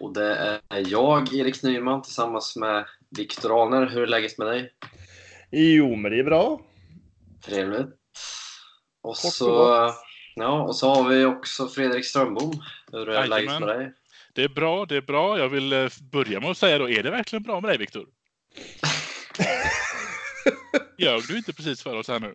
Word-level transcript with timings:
och 0.00 0.14
det 0.14 0.60
är 0.68 0.90
jag, 0.90 1.34
Erik 1.34 1.62
Nyman, 1.62 2.02
tillsammans 2.02 2.56
med 2.56 2.84
Viktor 3.16 3.62
Aner. 3.62 3.86
Hur 3.86 4.02
är 4.02 4.06
läget 4.06 4.38
med 4.38 4.46
dig? 4.46 4.72
Jo, 5.50 5.96
men 5.96 6.12
det 6.12 6.18
är 6.18 6.24
bra. 6.24 6.60
Trevligt. 7.44 7.86
Och 9.02 9.10
och 9.10 9.16
så, 9.16 9.46
gott. 9.46 9.94
ja, 10.34 10.62
och 10.62 10.76
så 10.76 10.94
har 10.94 11.08
vi 11.08 11.24
också 11.24 11.68
Fredrik 11.68 12.04
Strömbom. 12.04 12.52
Hur 12.92 13.08
är 13.08 13.14
Jajamän. 13.14 13.30
läget 13.30 13.60
med 13.60 13.68
dig? 13.68 13.92
Det 14.34 14.44
är 14.44 14.48
bra, 14.48 14.86
det 14.86 14.96
är 14.96 15.02
bra. 15.02 15.38
Jag 15.38 15.48
vill 15.48 15.72
eh, 15.72 15.88
börja 16.12 16.40
med 16.40 16.50
att 16.50 16.58
säga 16.58 16.78
då, 16.78 16.90
är 16.90 17.02
det 17.02 17.10
verkligen 17.10 17.42
bra 17.42 17.60
med 17.60 17.70
dig, 17.70 17.78
Viktor? 17.78 18.06
Ljög 20.98 21.22
du 21.28 21.36
inte 21.36 21.52
precis 21.52 21.82
för 21.82 21.96
oss 21.96 22.08
här 22.08 22.20
nu? 22.20 22.34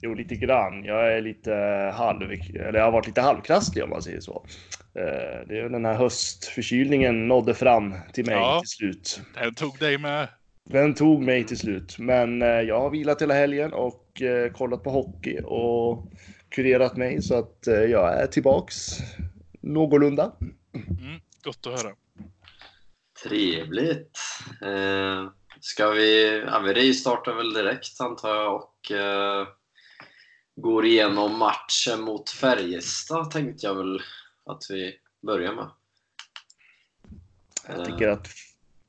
Jo, 0.00 0.14
lite 0.14 0.34
grann. 0.36 0.84
Jag 0.84 1.12
är 1.16 1.20
lite 1.20 1.52
halv, 1.94 2.22
eller 2.32 2.74
jag 2.78 2.84
har 2.84 2.92
varit 2.92 3.06
lite 3.06 3.20
halvkrasslig 3.20 3.84
om 3.84 3.90
man 3.90 4.02
säger 4.02 4.20
så. 4.20 4.46
Eh, 4.94 5.46
Det 5.48 5.58
är 5.58 5.68
den 5.68 5.84
här 5.84 5.94
höstförkylningen 5.94 7.28
nådde 7.28 7.54
fram 7.54 7.94
till 8.12 8.26
mig 8.26 8.34
Ja. 8.34 8.60
till 8.60 8.68
slut. 8.68 9.20
Den 9.34 9.54
tog 9.54 9.78
dig 9.78 9.98
med. 9.98 10.28
Den 10.70 10.94
tog 10.94 11.22
mig 11.22 11.44
till 11.44 11.58
slut, 11.58 11.98
men 11.98 12.42
eh, 12.42 12.48
jag 12.48 12.80
har 12.80 12.90
vilat 12.90 13.22
hela 13.22 13.34
helgen 13.34 13.72
och 13.72 14.22
eh, 14.22 14.52
kollat 14.52 14.82
på 14.82 14.90
hockey 14.90 15.40
och 15.44 16.12
kurerat 16.48 16.96
mig 16.96 17.22
så 17.22 17.38
att 17.38 17.58
jag 17.66 18.22
är 18.22 18.26
tillbaks 18.26 18.98
någorlunda. 19.60 20.32
Mm, 20.74 21.20
gott 21.44 21.66
att 21.66 21.82
höra. 21.82 21.94
Trevligt. 23.28 24.18
Eh, 24.62 25.30
ska 25.64 25.90
vi, 25.90 26.38
ja, 26.46 26.58
vi 26.58 26.72
rivstartar 26.72 27.34
väl 27.34 27.52
direkt 27.52 28.00
antar 28.00 28.34
jag 28.34 28.54
och 28.54 28.90
eh, 28.90 29.46
går 30.56 30.86
igenom 30.86 31.38
matchen 31.38 32.00
mot 32.00 32.30
Färjestad 32.30 33.30
tänkte 33.30 33.66
jag 33.66 33.74
väl 33.74 34.02
att 34.46 34.62
vi 34.70 34.98
börjar 35.26 35.52
med. 35.54 35.70
Jag 37.68 37.84
tycker 37.84 38.08
att 38.08 38.28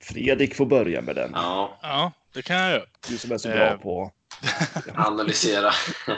Fredrik 0.03 0.55
får 0.55 0.65
börja 0.65 1.01
med 1.01 1.15
den. 1.15 1.31
Ja, 1.33 1.79
Ja, 1.81 2.11
det 2.33 2.41
kan 2.41 2.55
jag 2.55 2.71
göra. 2.71 2.85
Du 3.07 3.17
som 3.17 3.31
är 3.31 3.37
så 3.37 3.47
bra 3.47 3.71
Eh. 3.71 3.77
på... 3.77 4.11
analysera. 4.95 5.71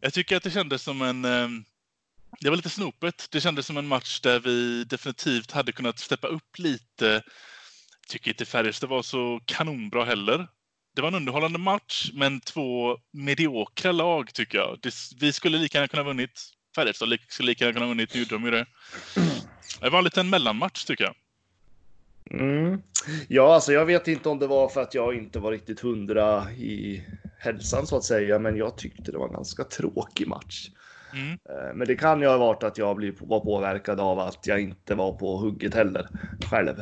Jag 0.00 0.12
tycker 0.12 0.36
att 0.36 0.42
det 0.42 0.50
kändes 0.50 0.82
som 0.82 1.02
en... 1.02 1.24
eh, 1.24 1.48
Det 2.40 2.48
var 2.50 2.56
lite 2.56 2.70
snopet. 2.70 3.28
Det 3.30 3.40
kändes 3.40 3.66
som 3.66 3.76
en 3.76 3.86
match 3.86 4.20
där 4.20 4.40
vi 4.40 4.84
definitivt 4.84 5.50
hade 5.50 5.72
kunnat 5.72 5.98
steppa 5.98 6.28
upp 6.28 6.58
lite. 6.58 7.22
Tycker 8.08 8.30
inte 8.30 8.44
Färjestad 8.44 8.90
var 8.90 9.02
så 9.02 9.40
kanonbra 9.44 10.04
heller. 10.04 10.48
Det 10.94 11.02
var 11.02 11.08
en 11.08 11.14
underhållande 11.14 11.58
match, 11.58 12.10
men 12.14 12.40
två 12.40 12.98
mediokra 13.12 13.92
lag 13.92 14.34
tycker 14.34 14.58
jag. 14.58 14.78
Det, 14.82 14.94
vi 15.20 15.32
skulle 15.32 15.58
lika 15.58 15.78
gärna 15.78 15.88
kunna 15.88 16.02
vunnit. 16.02 16.40
Färjestad 16.74 17.18
skulle 17.28 17.46
lika 17.46 17.64
gärna 17.64 17.74
kunna 17.74 17.88
vunnit. 17.88 18.14
Nu 18.14 18.20
gjorde 18.20 18.34
de 18.34 18.44
ju 18.44 18.50
det. 18.50 18.66
Det 19.80 19.90
var 19.90 19.98
en 19.98 20.04
liten 20.04 20.30
mellanmatch 20.30 20.84
tycker 20.84 21.04
jag. 21.04 21.14
Mm. 22.40 22.82
Ja, 23.28 23.54
alltså 23.54 23.72
jag 23.72 23.86
vet 23.86 24.08
inte 24.08 24.28
om 24.28 24.38
det 24.38 24.46
var 24.46 24.68
för 24.68 24.80
att 24.80 24.94
jag 24.94 25.16
inte 25.16 25.38
var 25.38 25.52
riktigt 25.52 25.80
hundra 25.80 26.52
i 26.52 27.04
hälsan 27.38 27.86
så 27.86 27.96
att 27.96 28.04
säga, 28.04 28.38
men 28.38 28.56
jag 28.56 28.78
tyckte 28.78 29.12
det 29.12 29.18
var 29.18 29.26
en 29.26 29.32
ganska 29.32 29.64
tråkig 29.64 30.28
match. 30.28 30.68
Mm. 31.14 31.30
Eh, 31.30 31.74
Men 31.74 31.86
det 31.86 31.96
kan 31.96 32.20
ju 32.20 32.26
ha 32.26 32.36
varit 32.36 32.62
att 32.62 32.78
jag 32.78 32.96
blev, 32.96 33.14
var 33.20 33.40
påverkad 33.40 34.00
av 34.00 34.18
att 34.18 34.46
jag 34.46 34.60
inte 34.60 34.94
var 34.94 35.12
på 35.12 35.36
hugget 35.36 35.74
heller 35.74 36.08
själv. 36.50 36.80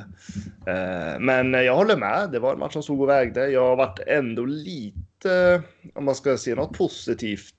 Eh, 0.66 1.20
Men 1.20 1.52
jag 1.52 1.76
håller 1.76 1.96
med. 1.96 2.28
Det 2.32 2.38
var 2.38 2.52
en 2.52 2.58
match 2.58 2.72
som 2.72 2.82
stod 2.82 3.00
och 3.00 3.08
vägde. 3.08 3.48
Jag 3.50 3.64
har 3.68 3.76
varit 3.76 3.98
ändå 4.06 4.44
lite, 4.44 5.62
om 5.94 6.04
man 6.04 6.14
ska 6.14 6.36
se 6.36 6.54
något 6.54 6.78
positivt, 6.78 7.54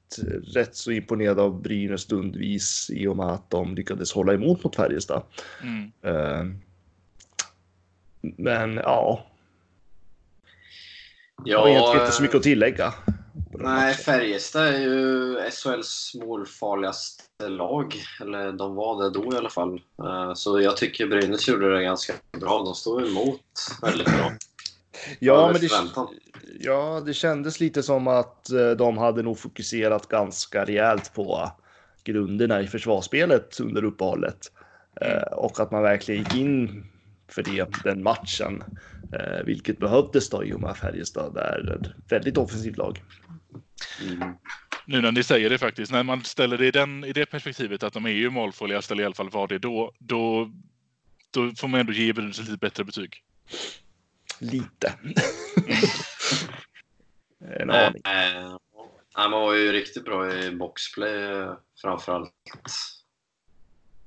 rätt 0.53 0.75
så 0.75 0.91
imponerad 0.91 1.39
av 1.39 1.61
Brynäs 1.61 2.01
stundvis 2.01 2.89
i 2.93 3.07
och 3.07 3.17
med 3.17 3.25
att 3.25 3.49
de 3.49 3.75
lyckades 3.75 4.13
hålla 4.13 4.33
emot 4.33 4.63
mot 4.63 4.75
Färjestad. 4.75 5.23
Mm. 5.63 5.91
Eh, 6.03 6.45
Men 8.37 8.75
ja, 8.75 9.25
jag 11.45 11.59
har 11.59 11.67
egentligen 11.69 12.01
inte 12.01 12.15
så 12.15 12.21
mycket 12.21 12.37
att 12.37 12.43
tillägga. 12.43 12.93
Nej. 13.53 13.93
Färjestad 13.93 14.67
är 14.67 14.79
ju 14.79 15.35
SHLs 15.51 16.11
målfarligaste 16.15 17.23
lag. 17.49 17.95
Eller 18.21 18.51
de 18.51 18.75
var 18.75 19.03
det 19.03 19.09
då 19.09 19.33
i 19.33 19.37
alla 19.37 19.49
fall. 19.49 19.81
Eh, 20.03 20.33
Så 20.33 20.61
jag 20.61 20.77
tycker 20.77 21.07
Brynäs 21.07 21.47
gjorde 21.47 21.75
det 21.75 21.83
ganska 21.83 22.13
bra. 22.39 22.63
De 22.63 22.75
stod 22.75 23.07
emot 23.07 23.41
väldigt 23.81 24.07
bra. 24.07 24.31
Ja, 25.19 25.49
men 25.51 25.61
det, 25.61 25.69
ja, 26.59 27.01
det 27.05 27.13
kändes 27.13 27.59
lite 27.59 27.83
som 27.83 28.07
att 28.07 28.51
eh, 28.51 28.69
de 28.71 28.97
hade 28.97 29.23
nog 29.23 29.39
fokuserat 29.39 30.07
ganska 30.07 30.65
rejält 30.65 31.13
på 31.13 31.51
grunderna 32.03 32.61
i 32.61 32.67
försvarsspelet 32.67 33.59
under 33.59 33.83
uppehållet. 33.83 34.51
Eh, 35.01 35.33
Och 35.33 35.59
att 35.59 35.71
man 35.71 35.83
verkligen 35.83 36.19
gick 36.23 36.35
in 36.35 36.85
för 37.27 37.43
det, 37.43 37.67
den 37.83 38.03
matchen. 38.03 38.63
Eh, 39.13 39.45
Vilket 39.45 39.79
behövdes 39.79 40.29
då 40.29 40.43
i 40.43 40.53
och 40.53 40.61
med 40.61 40.77
Färjestad 40.77 41.37
är 41.37 41.79
ett 41.81 42.11
väldigt 42.11 42.37
offensivt 42.37 42.77
lag. 42.77 43.03
Mm. 44.01 44.33
Nu 44.85 45.01
när 45.01 45.11
ni 45.11 45.23
säger 45.23 45.49
det 45.49 45.57
faktiskt, 45.57 45.91
när 45.91 46.03
man 46.03 46.23
ställer 46.23 46.57
det 46.57 46.67
i, 46.67 46.71
den, 46.71 47.03
i 47.03 47.13
det 47.13 47.25
perspektivet 47.25 47.83
att 47.83 47.93
de 47.93 48.05
är 48.05 48.09
ju 48.09 48.29
målfarligast, 48.29 48.91
eller 48.91 49.03
i 49.03 49.05
alla 49.05 49.15
fall 49.15 49.29
var 49.29 49.47
det 49.47 49.59
då, 49.59 49.91
då, 49.99 50.51
då 51.31 51.51
får 51.57 51.67
man 51.67 51.79
ändå 51.79 51.93
ge 51.93 52.13
Brynäs 52.13 52.39
lite 52.39 52.57
bättre 52.57 52.83
betyg. 52.83 53.23
Lite. 54.39 54.93
en 57.59 57.67
Nej, 57.67 57.85
aning. 57.87 58.01
eh, 58.05 58.57
Han 59.13 59.31
var 59.31 59.53
ju 59.53 59.71
riktigt 59.71 60.05
bra 60.05 60.33
i 60.33 60.51
boxplay 60.51 61.45
framförallt. 61.81 62.31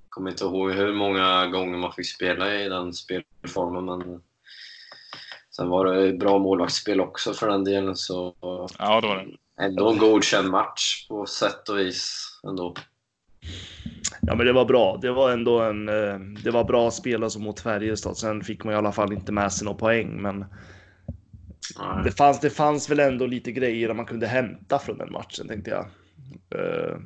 Kommer 0.08 0.30
inte 0.30 0.44
ihåg 0.44 0.72
hur 0.72 0.92
många 0.94 1.46
gånger 1.46 1.78
man 1.78 1.92
fick 1.92 2.06
spela 2.06 2.54
i 2.54 2.68
den 2.68 2.92
spelformen 2.92 3.84
men 3.84 4.22
sen 5.56 5.68
var 5.68 5.84
det 5.86 6.12
bra 6.12 6.38
målvaktsspel 6.38 7.00
också 7.00 7.34
för 7.34 7.48
den 7.48 7.64
delen 7.64 7.96
så 7.96 8.34
Ja, 8.78 9.00
det 9.00 9.06
var 9.06 9.16
det. 9.16 9.36
Ändå 9.60 9.90
en 9.92 9.98
godkänd 9.98 10.50
match 10.50 11.08
på 11.08 11.26
sätt 11.26 11.68
och 11.68 11.78
vis 11.78 12.28
ändå. 12.48 12.74
Ja, 14.20 14.34
men 14.34 14.46
det 14.46 14.52
var 14.52 14.64
bra. 14.64 14.98
Det 15.02 15.10
var 15.12 15.30
ändå 15.32 15.60
en. 15.60 15.88
eh, 15.88 16.18
Det 16.44 16.50
var 16.50 16.64
bra 16.64 16.90
spel 16.90 17.24
alltså 17.24 17.38
mot 17.38 17.60
Färjestad. 17.60 18.16
Sen 18.16 18.44
fick 18.44 18.64
man 18.64 18.74
i 18.74 18.76
alla 18.76 18.92
fall 18.92 19.12
inte 19.12 19.32
med 19.32 19.52
sig 19.52 19.64
någon 19.64 19.76
poäng, 19.76 20.22
men 20.22 20.38
Nej. 21.78 22.04
det 22.04 22.10
fanns. 22.10 22.40
Det 22.40 22.50
fanns 22.50 22.90
väl 22.90 23.00
ändå 23.00 23.26
lite 23.26 23.52
grejer 23.52 23.94
man 23.94 24.06
kunde 24.06 24.26
hämta 24.26 24.78
från 24.78 24.98
den 24.98 25.12
matchen 25.12 25.48
tänkte 25.48 25.70
jag. 25.70 25.86
Eh, 26.60 26.96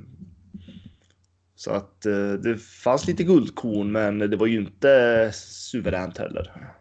Så 1.54 1.70
att 1.70 2.06
eh, 2.06 2.32
det 2.32 2.58
fanns 2.58 3.06
lite 3.06 3.24
guldkorn, 3.24 3.92
men 3.92 4.18
det 4.18 4.36
var 4.36 4.46
ju 4.46 4.58
inte 4.60 5.30
suveränt 5.34 6.18
heller. 6.18 6.72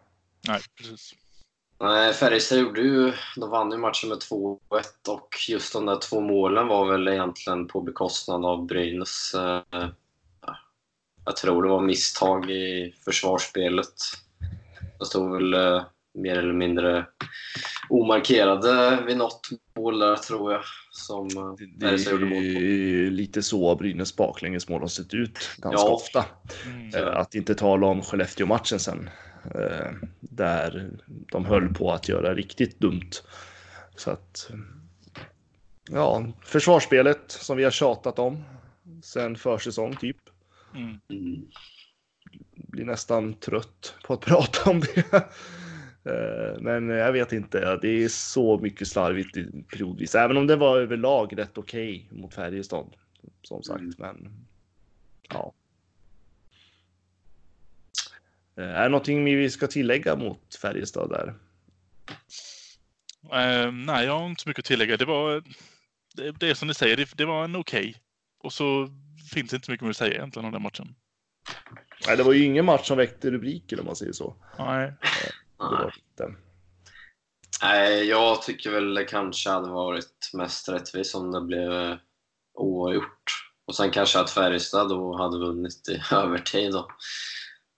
Nej, 0.48 0.60
precis. 0.78 1.14
Nej, 1.80 2.12
Färjestad 2.12 2.58
gjorde 2.58 2.80
ju, 2.80 3.12
de 3.36 3.50
vann 3.50 3.70
ju 3.70 3.78
matchen 3.78 4.08
med 4.08 4.18
2-1 4.18 4.58
och 5.08 5.28
just 5.48 5.72
de 5.72 5.86
där 5.86 5.96
två 5.96 6.20
målen 6.20 6.66
var 6.68 6.90
väl 6.90 7.08
egentligen 7.08 7.66
på 7.68 7.80
bekostnad 7.80 8.44
av 8.44 8.66
Brynäs. 8.66 9.34
eh, 9.34 9.62
ja, 10.46 10.56
Jag 11.24 11.36
tror 11.36 11.62
det 11.62 11.68
var 11.68 11.80
misstag 11.82 12.50
i 12.50 12.94
försvarsspelet. 13.04 13.94
De 14.98 15.04
stod 15.04 15.32
väl 15.32 15.54
eh, 15.54 15.82
mer 16.14 16.38
eller 16.38 16.52
mindre 16.52 17.06
omarkerade 17.88 19.02
vid 19.06 19.16
något 19.16 19.48
mål 19.76 19.98
där 19.98 20.16
tror 20.16 20.52
jag. 20.52 20.62
Som 20.90 21.26
eh, 21.26 21.66
Det 21.76 21.86
är 21.86 23.10
lite 23.10 23.42
så 23.42 23.76
Brynäs 23.76 24.16
baklängesmål 24.16 24.80
har 24.80 24.88
sett 24.88 25.14
ut 25.14 25.38
ganska 25.56 25.86
Ja. 25.86 25.94
ofta. 25.94 26.24
Mm. 26.66 27.08
Att 27.16 27.34
inte 27.34 27.54
tala 27.54 27.86
om 27.86 28.02
Skellefteå-matchen 28.02 28.78
sen. 28.80 29.10
eh, 29.54 29.92
Där 30.20 30.90
de 31.08 31.44
höll 31.44 31.74
på 31.74 31.92
att 31.92 32.08
göra 32.08 32.34
riktigt 32.34 32.80
dumt. 32.80 33.10
Så 33.96 34.10
att... 34.10 34.50
Ja, 35.90 36.26
försvarsspelet 36.44 37.30
som 37.30 37.56
vi 37.56 37.64
har 37.64 37.70
tjatat 37.70 38.18
om 38.18 38.44
sen 39.02 39.36
försäsong 39.36 39.96
typ. 39.96 40.16
Mm. 40.74 41.00
Mm. 41.08 41.46
Blir 42.54 42.84
nästan 42.84 43.34
trött 43.34 43.94
på 44.04 44.14
att 44.14 44.20
prata 44.26 44.70
om 44.70 44.80
det. 44.80 45.14
Eh, 46.04 46.60
Men 46.60 46.88
jag 46.88 47.12
vet 47.12 47.32
inte, 47.32 47.76
det 47.82 47.88
är 48.04 48.08
så 48.08 48.58
mycket 48.58 48.88
slarvigt 48.88 49.34
periodvis. 49.72 50.14
Även 50.14 50.36
om 50.36 50.46
det 50.46 50.56
var 50.56 50.78
överlag 50.78 51.38
rätt 51.38 51.58
okej 51.58 52.08
mot 52.12 52.34
Färjestad. 52.34 52.94
Som 53.42 53.62
sagt, 53.62 53.80
Mm. 53.80 53.94
men 53.98 54.46
ja. 55.28 55.52
Eh, 58.06 58.38
Är 58.58 58.82
det 58.82 58.88
någonting 58.88 59.24
vi 59.24 59.50
ska 59.50 59.66
tillägga 59.66 60.16
mot 60.16 60.54
Färjestad 60.54 61.10
där? 61.10 61.34
Eh, 63.32 63.72
nej, 63.72 64.06
jag 64.06 64.18
har 64.18 64.26
inte 64.26 64.42
så 64.42 64.48
mycket 64.48 64.62
att 64.62 64.66
tillägga. 64.66 64.96
Det 64.96 65.04
var 65.04 65.42
det, 66.14 66.30
det 66.30 66.50
är 66.50 66.54
som 66.54 66.68
ni 66.68 66.74
säger, 66.74 66.96
det, 66.96 67.08
det 67.16 67.24
var 67.24 67.44
en 67.44 67.56
okej. 67.56 67.96
Och 68.38 68.52
så 68.52 68.88
finns 69.32 69.50
det 69.50 69.56
inte 69.56 69.66
så 69.66 69.72
mycket 69.72 69.82
mer 69.82 69.90
att 69.90 69.96
säga 69.96 70.14
egentligen 70.14 70.46
om 70.46 70.52
den 70.52 70.62
matchen. 70.62 70.94
Nej, 72.06 72.16
det 72.16 72.22
var 72.22 72.32
ju 72.32 72.44
ingen 72.44 72.64
match 72.64 72.86
som 72.86 72.96
väckte 72.96 73.30
rubriker 73.30 73.80
om 73.80 73.86
man 73.86 73.96
säger 73.96 74.12
så. 74.12 74.36
Nej. 74.58 74.92
Det 75.58 75.64
var 75.64 75.94
inte. 75.96 76.34
Nej, 77.62 78.04
jag 78.04 78.42
tycker 78.42 78.70
väl 78.70 78.94
det 78.94 79.04
kanske 79.04 79.50
hade 79.50 79.68
varit 79.68 80.30
mest 80.32 80.68
rättvist 80.68 81.14
om 81.14 81.32
det 81.32 81.40
blev 81.40 81.98
oavgjort. 82.54 83.44
Och 83.66 83.76
sen 83.76 83.90
kanske 83.90 84.20
att 84.20 84.30
Färjestad 84.30 84.88
då 84.88 85.16
hade 85.16 85.38
vunnit 85.38 85.88
i 85.88 86.02
övertid 86.14 86.72
då. 86.72 86.88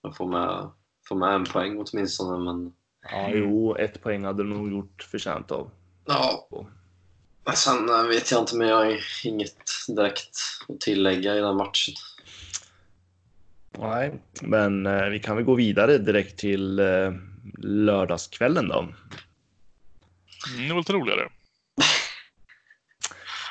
Och 0.02 0.16
få 0.16 0.26
med, 0.26 0.70
få 1.08 1.14
med 1.14 1.34
en 1.34 1.44
poäng 1.44 1.84
åtminstone, 1.86 2.44
men 2.44 2.72
Ja, 3.10 3.30
jo, 3.34 3.76
ett 3.76 4.02
poäng 4.02 4.24
hade 4.24 4.42
de 4.42 4.48
nog 4.50 4.70
gjort 4.72 5.02
förtjänt 5.02 5.50
av. 5.50 5.70
ja. 6.06 6.48
Men 7.44 7.56
Sen 7.56 7.88
eh, 7.88 8.02
vet 8.02 8.30
jag 8.30 8.40
inte, 8.42 8.56
men 8.56 8.68
jag 8.68 8.76
har 8.76 9.00
inget 9.24 9.56
direkt 9.88 10.36
att 10.68 10.80
tillägga 10.80 11.36
i 11.36 11.40
den 11.40 11.56
matchen. 11.56 11.94
Nej, 13.78 14.12
men 14.42 14.86
eh, 14.86 15.04
vi 15.04 15.18
kan 15.20 15.36
väl 15.36 15.44
gå 15.44 15.54
vidare 15.54 15.98
direkt 15.98 16.38
till 16.38 16.78
eh, 16.78 17.12
lördagskvällen 17.58 18.68
då. 18.68 18.78
Mm, 18.80 20.68
det 20.68 20.74
var 20.74 20.80
lite 20.80 20.92
roligare. 20.92 21.28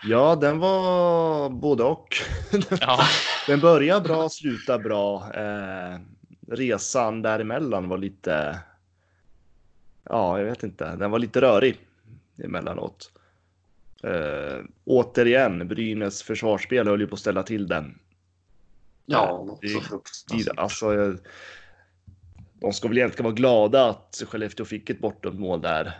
Ja, 0.03 0.35
den 0.35 0.59
var 0.59 1.49
både 1.49 1.83
och. 1.83 2.15
Ja. 2.81 2.99
Den 3.47 3.59
började 3.59 4.01
bra, 4.07 4.29
slutade 4.29 4.83
bra. 4.83 5.33
Eh, 5.33 5.99
resan 6.51 7.21
däremellan 7.21 7.89
var 7.89 7.97
lite... 7.97 8.59
Ja, 10.03 10.39
jag 10.39 10.45
vet 10.45 10.63
inte. 10.63 10.95
Den 10.95 11.11
var 11.11 11.19
lite 11.19 11.41
rörig 11.41 11.79
emellanåt. 12.43 13.11
Eh, 14.03 14.63
återigen, 14.85 15.67
Brynäs 15.67 16.23
försvarsspel 16.23 16.87
höll 16.87 16.99
ju 17.01 17.07
på 17.07 17.13
att 17.13 17.19
ställa 17.19 17.43
till 17.43 17.67
den. 17.67 17.99
Ja, 19.05 19.43
något 19.47 19.61
det- 19.61 19.67
så 19.67 19.81
fruktansvärt. 19.81 20.57
Alltså, 20.57 21.01
eh, 21.01 21.13
de 22.53 22.73
ska 22.73 22.87
väl 22.87 22.97
egentligen 22.97 23.23
vara 23.23 23.35
glada 23.35 23.89
att 23.89 24.23
Skellefteå 24.27 24.65
fick 24.65 24.89
ett 24.89 24.99
bortdömt 24.99 25.39
mål 25.39 25.61
där. 25.61 25.97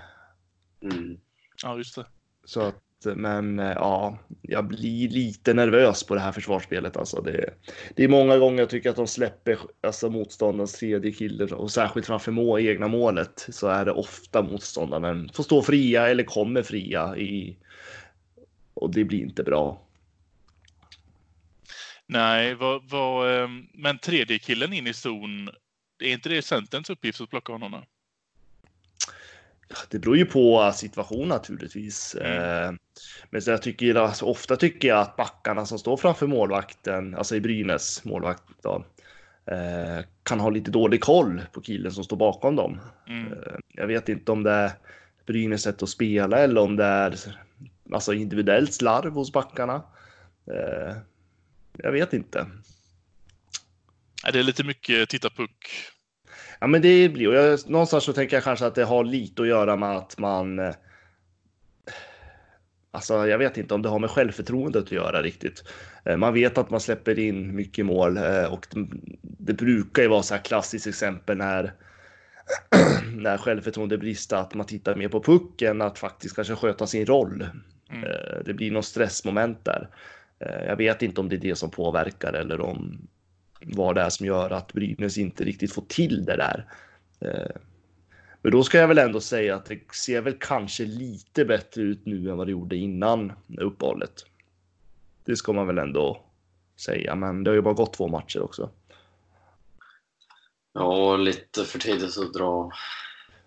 Mm. 0.81 1.19
ja, 1.63 1.77
just 1.77 1.95
det. 1.95 2.05
Så 2.45 2.61
att, 2.61 2.75
men 3.05 3.59
eh, 3.59 3.71
ja, 3.75 4.17
jag 4.41 4.67
blir 4.67 5.09
lite 5.09 5.53
nervös 5.53 6.03
på 6.03 6.15
det 6.15 6.21
här 6.21 6.31
försvarsspelet. 6.31 6.97
Alltså 6.97 7.21
det, 7.21 7.53
det 7.95 8.03
är 8.03 8.07
många 8.07 8.37
gånger 8.37 8.59
jag 8.59 8.69
tycker 8.69 8.89
att 8.89 8.95
de 8.95 9.07
släpper 9.07 9.57
alltså 9.81 10.09
motståndarens 10.09 10.73
tredje 10.73 11.11
kille 11.11 11.43
och 11.43 11.71
särskilt 11.71 12.07
framför 12.07 12.31
må, 12.31 12.59
egna 12.59 12.87
målet 12.87 13.47
så 13.49 13.67
är 13.67 13.85
det 13.85 13.91
ofta 13.91 14.41
motståndaren 14.41 15.29
får 15.33 15.43
stå 15.43 15.61
fria 15.61 16.09
eller 16.09 16.23
kommer 16.23 16.63
fria 16.63 17.17
i 17.17 17.57
och 18.73 18.93
det 18.93 19.03
blir 19.03 19.21
inte 19.21 19.43
bra. 19.43 19.81
Nej, 22.05 22.55
vad, 22.55 22.89
vad, 22.89 23.41
eh, 23.41 23.49
men 23.73 23.99
tredje 23.99 24.39
killen 24.39 24.73
in 24.73 24.87
i 24.87 24.93
zon, 24.93 25.49
är 26.03 26.13
inte 26.13 26.29
det 26.29 26.41
Centerns 26.41 26.89
uppgift 26.89 27.21
att 27.21 27.29
plocka 27.29 27.51
honom? 27.51 27.71
då? 27.71 27.83
Det 29.89 29.99
beror 29.99 30.17
ju 30.17 30.25
på 30.25 30.71
situation 30.75 31.27
naturligtvis. 31.27 32.15
Mm. 32.15 32.65
Eh, 32.65 32.79
Men 33.29 33.41
så 33.41 33.51
jag 33.51 33.61
tycker, 33.61 33.95
alltså, 33.95 34.25
ofta 34.25 34.55
tycker 34.55 34.87
jag 34.87 34.99
att 34.99 35.15
backarna 35.15 35.65
som 35.65 35.79
står 35.79 35.97
framför 35.97 36.27
målvakten, 36.27 37.15
alltså 37.15 37.35
i 37.35 37.41
Brynäs 37.41 38.03
målvakt, 38.03 38.43
då, 38.61 38.85
eh, 39.51 40.05
kan 40.23 40.39
ha 40.39 40.49
lite 40.49 40.71
dålig 40.71 41.01
koll 41.01 41.41
på 41.51 41.61
killen 41.61 41.91
som 41.91 42.03
står 42.03 42.17
bakom 42.17 42.55
dem. 42.55 42.79
Mm. 43.07 43.33
Eh, 43.33 43.55
Jag 43.67 43.87
vet 43.87 44.09
inte 44.09 44.31
om 44.31 44.43
det 44.43 44.51
är 44.51 44.71
Brynäs 45.25 45.61
sätt 45.61 45.83
att 45.83 45.89
spela 45.89 46.37
eller 46.37 46.61
om 46.61 46.75
det 46.75 46.85
är 46.85 47.15
alltså 47.93 48.13
individuellt 48.13 48.73
slarv 48.73 49.13
hos 49.13 49.33
backarna. 49.33 49.83
Jag 51.77 51.91
vet 51.91 52.13
inte. 52.13 52.47
Det 54.33 54.39
är 54.39 54.43
lite 54.43 54.63
mycket 54.63 55.09
titta 55.09 55.29
puck. 55.29 55.69
Ja, 56.59 56.67
men 56.67 56.81
det 56.81 57.09
blir 57.09 57.27
och 57.27 57.33
jag, 57.35 57.69
någonstans 57.69 58.03
så 58.03 58.13
tänker 58.13 58.35
jag 58.35 58.43
kanske 58.43 58.65
att 58.65 58.75
det 58.75 58.83
har 58.83 59.03
lite 59.03 59.41
att 59.41 59.47
göra 59.47 59.75
med 59.75 59.97
att 59.97 60.17
man. 60.17 60.59
eh, 60.59 60.75
Alltså, 62.91 63.27
jag 63.27 63.37
vet 63.37 63.57
inte 63.57 63.73
om 63.73 63.81
det 63.81 63.89
har 63.89 63.99
med 63.99 64.09
självförtroendet 64.09 64.83
att 64.83 64.91
göra 64.91 65.21
riktigt. 65.21 65.63
Eh, 66.05 66.17
Man 66.17 66.33
vet 66.33 66.57
att 66.57 66.69
man 66.69 66.79
släpper 66.79 67.19
in 67.19 67.55
mycket 67.55 67.85
mål 67.85 68.17
eh, 68.17 68.53
och 68.53 68.67
det, 69.21 69.53
brukar 69.53 70.01
ju 70.01 70.07
vara 70.07 70.23
så 70.23 70.33
här 70.33 70.41
klassiskt 70.41 70.87
exempel 70.87 71.37
när 71.37 71.73
när 73.15 73.37
självförtroende 73.37 73.97
brister 73.97 74.37
att 74.37 74.53
man 74.53 74.65
tittar 74.65 74.95
mer 74.95 75.09
på 75.09 75.23
pucken 75.23 75.81
att 75.81 75.99
faktiskt 75.99 76.35
kanske 76.35 76.55
sköta 76.55 76.87
sin 76.87 77.05
roll. 77.05 77.45
Mm. 77.91 78.09
Det 78.45 78.53
blir 78.53 78.71
något 78.71 78.85
stressmoment 78.85 79.65
där. 79.65 79.89
Jag 80.67 80.75
vet 80.75 81.01
inte 81.01 81.21
om 81.21 81.29
det 81.29 81.35
är 81.35 81.39
det 81.39 81.55
som 81.55 81.71
påverkar 81.71 82.33
eller 82.33 82.61
om 82.61 83.07
vad 83.65 83.95
det 83.95 84.01
är 84.01 84.09
som 84.09 84.25
gör 84.25 84.49
att 84.49 84.73
Brynäs 84.73 85.17
inte 85.17 85.43
riktigt 85.43 85.73
får 85.73 85.83
till 85.87 86.25
det 86.25 86.35
där. 86.37 86.65
Eh, 87.21 87.55
Men 88.41 88.51
då 88.51 88.63
ska 88.63 88.77
jag 88.77 88.87
väl 88.87 88.97
ändå 88.97 89.21
säga 89.21 89.55
att 89.55 89.65
det 89.65 89.79
ser 89.93 90.21
väl 90.21 90.37
kanske 90.39 90.85
lite 90.85 91.45
bättre 91.45 91.81
ut 91.81 92.05
nu 92.05 92.29
än 92.29 92.37
vad 92.37 92.47
det 92.47 92.51
gjorde 92.51 92.75
innan 92.75 93.33
uppehållet. 93.57 94.25
Det 95.25 95.35
ska 95.35 95.53
man 95.53 95.67
väl 95.67 95.77
ändå 95.77 96.23
säga, 96.79 97.15
men 97.15 97.43
det 97.43 97.51
har 97.51 97.55
ju 97.55 97.61
bara 97.61 97.73
gått 97.73 97.93
två 97.93 98.07
matcher 98.07 98.41
också. 98.41 98.69
Ja, 100.73 101.17
lite 101.17 101.63
för 101.63 101.79
tidigt 101.79 102.17
att 102.17 102.33
dra 102.33 102.71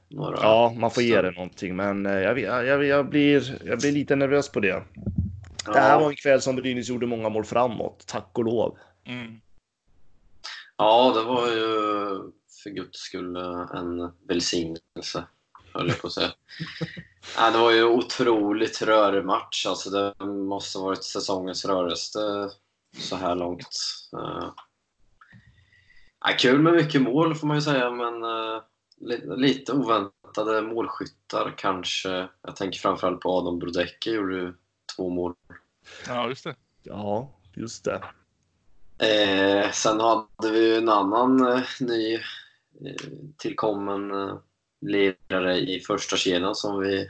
några... 0.08 0.36
Ja, 0.42 0.74
man 0.76 0.90
får 0.90 1.02
ge 1.02 1.22
det 1.22 1.30
någonting, 1.30 1.76
men 1.76 2.06
eh, 2.06 2.12
jag, 2.12 2.38
jag, 2.38 2.84
jag, 2.84 3.08
blir, 3.08 3.60
jag 3.64 3.78
blir 3.78 3.92
lite 3.92 4.16
nervös 4.16 4.52
på 4.52 4.60
det. 4.60 4.82
Det 5.64 5.80
här 5.80 6.00
var 6.00 6.10
en 6.10 6.16
kväll 6.16 6.40
som 6.40 6.56
Brynäs 6.56 6.88
gjorde 6.88 7.06
många 7.06 7.28
mål 7.28 7.44
framåt, 7.44 8.04
tack 8.06 8.30
och 8.32 8.44
lov. 8.44 8.78
Mm. 9.04 9.40
Ja, 10.76 11.12
det 11.14 11.22
var 11.22 11.48
ju 11.48 11.66
för 12.62 12.70
guds 12.70 12.98
skull 12.98 13.36
eh, 13.36 13.66
en 13.74 14.12
välsignelse, 14.28 15.24
höll 15.74 15.88
jag 15.88 16.00
på 16.00 16.06
att 16.06 16.12
säga. 16.12 16.32
ja, 17.36 17.50
det 17.50 17.58
var 17.58 17.72
ju 17.72 17.84
otroligt 17.84 18.82
rörig 18.82 19.24
match. 19.24 19.66
Alltså, 19.66 19.90
det 19.90 20.24
måste 20.26 20.78
ha 20.78 20.84
varit 20.84 21.04
säsongens 21.04 21.64
rörigaste 21.64 22.50
så 22.98 23.16
här 23.16 23.34
långt. 23.34 23.68
Eh, 24.16 24.50
ja, 26.20 26.36
kul 26.38 26.62
med 26.62 26.72
mycket 26.72 27.02
mål 27.02 27.34
får 27.34 27.46
man 27.46 27.56
ju 27.56 27.60
säga, 27.62 27.90
men 27.90 28.22
eh, 28.24 28.62
li- 29.00 29.36
lite 29.36 29.72
oväntade 29.72 30.62
målskyttar 30.62 31.54
kanske. 31.58 32.28
Jag 32.42 32.56
tänker 32.56 32.78
framförallt 32.78 33.20
på 33.20 33.30
Adam 33.38 33.58
Brodecki, 33.58 34.10
gjorde 34.12 34.34
ju 34.36 34.54
två 34.96 35.08
mål. 35.10 35.34
Ja, 36.08 36.28
just 36.28 36.44
det. 36.44 36.56
Ja, 36.82 37.30
just 37.56 37.84
det. 37.84 38.02
Eh, 39.02 39.70
sen 39.70 40.00
hade 40.00 40.50
vi 40.52 40.76
en 40.76 40.88
annan 40.88 41.46
eh, 41.52 41.62
ny 41.80 42.14
eh, 42.14 42.20
tillkommen 43.38 44.10
eh, 44.10 44.34
lirare 44.86 45.56
i 45.58 45.80
första 45.80 46.16
kedjan 46.16 46.54
som 46.54 46.80
vi 46.80 47.08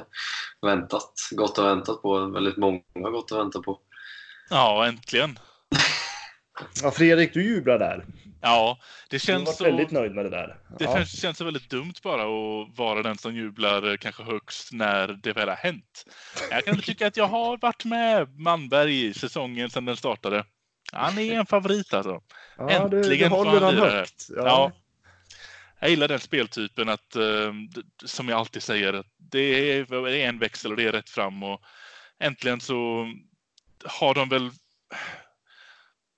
väntat, 0.62 1.12
gått 1.30 1.58
och 1.58 1.66
väntat 1.66 2.02
på. 2.02 2.26
Väldigt 2.26 2.56
många 2.56 2.80
har 2.94 3.10
gått 3.10 3.30
och 3.32 3.38
väntat 3.38 3.62
på. 3.62 3.78
Ja, 4.50 4.86
äntligen. 4.86 5.38
Ja, 6.82 6.90
Fredrik, 6.90 7.34
du 7.34 7.42
jublar 7.44 7.78
där. 7.78 8.04
Ja, 8.40 8.78
det 9.10 9.16
Du 9.16 9.20
känns 9.20 9.46
varit 9.46 9.56
så... 9.56 9.64
väldigt 9.64 9.90
nöjd 9.90 10.14
med 10.14 10.24
det 10.24 10.30
där. 10.30 10.56
Det 10.78 10.84
Ja. 10.84 10.94
känns, 10.96 11.20
känns 11.20 11.38
så 11.38 11.44
väldigt 11.44 11.70
dumt 11.70 11.94
bara 12.02 12.22
att 12.22 12.78
vara 12.78 13.02
den 13.02 13.18
som 13.18 13.34
jublar 13.34 13.90
eh, 13.90 13.96
kanske 13.96 14.22
högst 14.22 14.72
när 14.72 15.08
det 15.08 15.32
väl 15.32 15.48
har 15.48 15.56
hänt. 15.56 16.04
Jag 16.50 16.64
kan 16.64 16.80
tycka 16.80 17.06
att 17.06 17.16
jag 17.16 17.26
har 17.28 17.56
varit 17.56 17.84
med 17.84 18.40
Manberg 18.40 19.06
i 19.06 19.14
säsongen 19.14 19.70
sedan 19.70 19.84
den 19.84 19.96
startade. 19.96 20.44
Han 20.92 21.18
är 21.18 21.32
en 21.32 21.46
favorit 21.46 21.94
alltså. 21.94 22.22
Ja, 22.58 22.88
du, 22.88 22.88
du 22.88 22.96
Äntligen 22.96 23.30
får 23.30 23.46
han 23.46 23.62
han 23.62 23.74
lira 23.74 23.90
högt. 23.90 24.26
Ja. 24.28 24.42
Ja. 24.44 24.72
Jag 25.80 25.90
gillar 25.90 26.08
den 26.08 26.20
speltypen 26.20 26.88
att, 26.88 27.16
eh, 27.16 27.52
som 28.04 28.28
jag 28.28 28.38
alltid 28.38 28.62
säger, 28.62 28.92
att 28.92 29.06
det 29.16 29.38
är, 29.40 30.06
en 30.08 30.38
växel 30.38 30.70
och 30.70 30.76
det 30.76 30.84
är 30.84 30.92
rätt 30.92 31.10
fram 31.10 31.42
och 31.42 31.62
äntligen 32.18 32.60
så 32.60 33.06
har 33.84 34.14
de 34.14 34.28
väl 34.28 34.50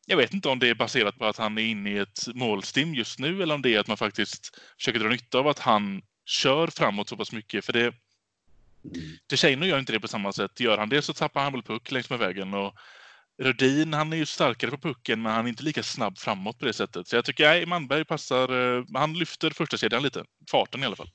jag 0.06 0.16
vet 0.16 0.34
inte 0.34 0.48
om 0.48 0.58
det 0.58 0.68
är 0.68 0.74
baserat 0.74 1.18
på 1.18 1.26
att 1.26 1.36
han 1.36 1.58
är 1.58 1.62
inne 1.62 1.90
i 1.90 1.98
ett 1.98 2.26
målstim 2.34 2.94
just 2.94 3.18
nu 3.18 3.42
eller 3.42 3.54
om 3.54 3.62
det 3.62 3.74
är 3.74 3.80
att 3.80 3.86
man 3.86 3.96
faktiskt 3.96 4.60
försöker 4.78 5.00
dra 5.00 5.08
nytta 5.08 5.38
av 5.38 5.48
att 5.48 5.58
han 5.58 6.02
kör 6.24 6.66
framåt 6.66 7.08
så 7.08 7.16
pass 7.16 7.32
mycket. 7.32 7.64
För 7.64 7.72
det, 7.72 7.94
Dechaino 9.26 9.66
gör 9.66 9.78
inte 9.78 9.92
det 9.92 10.00
på 10.00 10.08
samma 10.08 10.32
sätt. 10.32 10.60
Gör 10.60 10.78
han 10.78 10.88
det 10.88 11.02
så 11.02 11.12
tappar 11.12 11.42
han 11.42 11.52
väl 11.52 11.62
puck 11.62 11.90
längs 11.90 12.10
med 12.10 12.18
vägen. 12.18 12.54
Och 12.54 12.74
Rödin, 13.38 13.92
han 13.92 14.12
är 14.12 14.16
ju 14.16 14.26
starkare 14.26 14.70
på 14.70 14.76
pucken 14.76 15.22
men 15.22 15.32
han 15.32 15.44
är 15.44 15.48
inte 15.48 15.64
lika 15.64 15.82
snabb 15.82 16.18
framåt 16.18 16.58
på 16.58 16.64
det 16.64 16.72
sättet. 16.72 17.08
Så 17.08 17.16
jag 17.16 17.24
tycker 17.24 17.44
nej, 17.44 17.66
Manberg 17.66 18.04
passar, 18.04 18.76
eh, 18.78 18.84
han 18.94 19.12
lyfter 19.14 19.50
första 19.50 19.76
kedjan 19.76 20.02
lite. 20.02 20.24
Farten 20.50 20.82
i 20.82 20.86
alla 20.86 20.96
fall. 20.96 21.10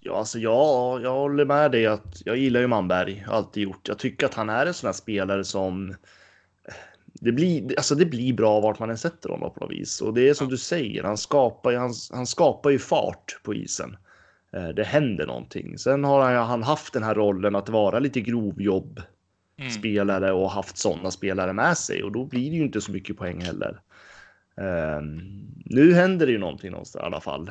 Ja, 0.00 0.18
alltså 0.18 0.38
ja, 0.38 1.00
jag 1.02 1.12
håller 1.12 1.44
med 1.44 1.70
dig 1.72 1.86
att 1.86 2.22
jag 2.24 2.36
gillar 2.36 2.60
ju 2.60 2.66
Manberg, 2.66 3.24
alltid 3.28 3.62
gjort. 3.62 3.88
Jag 3.88 3.98
tycker 3.98 4.26
att 4.26 4.34
han 4.34 4.50
är 4.50 4.66
en 4.66 4.74
sån 4.74 4.88
här 4.88 4.92
spelare 4.92 5.44
som 5.44 5.94
det 7.04 7.32
blir, 7.32 7.76
alltså 7.76 7.94
det 7.94 8.06
blir 8.06 8.32
bra 8.32 8.60
vart 8.60 8.78
man 8.78 8.90
än 8.90 8.98
sätter 8.98 9.28
honom 9.28 9.54
på 9.54 9.60
något 9.60 9.72
vis. 9.72 10.00
Och 10.00 10.14
det 10.14 10.28
är 10.28 10.34
som 10.34 10.48
du 10.48 10.58
säger, 10.58 11.02
han 11.02 11.16
skapar, 11.16 11.74
han, 11.74 11.94
han 12.12 12.26
skapar 12.26 12.70
ju 12.70 12.78
fart 12.78 13.40
på 13.42 13.54
isen. 13.54 13.96
Eh, 14.56 14.68
Det 14.68 14.84
händer 14.84 15.26
någonting. 15.26 15.78
Sen 15.78 16.04
har 16.04 16.20
han, 16.22 16.46
han 16.46 16.62
haft 16.62 16.92
den 16.92 17.02
här 17.02 17.14
rollen 17.14 17.56
att 17.56 17.68
vara 17.68 17.98
lite 17.98 18.20
grovjobb 18.20 19.00
Mm. 19.62 19.72
spelare 19.72 20.32
och 20.32 20.50
haft 20.50 20.76
sådana 20.76 21.10
spelare 21.10 21.52
med 21.52 21.78
sig 21.78 22.02
och 22.02 22.12
då 22.12 22.24
blir 22.24 22.50
det 22.50 22.56
ju 22.56 22.62
inte 22.62 22.80
så 22.80 22.92
mycket 22.92 23.16
poäng 23.16 23.40
heller. 23.40 23.80
nu 25.64 25.94
händer 25.94 26.26
det 26.26 26.32
ju 26.32 26.38
någonting 26.38 26.70
någonstans 26.70 27.02
i 27.02 27.06
alla 27.06 27.20
fall 27.20 27.50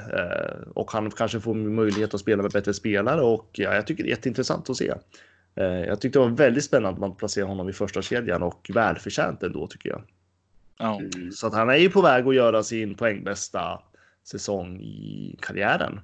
och 0.74 0.92
han 0.92 1.12
kanske 1.12 1.40
får 1.40 1.54
möjlighet 1.54 2.14
att 2.14 2.20
spela 2.20 2.44
med 2.44 2.52
bättre 2.52 2.74
spelare 2.74 3.22
och 3.22 3.50
ja, 3.52 3.74
jag 3.76 3.88
tycker 3.88 4.04
det 4.04 4.10
är 4.10 4.12
jätteintressant 4.12 4.70
att 4.70 4.78
se. 4.78 4.94
Jag 5.56 6.02
tyckte 6.02 6.20
det 6.20 6.26
var 6.26 6.32
väldigt 6.32 6.64
spännande 6.64 6.90
att 6.90 7.00
man 7.00 7.16
placerar 7.16 7.48
honom 7.48 7.70
i 7.70 7.74
första 7.74 8.02
kedjan 8.02 8.44
och 8.44 8.72
välförtjänt 8.74 9.44
ändå 9.44 9.68
tycker 9.68 9.90
jag. 9.90 10.02
Ja. 10.78 11.00
Mm. 11.00 11.32
Så 11.32 11.48
att 11.48 11.54
han 11.54 11.70
är 11.70 11.76
ju 11.76 11.90
på 11.90 12.02
väg 12.02 12.28
att 12.28 12.36
göra 12.36 12.64
sin 12.64 12.96
poängbästa 12.96 13.82
säsong 14.24 14.80
i 14.82 15.36
karriären. 15.42 16.00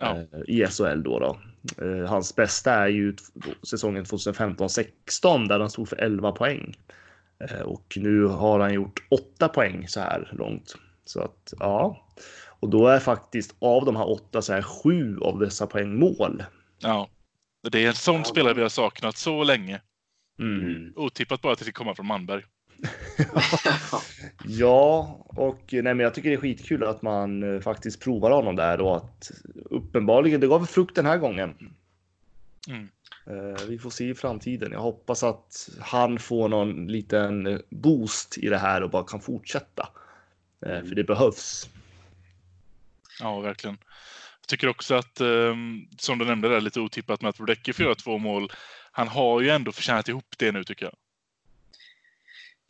Ja. 0.00 0.16
Eh, 0.16 0.40
I 0.46 0.66
SHL 0.66 1.02
då. 1.02 1.18
då. 1.18 1.38
Eh, 1.84 2.08
hans 2.08 2.36
bästa 2.36 2.74
är 2.74 2.88
ju 2.88 3.16
säsongen 3.62 4.04
2015-16 4.04 5.48
där 5.48 5.60
han 5.60 5.70
stod 5.70 5.88
för 5.88 5.96
11 5.96 6.32
poäng. 6.32 6.74
Eh, 7.44 7.60
och 7.60 7.94
nu 7.96 8.24
har 8.24 8.60
han 8.60 8.74
gjort 8.74 9.06
8 9.10 9.48
poäng 9.48 9.88
så 9.88 10.00
här 10.00 10.30
långt. 10.32 10.74
Så 11.04 11.20
att 11.20 11.54
ja, 11.58 12.08
och 12.60 12.68
då 12.68 12.86
är 12.86 12.98
faktiskt 12.98 13.54
av 13.58 13.84
de 13.84 13.96
här 13.96 14.10
åtta 14.10 14.42
så 14.42 14.52
är 14.52 14.62
sju 14.62 15.18
av 15.20 15.38
dessa 15.38 15.66
poäng 15.66 15.98
mål. 15.98 16.44
Ja, 16.78 17.08
det 17.70 17.84
är 17.84 17.88
en 17.88 17.94
sån 17.94 18.24
spelare 18.24 18.54
vi 18.54 18.62
har 18.62 18.68
saknat 18.68 19.16
så 19.16 19.44
länge. 19.44 19.80
Mm. 20.38 20.92
Otippat 20.96 21.42
bara 21.42 21.52
att 21.52 21.58
det 21.58 21.64
ska 21.64 21.72
komma 21.72 21.94
från 21.94 22.06
Manberg. 22.06 22.42
ja, 24.44 25.18
och 25.26 25.60
nej, 25.72 25.82
men 25.82 26.00
jag 26.00 26.14
tycker 26.14 26.28
det 26.28 26.36
är 26.36 26.40
skitkul 26.40 26.84
att 26.84 27.02
man 27.02 27.54
eh, 27.54 27.60
faktiskt 27.60 28.00
provar 28.00 28.30
honom 28.30 28.56
där 28.56 28.80
och 28.80 28.96
att 28.96 29.30
uppenbarligen 29.54 30.40
det 30.40 30.46
gav 30.46 30.66
frukt 30.66 30.96
den 30.96 31.06
här 31.06 31.18
gången. 31.18 31.54
Mm. 32.68 32.88
Eh, 33.26 33.66
vi 33.68 33.78
får 33.78 33.90
se 33.90 34.08
i 34.08 34.14
framtiden. 34.14 34.72
Jag 34.72 34.80
hoppas 34.80 35.22
att 35.22 35.68
han 35.80 36.18
får 36.18 36.48
någon 36.48 36.86
liten 36.86 37.62
boost 37.70 38.38
i 38.38 38.48
det 38.48 38.58
här 38.58 38.82
och 38.82 38.90
bara 38.90 39.04
kan 39.04 39.20
fortsätta. 39.20 39.88
Eh. 40.66 40.82
För 40.82 40.94
det 40.94 41.04
behövs. 41.04 41.68
Ja, 43.20 43.40
verkligen. 43.40 43.78
Jag 44.40 44.48
tycker 44.48 44.68
också 44.68 44.94
att, 44.94 45.20
ehm, 45.20 45.86
som 45.98 46.18
du 46.18 46.24
nämnde 46.24 46.48
där 46.48 46.60
lite 46.60 46.80
otippat 46.80 47.22
med 47.22 47.28
att 47.28 47.36
Brodecki 47.36 47.72
får 47.72 47.84
göra 47.84 47.94
två 47.94 48.18
mål. 48.18 48.52
Han 48.92 49.08
har 49.08 49.40
ju 49.40 49.48
ändå 49.50 49.72
förtjänat 49.72 50.08
ihop 50.08 50.34
det 50.38 50.52
nu 50.52 50.64
tycker 50.64 50.86
jag. 50.86 50.94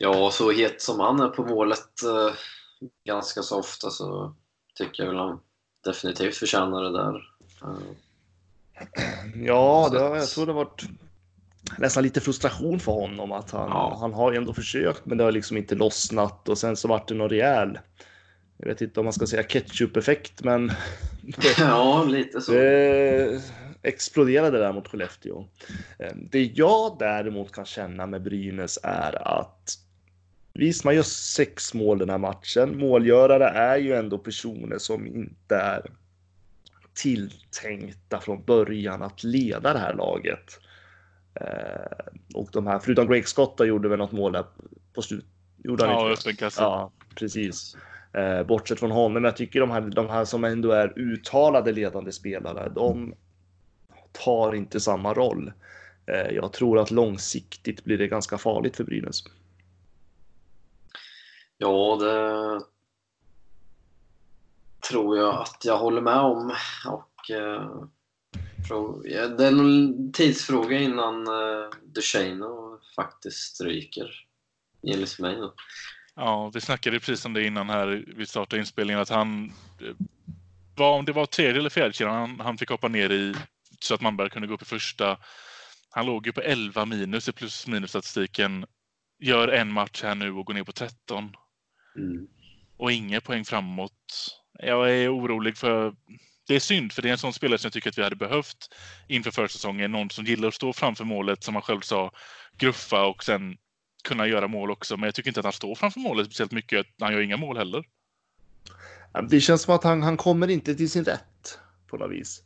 Ja, 0.03 0.31
så 0.31 0.51
het 0.51 0.81
som 0.81 0.99
han 0.99 1.19
är 1.19 1.27
på 1.27 1.45
målet 1.45 2.03
eh, 2.03 2.33
ganska 3.05 3.41
så 3.41 3.59
ofta 3.59 3.89
så 3.89 4.35
tycker 4.75 5.03
jag 5.03 5.09
väl 5.09 5.19
han 5.19 5.39
definitivt 5.85 6.35
förtjänar 6.35 6.83
det 6.83 6.91
där. 6.91 7.15
Eh. 7.61 7.95
Ja, 9.35 9.89
det 9.91 9.99
har, 9.99 10.15
jag 10.15 10.29
tror 10.29 10.45
det 10.45 10.51
har 10.51 10.65
varit 10.65 10.83
nästan 11.77 12.03
lite 12.03 12.21
frustration 12.21 12.79
för 12.79 12.91
honom 12.91 13.31
att 13.31 13.51
han, 13.51 13.69
ja. 13.69 13.97
han 13.99 14.13
har 14.13 14.33
ändå 14.33 14.53
försökt 14.53 15.05
men 15.05 15.17
det 15.17 15.23
har 15.23 15.31
liksom 15.31 15.57
inte 15.57 15.75
lossnat 15.75 16.49
och 16.49 16.57
sen 16.57 16.75
så 16.75 16.87
vart 16.87 17.07
det 17.07 17.15
någon 17.15 17.29
rejäl 17.29 17.79
jag 18.57 18.67
vet 18.67 18.81
inte 18.81 18.99
om 18.99 19.05
man 19.05 19.13
ska 19.13 19.27
säga 19.27 19.43
ketchup-effekt 19.43 20.43
men 20.43 20.71
ja, 21.57 22.03
lite 22.03 22.41
så. 22.41 22.51
Det 22.51 23.41
exploderade 23.81 24.59
där 24.59 24.73
mot 24.73 24.87
Skellefteå. 24.87 25.45
Eh, 25.99 26.15
det 26.15 26.43
jag 26.43 26.95
däremot 26.99 27.51
kan 27.51 27.65
känna 27.65 28.05
med 28.05 28.21
Brynäs 28.21 28.79
är 28.83 29.27
att 29.39 29.77
Visst, 30.53 30.83
man 30.83 30.95
gör 30.95 31.03
sex 31.03 31.73
mål 31.73 31.97
den 31.97 32.09
här 32.09 32.17
matchen. 32.17 32.77
Målgörare 32.77 33.45
är 33.49 33.77
ju 33.77 33.93
ändå 33.93 34.17
personer 34.17 34.77
som 34.77 35.07
inte 35.07 35.55
är 35.55 35.91
tilltänkta 36.93 38.19
från 38.19 38.43
början 38.43 39.01
att 39.01 39.23
leda 39.23 39.73
det 39.73 39.79
här 39.79 39.93
laget. 39.93 40.59
Eh, 41.35 42.05
och 42.33 42.49
de 42.53 42.67
här, 42.67 42.79
förutom 42.79 43.07
Greg 43.07 43.27
Scott, 43.27 43.59
gjorde 43.59 43.89
väl 43.89 43.99
något 43.99 44.11
mål 44.11 44.31
där 44.31 44.45
på. 44.93 45.01
Gjorde 45.63 45.85
han 45.85 45.93
ja, 45.93 46.29
inte? 46.29 46.49
Ja, 46.57 46.91
precis. 47.15 47.77
Eh, 48.13 48.43
bortsett 48.43 48.79
från 48.79 48.91
honom, 48.91 49.23
jag 49.23 49.35
tycker 49.35 49.59
de 49.59 49.71
här, 49.71 49.81
de 49.81 50.09
här 50.09 50.25
som 50.25 50.43
ändå 50.43 50.71
är 50.71 50.99
uttalade 50.99 51.71
ledande 51.71 52.11
spelare, 52.11 52.71
de 52.75 53.13
tar 54.11 54.55
inte 54.55 54.79
samma 54.79 55.13
roll. 55.13 55.51
Eh, 56.05 56.35
jag 56.35 56.53
tror 56.53 56.79
att 56.79 56.91
långsiktigt 56.91 57.83
blir 57.83 57.97
det 57.97 58.07
ganska 58.07 58.37
farligt 58.37 58.75
för 58.75 58.83
Brynäs. 58.83 59.23
Ja, 61.61 61.97
det 61.99 62.61
tror 64.89 65.17
jag 65.17 65.41
att 65.41 65.65
jag 65.65 65.77
håller 65.77 66.01
med 66.01 66.19
om. 66.19 66.55
Och, 66.85 67.31
eh, 67.31 67.69
det 69.37 69.45
är 69.45 69.47
en 69.47 70.11
tidsfråga 70.13 70.79
innan 70.79 71.27
eh, 71.27 71.69
Duchene 71.83 72.45
faktiskt 72.95 73.61
ryker, 73.61 74.25
enligt 74.87 75.19
mig. 75.19 75.35
Då. 75.35 75.53
Ja, 76.15 76.51
vi 76.53 76.61
snackade 76.61 76.99
precis 76.99 77.25
om 77.25 77.33
det 77.33 77.45
innan 77.45 77.69
här 77.69 78.05
vi 78.15 78.25
startade 78.25 78.59
inspelningen 78.59 79.01
att 79.01 79.09
han 79.09 79.53
eh, 79.81 79.95
var, 80.75 80.97
om 80.97 81.05
det 81.05 81.11
var 81.11 81.25
tredje 81.25 81.59
eller 81.59 81.69
fjärde 81.69 81.93
kedjan 81.93 82.15
han, 82.15 82.39
han 82.39 82.57
fick 82.57 82.69
hoppa 82.69 82.87
ner 82.87 83.09
i 83.09 83.35
så 83.79 83.93
att 83.93 84.01
Manberg 84.01 84.29
kunde 84.29 84.47
gå 84.47 84.53
upp 84.53 84.61
i 84.61 84.65
första. 84.65 85.17
Han 85.89 86.05
låg 86.05 86.25
ju 86.25 86.31
på 86.31 86.41
11 86.41 86.85
minus 86.85 87.29
i 87.29 87.31
plus 87.31 87.67
minus 87.67 87.89
statistiken. 87.89 88.65
Gör 89.19 89.47
en 89.47 89.71
match 89.71 90.03
här 90.03 90.15
nu 90.15 90.31
och 90.31 90.45
går 90.45 90.53
ner 90.53 90.63
på 90.63 90.71
13. 90.71 91.35
Mm. 91.95 92.27
Och 92.77 92.91
inga 92.91 93.21
poäng 93.21 93.45
framåt. 93.45 94.37
Jag 94.59 94.91
är 94.91 95.15
orolig 95.15 95.57
för... 95.57 95.95
Det 96.47 96.55
är 96.55 96.59
synd, 96.59 96.91
för 96.91 97.01
det 97.01 97.07
är 97.07 97.11
en 97.11 97.17
sån 97.17 97.33
spelare 97.33 97.57
som 97.57 97.67
jag 97.67 97.73
tycker 97.73 97.89
att 97.89 97.97
vi 97.97 98.03
hade 98.03 98.15
behövt 98.15 98.75
inför 99.07 99.31
försäsongen. 99.31 99.91
Någon 99.91 100.09
som 100.09 100.25
gillar 100.25 100.47
att 100.47 100.53
stå 100.53 100.73
framför 100.73 101.05
målet, 101.05 101.43
som 101.43 101.55
han 101.55 101.61
själv 101.61 101.81
sa, 101.81 102.11
gruffa 102.57 103.05
och 103.05 103.23
sen 103.23 103.57
kunna 104.03 104.27
göra 104.27 104.47
mål 104.47 104.71
också. 104.71 104.97
Men 104.97 105.07
jag 105.07 105.15
tycker 105.15 105.29
inte 105.29 105.39
att 105.39 105.45
han 105.45 105.53
står 105.53 105.75
framför 105.75 105.99
målet 105.99 106.25
speciellt 106.25 106.51
mycket. 106.51 106.87
Han 106.99 107.13
gör 107.13 107.21
inga 107.21 107.37
mål 107.37 107.57
heller. 107.57 107.83
Det 109.29 109.41
känns 109.41 109.61
som 109.61 109.75
att 109.75 109.83
han, 109.83 110.03
han 110.03 110.17
kommer 110.17 110.47
inte 110.47 110.75
till 110.75 110.89
sin 110.89 111.03
rätt 111.03 111.59
på 111.87 111.97
något 111.97 112.11
vis. 112.11 112.43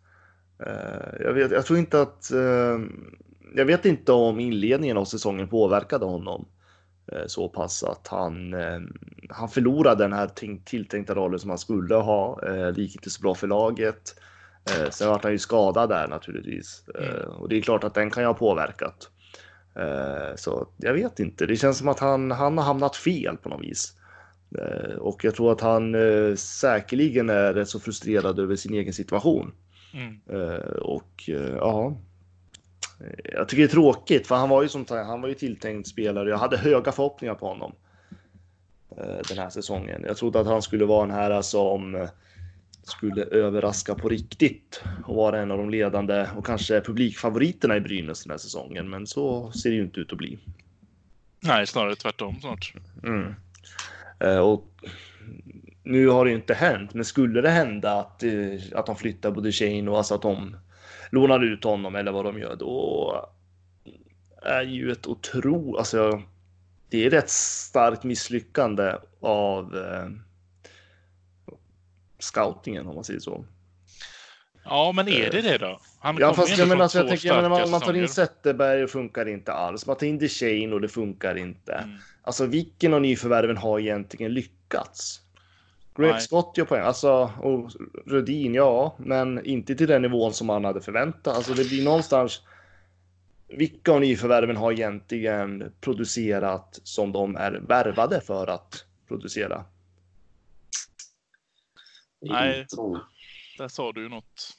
Uh, 0.61 1.23
jag, 1.25 1.33
vet, 1.33 1.51
jag 1.51 1.65
tror 1.65 1.79
inte 1.79 2.01
att... 2.01 2.29
Uh, 2.33 2.79
jag 3.55 3.65
vet 3.65 3.85
inte 3.85 4.11
om 4.11 4.39
inledningen 4.39 4.97
av 4.97 5.05
säsongen 5.05 5.47
påverkade 5.47 6.05
honom. 6.05 6.47
Eh, 7.11 7.25
så 7.27 7.49
pass 7.49 7.83
att 7.83 8.07
han, 8.07 8.53
eh, 8.53 8.79
han 9.29 9.49
förlorade 9.49 10.03
den 10.03 10.13
här 10.13 10.29
tilltänkta 10.65 11.15
rollen 11.15 11.39
som 11.39 11.49
han 11.49 11.59
skulle 11.59 11.95
ha. 11.95 12.39
Eh, 12.43 12.67
det 12.67 12.81
gick 12.81 12.95
inte 12.95 13.09
så 13.09 13.21
bra 13.21 13.35
för 13.35 13.47
laget. 13.47 14.15
Sen 14.89 15.09
var 15.09 15.19
han 15.23 15.31
ju 15.31 15.39
skadad 15.39 15.89
där 15.89 16.07
naturligtvis 16.07 16.83
mm. 16.95 17.29
och 17.29 17.49
det 17.49 17.57
är 17.57 17.61
klart 17.61 17.83
att 17.83 17.93
den 17.93 18.11
kan 18.11 18.23
ju 18.23 18.27
ha 18.27 18.33
påverkat. 18.33 19.09
Så 20.35 20.67
jag 20.77 20.93
vet 20.93 21.19
inte. 21.19 21.45
Det 21.45 21.55
känns 21.55 21.77
som 21.77 21.87
att 21.87 21.99
han, 21.99 22.31
han 22.31 22.57
har 22.57 22.65
hamnat 22.65 22.95
fel 22.95 23.37
på 23.37 23.49
något 23.49 23.63
vis. 23.63 23.93
Och 24.99 25.23
jag 25.23 25.35
tror 25.35 25.51
att 25.51 25.61
han 25.61 25.95
säkerligen 26.37 27.29
är 27.29 27.53
rätt 27.53 27.69
så 27.69 27.79
frustrerad 27.79 28.39
över 28.39 28.55
sin 28.55 28.73
egen 28.73 28.93
situation. 28.93 29.53
Mm. 29.93 30.19
Och 30.81 31.29
ja, 31.59 31.97
jag 33.23 33.47
tycker 33.47 33.63
det 33.63 33.67
är 33.67 33.71
tråkigt 33.71 34.27
för 34.27 34.35
han 34.35 34.49
var 34.49 34.61
ju 34.61 34.69
som 34.69 34.85
han 34.89 35.21
var 35.21 35.29
ju 35.29 35.35
tilltänkt 35.35 35.87
spelare. 35.87 36.29
Jag 36.29 36.37
hade 36.37 36.57
höga 36.57 36.91
förhoppningar 36.91 37.35
på 37.35 37.47
honom 37.47 37.73
eh, 38.97 39.17
den 39.27 39.37
här 39.37 39.49
säsongen. 39.49 40.03
Jag 40.07 40.17
trodde 40.17 40.39
att 40.39 40.47
han 40.47 40.61
skulle 40.61 40.85
vara 40.85 41.03
en 41.03 41.11
här 41.11 41.41
som 41.41 42.07
skulle 42.83 43.23
överraska 43.23 43.95
på 43.95 44.09
riktigt 44.09 44.83
och 45.05 45.15
vara 45.15 45.41
en 45.41 45.51
av 45.51 45.57
de 45.57 45.69
ledande 45.69 46.27
och 46.35 46.45
kanske 46.45 46.81
publikfavoriterna 46.81 47.77
i 47.77 47.81
Brynäs 47.81 48.23
den 48.23 48.31
här 48.31 48.37
säsongen. 48.37 48.89
Men 48.89 49.07
så 49.07 49.51
ser 49.51 49.69
det 49.69 49.75
ju 49.75 49.81
inte 49.81 49.99
ut 49.99 50.11
att 50.11 50.17
bli. 50.17 50.39
Nej, 51.39 51.67
snarare 51.67 51.95
tvärtom 51.95 52.39
snart. 52.41 52.73
Mm. 53.03 53.35
Eh, 54.19 54.37
och 54.37 54.67
nu 55.85 56.07
har 56.07 56.25
det 56.25 56.31
ju 56.31 56.37
inte 56.37 56.53
hänt, 56.53 56.93
men 56.93 57.05
skulle 57.05 57.41
det 57.41 57.49
hända 57.49 57.99
att, 57.99 58.23
att 58.73 58.85
de 58.85 58.95
flyttar 58.95 59.31
både 59.31 59.51
Shane 59.51 59.91
och 59.91 59.97
alltså 59.97 60.15
att 60.15 60.21
de 60.21 60.57
lånar 61.09 61.43
ut 61.43 61.63
honom 61.63 61.95
eller 61.95 62.11
vad 62.11 62.25
de 62.25 62.39
gör, 62.39 62.55
då 62.55 63.29
är 64.41 64.61
ju 64.61 64.91
ett 64.91 65.07
otro... 65.07 65.77
Alltså, 65.77 66.21
det 66.89 67.05
är 67.05 67.09
rätt 67.09 67.29
starkt 67.29 68.03
misslyckande 68.03 68.95
av 69.21 69.77
eh, 69.77 70.09
scoutingen 72.19 72.87
om 72.87 72.95
man 72.95 73.03
säger 73.03 73.19
så. 73.19 73.45
Ja, 74.63 74.91
men 74.95 75.07
är 75.07 75.31
det 75.31 75.41
det 75.41 75.57
då? 75.57 75.79
Han 75.99 76.17
ja, 76.19 76.33
fast 76.33 76.57
jag 76.57 76.67
menar, 76.67 76.83
alltså, 76.83 76.97
jag 76.97 77.07
tänker, 77.07 77.27
jag 77.27 77.35
menar, 77.35 77.49
man, 77.49 77.69
man 77.69 77.81
tar 77.81 77.93
in 77.93 78.07
Zetterberg 78.07 78.83
och 78.83 78.89
funkar 78.89 79.27
inte 79.27 79.53
alls. 79.53 79.85
Man 79.85 79.97
tar 79.97 80.07
in 80.07 80.19
DeShane 80.19 80.73
och 80.73 80.81
det 80.81 80.89
funkar 80.89 81.37
inte. 81.37 81.73
Mm. 81.73 81.95
Alltså 82.21 82.45
vilken 82.45 82.93
av 82.93 83.01
nyförvärven 83.01 83.57
har 83.57 83.79
egentligen 83.79 84.33
lyckats? 84.33 85.24
Nej. 85.97 86.21
Scott 86.21 86.57
gör 86.57 86.65
poäng, 86.65 86.81
alltså, 86.81 87.31
och 87.39 87.71
Rudin, 88.05 88.53
ja, 88.53 88.95
men 88.99 89.45
inte 89.45 89.75
till 89.75 89.87
den 89.87 90.01
nivån 90.01 90.33
som 90.33 90.47
man 90.47 90.65
hade 90.65 90.81
förväntat. 90.81 91.35
Alltså 91.35 91.53
det 91.53 91.69
blir 91.69 91.83
någonstans, 91.83 92.41
vilka 93.47 93.91
av 93.91 94.01
nyförvärven 94.01 94.57
har 94.57 94.71
egentligen 94.71 95.71
producerat 95.81 96.79
som 96.83 97.11
de 97.11 97.35
är 97.35 97.51
värvade 97.51 98.21
för 98.21 98.47
att 98.47 98.85
producera? 99.07 99.65
Nej, 102.21 102.65
där 103.57 103.67
sa 103.67 103.91
du 103.91 104.03
ju 104.03 104.09
något. 104.09 104.57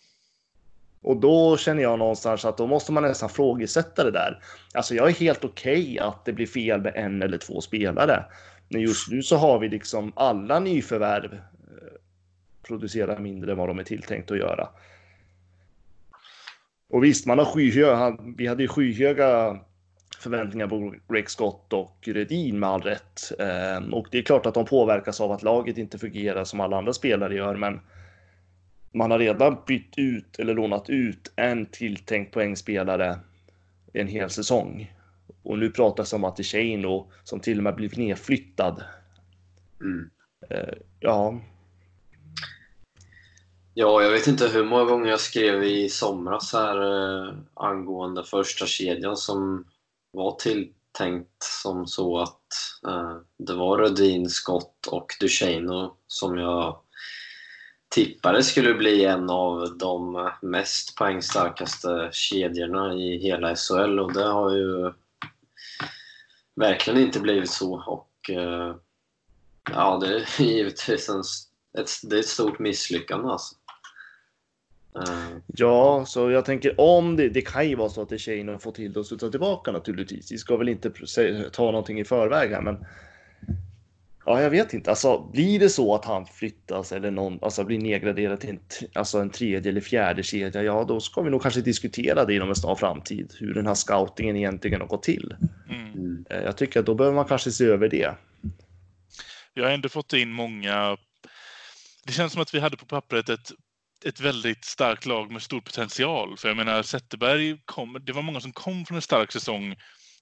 Och 1.02 1.20
då 1.20 1.56
känner 1.56 1.82
jag 1.82 1.98
någonstans 1.98 2.44
att 2.44 2.56
då 2.56 2.66
måste 2.66 2.92
man 2.92 3.02
nästan 3.02 3.28
frågesätta 3.28 4.04
det 4.04 4.10
där. 4.10 4.42
Alltså 4.74 4.94
jag 4.94 5.08
är 5.08 5.12
helt 5.12 5.44
okej 5.44 5.82
okay 5.82 5.98
att 5.98 6.24
det 6.24 6.32
blir 6.32 6.46
fel 6.46 6.80
med 6.80 6.92
en 6.96 7.22
eller 7.22 7.38
två 7.38 7.60
spelare. 7.60 8.24
Men 8.68 8.80
just 8.80 9.10
nu 9.10 9.22
så 9.22 9.36
har 9.36 9.58
vi 9.58 9.68
liksom 9.68 10.12
alla 10.16 10.60
nyförvärv 10.60 11.34
eh, 11.34 11.40
producerar 12.62 13.18
mindre 13.18 13.52
än 13.52 13.58
vad 13.58 13.68
de 13.68 13.78
är 13.78 13.84
tilltänkt 13.84 14.30
att 14.30 14.38
göra. 14.38 14.68
Och 16.88 17.04
visst, 17.04 17.26
man 17.26 17.38
har 17.38 17.44
skyhöga, 17.44 18.16
vi 18.36 18.46
hade 18.46 18.62
ju 18.62 18.68
skyhöga 18.68 19.60
förväntningar 20.18 20.66
på 20.66 20.94
Rick 21.08 21.28
Scott 21.28 21.72
och 21.72 21.98
Redin 22.02 22.58
med 22.58 22.68
all 22.68 22.82
rätt. 22.82 23.32
Ehm, 23.38 23.94
och 23.94 24.06
det 24.10 24.18
är 24.18 24.22
klart 24.22 24.46
att 24.46 24.54
de 24.54 24.64
påverkas 24.64 25.20
av 25.20 25.32
att 25.32 25.42
laget 25.42 25.78
inte 25.78 25.98
fungerar 25.98 26.44
som 26.44 26.60
alla 26.60 26.78
andra 26.78 26.92
spelare 26.92 27.34
gör, 27.34 27.56
men 27.56 27.80
man 28.92 29.10
har 29.10 29.18
redan 29.18 29.56
bytt 29.66 29.98
ut 29.98 30.38
eller 30.38 30.54
lånat 30.54 30.90
ut 30.90 31.32
en 31.36 31.66
tilltänkt 31.66 32.32
poängspelare 32.32 33.18
en 33.92 34.08
hel 34.08 34.30
säsong. 34.30 34.92
Och 35.46 35.58
nu 35.58 35.70
pratas 35.70 36.12
om 36.12 36.24
att 36.24 36.46
Shane 36.46 36.86
och 36.86 37.12
som 37.24 37.40
till 37.40 37.58
och 37.58 37.64
med 37.64 37.74
blivit 37.74 37.98
nedflyttad. 37.98 38.84
Mm. 39.80 40.10
Eh, 40.50 40.74
ja. 41.00 41.40
Ja, 43.74 44.02
jag 44.02 44.10
vet 44.10 44.26
inte 44.26 44.48
hur 44.48 44.64
många 44.64 44.84
gånger 44.84 45.10
jag 45.10 45.20
skrev 45.20 45.64
i 45.64 45.88
somras 45.88 46.52
här 46.52 46.82
eh, 46.82 47.34
angående 47.54 48.24
första 48.24 48.66
kedjan 48.66 49.16
som 49.16 49.64
var 50.12 50.36
tilltänkt 50.36 51.42
som 51.62 51.86
så 51.86 52.18
att 52.18 52.46
eh, 52.88 53.16
det 53.38 53.54
var 53.54 53.78
Rödin, 53.78 54.28
Scott 54.28 54.86
och 54.90 55.12
Duchene 55.20 55.90
som 56.06 56.38
jag 56.38 56.80
tippade 57.88 58.42
skulle 58.42 58.74
bli 58.74 59.04
en 59.04 59.30
av 59.30 59.78
de 59.78 60.30
mest 60.42 60.96
poängstarkaste 60.96 62.08
kedjorna 62.12 62.94
i 62.94 63.18
hela 63.18 63.56
SHL 63.56 64.00
och 64.00 64.12
det 64.12 64.24
har 64.24 64.52
ju 64.52 64.92
verkligen 66.56 67.00
inte 67.00 67.20
blivit 67.20 67.50
så 67.50 67.82
och 67.86 68.30
eh, 68.30 68.76
ja, 69.70 69.98
det 69.98 70.16
är 70.16 70.24
givetvis 70.42 71.08
en, 71.08 71.22
ett, 71.82 71.90
det 72.02 72.16
är 72.16 72.20
ett 72.20 72.26
stort 72.26 72.58
misslyckande 72.58 73.28
alltså. 73.28 73.54
Eh, 74.96 75.38
Ja, 75.46 76.04
så 76.06 76.30
jag 76.30 76.44
tänker 76.44 76.80
om 76.80 77.16
det, 77.16 77.28
det 77.28 77.42
kan 77.42 77.68
ju 77.68 77.76
vara 77.76 77.88
så 77.88 78.02
att 78.02 78.08
det 78.08 78.16
är 78.16 78.18
tjejerna 78.18 78.58
får 78.58 78.72
till 78.72 78.92
det 78.92 79.00
och 79.00 79.06
studsa 79.06 79.30
tillbaka 79.30 79.72
naturligtvis. 79.72 80.32
Vi 80.32 80.38
ska 80.38 80.56
väl 80.56 80.68
inte 80.68 80.90
ta 81.52 81.64
någonting 81.64 82.00
i 82.00 82.04
förväg 82.04 82.50
här, 82.50 82.62
men 82.62 82.86
ja, 84.26 84.42
jag 84.42 84.50
vet 84.50 84.74
inte. 84.74 84.90
Alltså, 84.90 85.30
blir 85.32 85.58
det 85.58 85.70
så 85.70 85.94
att 85.94 86.04
han 86.04 86.26
flyttas 86.26 86.92
eller 86.92 87.10
någon, 87.10 87.38
alltså 87.42 87.64
blir 87.64 87.78
nedgraderad 87.78 88.40
till 88.40 88.50
en, 88.50 88.60
alltså 88.94 89.18
en 89.18 89.30
tredje 89.30 89.70
eller 89.70 89.80
fjärde 89.80 90.22
kedja, 90.22 90.62
ja, 90.62 90.84
då 90.84 91.00
ska 91.00 91.22
vi 91.22 91.30
nog 91.30 91.42
kanske 91.42 91.60
diskutera 91.60 92.24
det 92.24 92.34
inom 92.34 92.48
en 92.48 92.56
snar 92.56 92.74
framtid, 92.74 93.34
hur 93.38 93.54
den 93.54 93.66
här 93.66 93.74
scoutingen 93.74 94.36
egentligen 94.36 94.80
har 94.80 94.88
gått 94.88 95.02
till. 95.02 95.34
Mm. 95.68 95.92
mm. 95.92 96.24
Eh, 96.30 96.42
Jag 96.42 96.56
tycker 96.56 96.80
att 96.80 96.86
då 96.86 96.94
behöver 96.94 97.14
man 97.14 97.24
kanske 97.24 97.50
se 97.52 97.64
över 97.64 97.88
det. 97.88 98.14
Jag 99.54 99.64
har 99.64 99.70
ändå 99.70 99.88
fått 99.88 100.12
in 100.12 100.32
många... 100.32 100.96
Det 102.06 102.12
känns 102.12 102.32
som 102.32 102.42
att 102.42 102.54
vi 102.54 102.60
hade 102.60 102.76
på 102.76 102.86
pappret 102.86 103.28
ett, 103.28 103.52
ett 104.04 104.20
väldigt 104.20 104.64
starkt 104.64 105.06
lag 105.06 105.30
med 105.30 105.42
stor 105.42 105.60
potential. 105.60 106.36
För 106.36 106.48
jag 106.48 106.56
menar, 106.56 106.82
Zetterberg 106.82 107.58
kom, 107.64 107.98
det 108.06 108.12
var 108.12 108.22
många 108.22 108.40
som 108.40 108.52
kom 108.52 108.86
från 108.86 108.96
en 108.96 109.02
stark 109.02 109.32
säsong. 109.32 109.76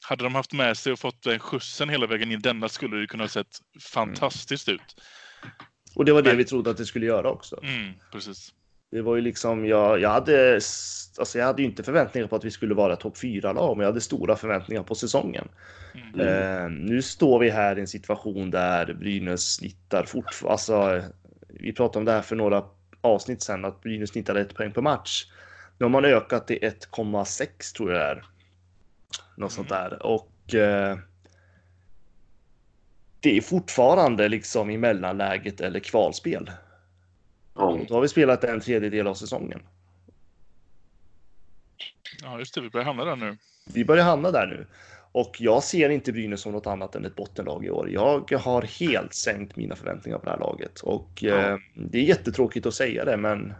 Hade 0.08 0.24
de 0.24 0.34
haft 0.34 0.52
med 0.52 0.76
sig 0.76 0.92
och 0.92 0.98
fått 0.98 1.22
den 1.22 1.38
skjutsen 1.38 1.88
hela 1.88 2.06
vägen 2.06 2.32
in 2.32 2.40
denna 2.40 2.68
skulle 2.68 2.96
det 2.96 3.06
kunna 3.06 3.22
ha 3.22 3.28
sett 3.28 3.58
fantastiskt 3.80 4.68
ut. 4.68 4.96
Och 5.94 6.04
det 6.04 6.12
var 6.12 6.22
det 6.22 6.30
Men- 6.30 6.38
vi 6.38 6.44
trodde 6.44 6.70
att 6.70 6.76
det 6.76 6.86
skulle 6.86 7.06
göra 7.06 7.30
också. 7.30 7.60
Mm, 7.62 7.92
precis. 8.12 8.52
Det 8.90 9.02
var 9.02 9.16
ju 9.16 9.22
liksom, 9.22 9.66
jag, 9.66 10.00
jag 10.00 10.10
hade, 10.10 10.54
alltså 11.18 11.38
jag 11.38 11.46
hade 11.46 11.62
ju 11.62 11.68
inte 11.68 11.82
förväntningar 11.82 12.28
på 12.28 12.36
att 12.36 12.44
vi 12.44 12.50
skulle 12.50 12.74
vara 12.74 12.96
topp 12.96 13.18
fyra 13.18 13.52
lag, 13.52 13.76
men 13.76 13.84
jag 13.84 13.90
hade 13.90 14.00
stora 14.00 14.36
förväntningar 14.36 14.82
på 14.82 14.94
säsongen. 14.94 15.48
Mm. 16.14 16.20
Eh, 16.20 16.70
nu 16.70 17.02
står 17.02 17.38
vi 17.38 17.50
här 17.50 17.78
i 17.78 17.80
en 17.80 17.86
situation 17.86 18.50
där 18.50 18.94
Brynäs 18.94 19.54
snittar 19.54 20.04
fortfarande, 20.04 20.52
alltså 20.52 21.02
vi 21.48 21.72
pratade 21.72 21.98
om 21.98 22.04
det 22.04 22.12
här 22.12 22.22
för 22.22 22.36
några 22.36 22.64
avsnitt 23.00 23.42
sedan, 23.42 23.64
att 23.64 23.80
Brynäs 23.80 24.10
snittar 24.10 24.34
ett 24.34 24.54
poäng 24.54 24.72
per 24.72 24.82
match. 24.82 25.24
Nu 25.78 25.84
har 25.84 25.90
man 25.90 26.04
ökat 26.04 26.46
till 26.46 26.58
1,6 26.58 27.76
tror 27.76 27.92
jag 27.92 28.00
det 28.00 28.06
är. 28.06 28.24
Något 29.36 29.52
sånt 29.52 29.68
där. 29.68 30.06
Och 30.06 30.54
eh, 30.54 30.98
det 33.20 33.36
är 33.36 33.40
fortfarande 33.40 34.28
liksom 34.28 34.70
i 34.70 34.78
mellanläget 34.78 35.60
eller 35.60 35.80
kvalspel. 35.80 36.50
Då 37.88 37.94
har 37.94 38.00
vi 38.00 38.08
spelat 38.08 38.44
en 38.44 38.60
tredjedel 38.60 39.06
av 39.06 39.14
säsongen. 39.14 39.62
Ja, 42.22 42.38
just 42.38 42.54
det. 42.54 42.60
Vi 42.60 42.70
börjar 42.70 42.84
hamna 42.86 43.04
där 43.04 43.16
nu. 43.16 43.36
Vi 43.74 43.84
börjar 43.84 44.04
hamna 44.04 44.30
där 44.30 44.46
nu. 44.46 44.66
Och 45.12 45.36
jag 45.38 45.62
ser 45.62 45.88
inte 45.88 46.12
Brynäs 46.12 46.40
som 46.40 46.52
något 46.52 46.66
annat 46.66 46.94
än 46.94 47.04
ett 47.04 47.16
bottenlag 47.16 47.64
i 47.64 47.70
år. 47.70 47.90
Jag 47.90 48.38
har 48.38 48.62
helt 48.62 49.14
sänkt 49.14 49.56
mina 49.56 49.76
förväntningar 49.76 50.18
på 50.18 50.24
det 50.24 50.30
här 50.30 50.38
laget. 50.38 50.80
Och 50.80 51.08
Ja. 51.20 51.34
eh, 51.34 51.56
det 51.74 51.98
är 51.98 52.02
jättetråkigt 52.02 52.66
att 52.66 52.74
säga 52.74 53.04
det, 53.04 53.16
men... 53.16 53.54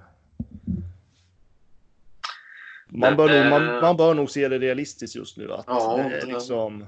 Man 2.97 3.01
Men, 3.01 3.17
bör, 3.17 3.43
nog, 3.43 3.51
man, 3.51 3.75
eh, 3.75 3.83
man 3.83 3.97
bör 3.97 4.15
nog 4.15 4.31
se 4.31 4.49
det 4.49 4.59
realistiskt 4.59 5.17
just 5.17 5.37
nu. 5.37 5.53
Att 5.53 5.65
Ja, 5.67 5.97
det 5.97 6.21
är 6.21 6.27
liksom... 6.27 6.87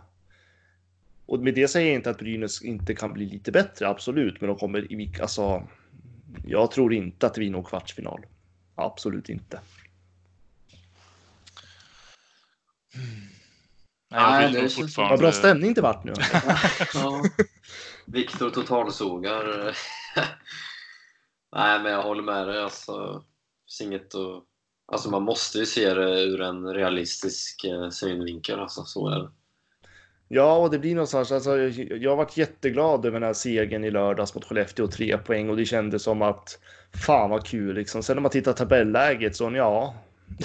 Och 1.27 1.40
med 1.40 1.55
det 1.55 1.69
säger 1.69 1.87
jag 1.87 1.95
inte 1.95 2.11
att 2.11 2.19
Brynäs 2.19 2.62
inte 2.62 2.95
kan 2.95 3.12
bli 3.12 3.27
lite 3.27 3.53
bättre, 3.53 3.88
absolut. 3.88 4.40
Men 4.40 4.49
de 4.49 4.59
kommer 4.59 4.92
i. 4.92 5.12
Alltså, 5.21 5.62
jag 6.47 6.71
tror 6.71 6.95
inte 6.95 7.27
att 7.27 7.38
vi 7.38 7.51
når 7.51 7.62
kvartsfinal. 7.62 8.27
Absolut 8.75 9.29
inte. 9.29 9.61
Nej, 14.11 14.53
det 14.53 14.69
fortfarande... 14.69 15.12
Vad 15.12 15.21
bra 15.21 15.33
stämning 15.33 15.75
det 15.75 15.81
vart 15.81 16.05
nu. 16.05 16.12
Ja. 16.95 17.23
Viktor 18.05 18.51
totalsågar. 18.51 19.45
Nej, 21.57 21.83
men 21.83 21.92
jag 21.92 22.03
håller 22.03 22.23
med 22.23 22.49
dig. 22.49 22.62
Alltså, 22.62 23.12
det 23.12 23.23
finns 23.69 23.81
inget 23.81 24.14
att... 24.14 24.45
alltså, 24.87 25.11
man 25.11 25.22
måste 25.22 25.59
ju 25.59 25.66
se 25.66 25.94
det 25.94 26.22
ur 26.22 26.40
en 26.40 26.75
realistisk 26.75 27.64
eh, 27.64 27.90
synvinkel. 27.90 28.61
Alltså, 28.61 28.83
så 28.83 29.09
är 29.09 29.18
det. 29.18 29.31
Ja, 30.29 30.57
och 30.57 30.70
det 30.70 30.79
blir 30.79 30.94
någonstans, 30.94 31.33
alltså, 31.33 31.59
jag 31.59 32.16
varit 32.16 32.37
jätteglad 32.37 33.07
över 33.07 33.20
den 33.20 33.27
här 33.27 33.33
segern 33.33 33.85
i 33.85 33.90
lördags 33.90 34.35
mot 34.35 34.44
Skellefteå, 34.44 34.87
tre 34.87 35.18
poäng 35.18 35.51
och 35.51 35.57
det 35.57 35.64
kändes 35.64 36.03
som 36.03 36.22
att 36.22 36.59
fan 37.07 37.31
vad 37.31 37.46
kul 37.46 37.75
liksom. 37.75 38.03
Sen 38.03 38.16
när 38.16 38.22
man 38.22 38.31
tittar 38.31 38.53
tabelläget 38.53 39.37
så 39.37 39.53
ja, 39.55 39.94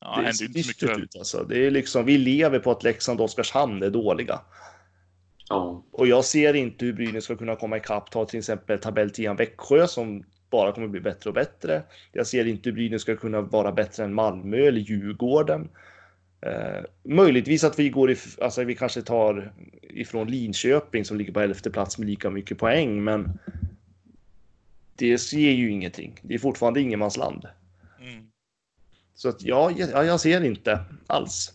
Ja, 0.00 0.22
det 0.22 0.34
ser 0.34 0.44
ju 0.44 0.48
inte 0.48 0.62
så 0.62 0.68
mycket 0.68 0.80
dystert 0.80 0.98
ut 0.98 1.16
alltså. 1.16 1.44
Det 1.44 1.66
är 1.66 1.70
liksom, 1.70 2.04
vi 2.04 2.18
lever 2.18 2.58
på 2.58 2.70
att 2.70 2.82
Leksand 2.82 3.20
och 3.20 3.24
Oskarshamn 3.24 3.82
är 3.82 3.90
dåliga. 3.90 4.40
Ja. 5.48 5.84
Och 5.90 6.06
jag 6.06 6.24
ser 6.24 6.54
inte 6.54 6.84
hur 6.84 6.92
Brynäs 6.92 7.24
ska 7.24 7.36
kunna 7.36 7.56
komma 7.56 7.76
ikapp, 7.76 8.10
ta 8.10 8.24
till 8.24 8.38
exempel 8.38 8.78
tabelltian 8.78 9.36
Växjö 9.36 9.86
som 9.86 10.24
bara 10.50 10.72
kommer 10.72 10.88
bli 10.88 11.00
bättre 11.00 11.30
och 11.30 11.34
bättre. 11.34 11.82
Jag 12.12 12.26
ser 12.26 12.44
inte 12.46 12.68
hur 12.68 12.74
Brynäs 12.74 13.02
ska 13.02 13.16
kunna 13.16 13.40
vara 13.40 13.72
bättre 13.72 14.04
än 14.04 14.14
Malmö 14.14 14.56
eller 14.56 14.80
Djurgården. 14.80 15.68
Eh, 16.40 16.84
möjligtvis 17.02 17.64
att 17.64 17.78
vi 17.78 17.88
går 17.88 18.10
if- 18.10 18.42
alltså 18.42 18.64
vi 18.64 18.74
kanske 18.74 19.02
tar 19.02 19.52
ifrån 19.82 20.30
Linköping 20.30 21.04
som 21.04 21.16
ligger 21.16 21.32
på 21.32 21.40
elfte 21.40 21.70
plats 21.70 21.98
med 21.98 22.08
lika 22.08 22.30
mycket 22.30 22.58
poäng, 22.58 23.04
men 23.04 23.38
det 24.96 25.32
ger 25.32 25.52
ju 25.52 25.70
ingenting. 25.70 26.18
Det 26.22 26.34
är 26.34 26.38
fortfarande 26.38 26.80
ingenmansland. 26.80 27.46
Mm. 28.00 28.26
Så 29.14 29.28
att 29.28 29.42
ja, 29.42 29.70
ja, 29.76 30.04
jag 30.04 30.20
ser 30.20 30.44
inte 30.44 30.80
alls. 31.06 31.52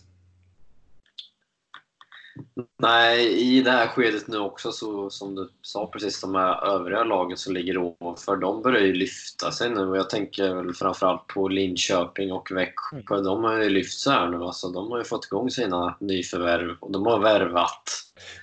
Nej, 2.82 3.42
i 3.42 3.62
det 3.62 3.70
här 3.70 3.86
skedet 3.86 4.28
nu 4.28 4.38
också, 4.38 4.72
så, 4.72 5.10
som 5.10 5.34
du 5.34 5.50
sa 5.62 5.86
precis, 5.86 6.20
de 6.20 6.34
här 6.34 6.66
övriga 6.66 7.04
lagen 7.04 7.36
som 7.36 7.54
ligger 7.54 7.78
ovanför, 7.78 8.36
de 8.36 8.62
börjar 8.62 8.80
ju 8.80 8.92
lyfta 8.92 9.50
sig 9.50 9.70
nu. 9.70 9.80
Och 9.80 9.96
jag 9.96 10.10
tänker 10.10 10.54
väl 10.54 10.74
framförallt 10.74 11.26
på 11.26 11.48
Linköping 11.48 12.32
och 12.32 12.50
Växjö. 12.50 13.20
De 13.20 13.44
har 13.44 13.58
ju 13.58 13.68
lyft 13.68 13.98
sig 13.98 14.12
här 14.12 14.28
nu. 14.28 14.36
Alltså, 14.36 14.68
de 14.68 14.90
har 14.90 14.98
ju 14.98 15.04
fått 15.04 15.24
igång 15.24 15.50
sina 15.50 15.96
nyförvärv 16.00 16.76
och 16.80 16.92
de 16.92 17.06
har 17.06 17.18
värvat. 17.18 17.82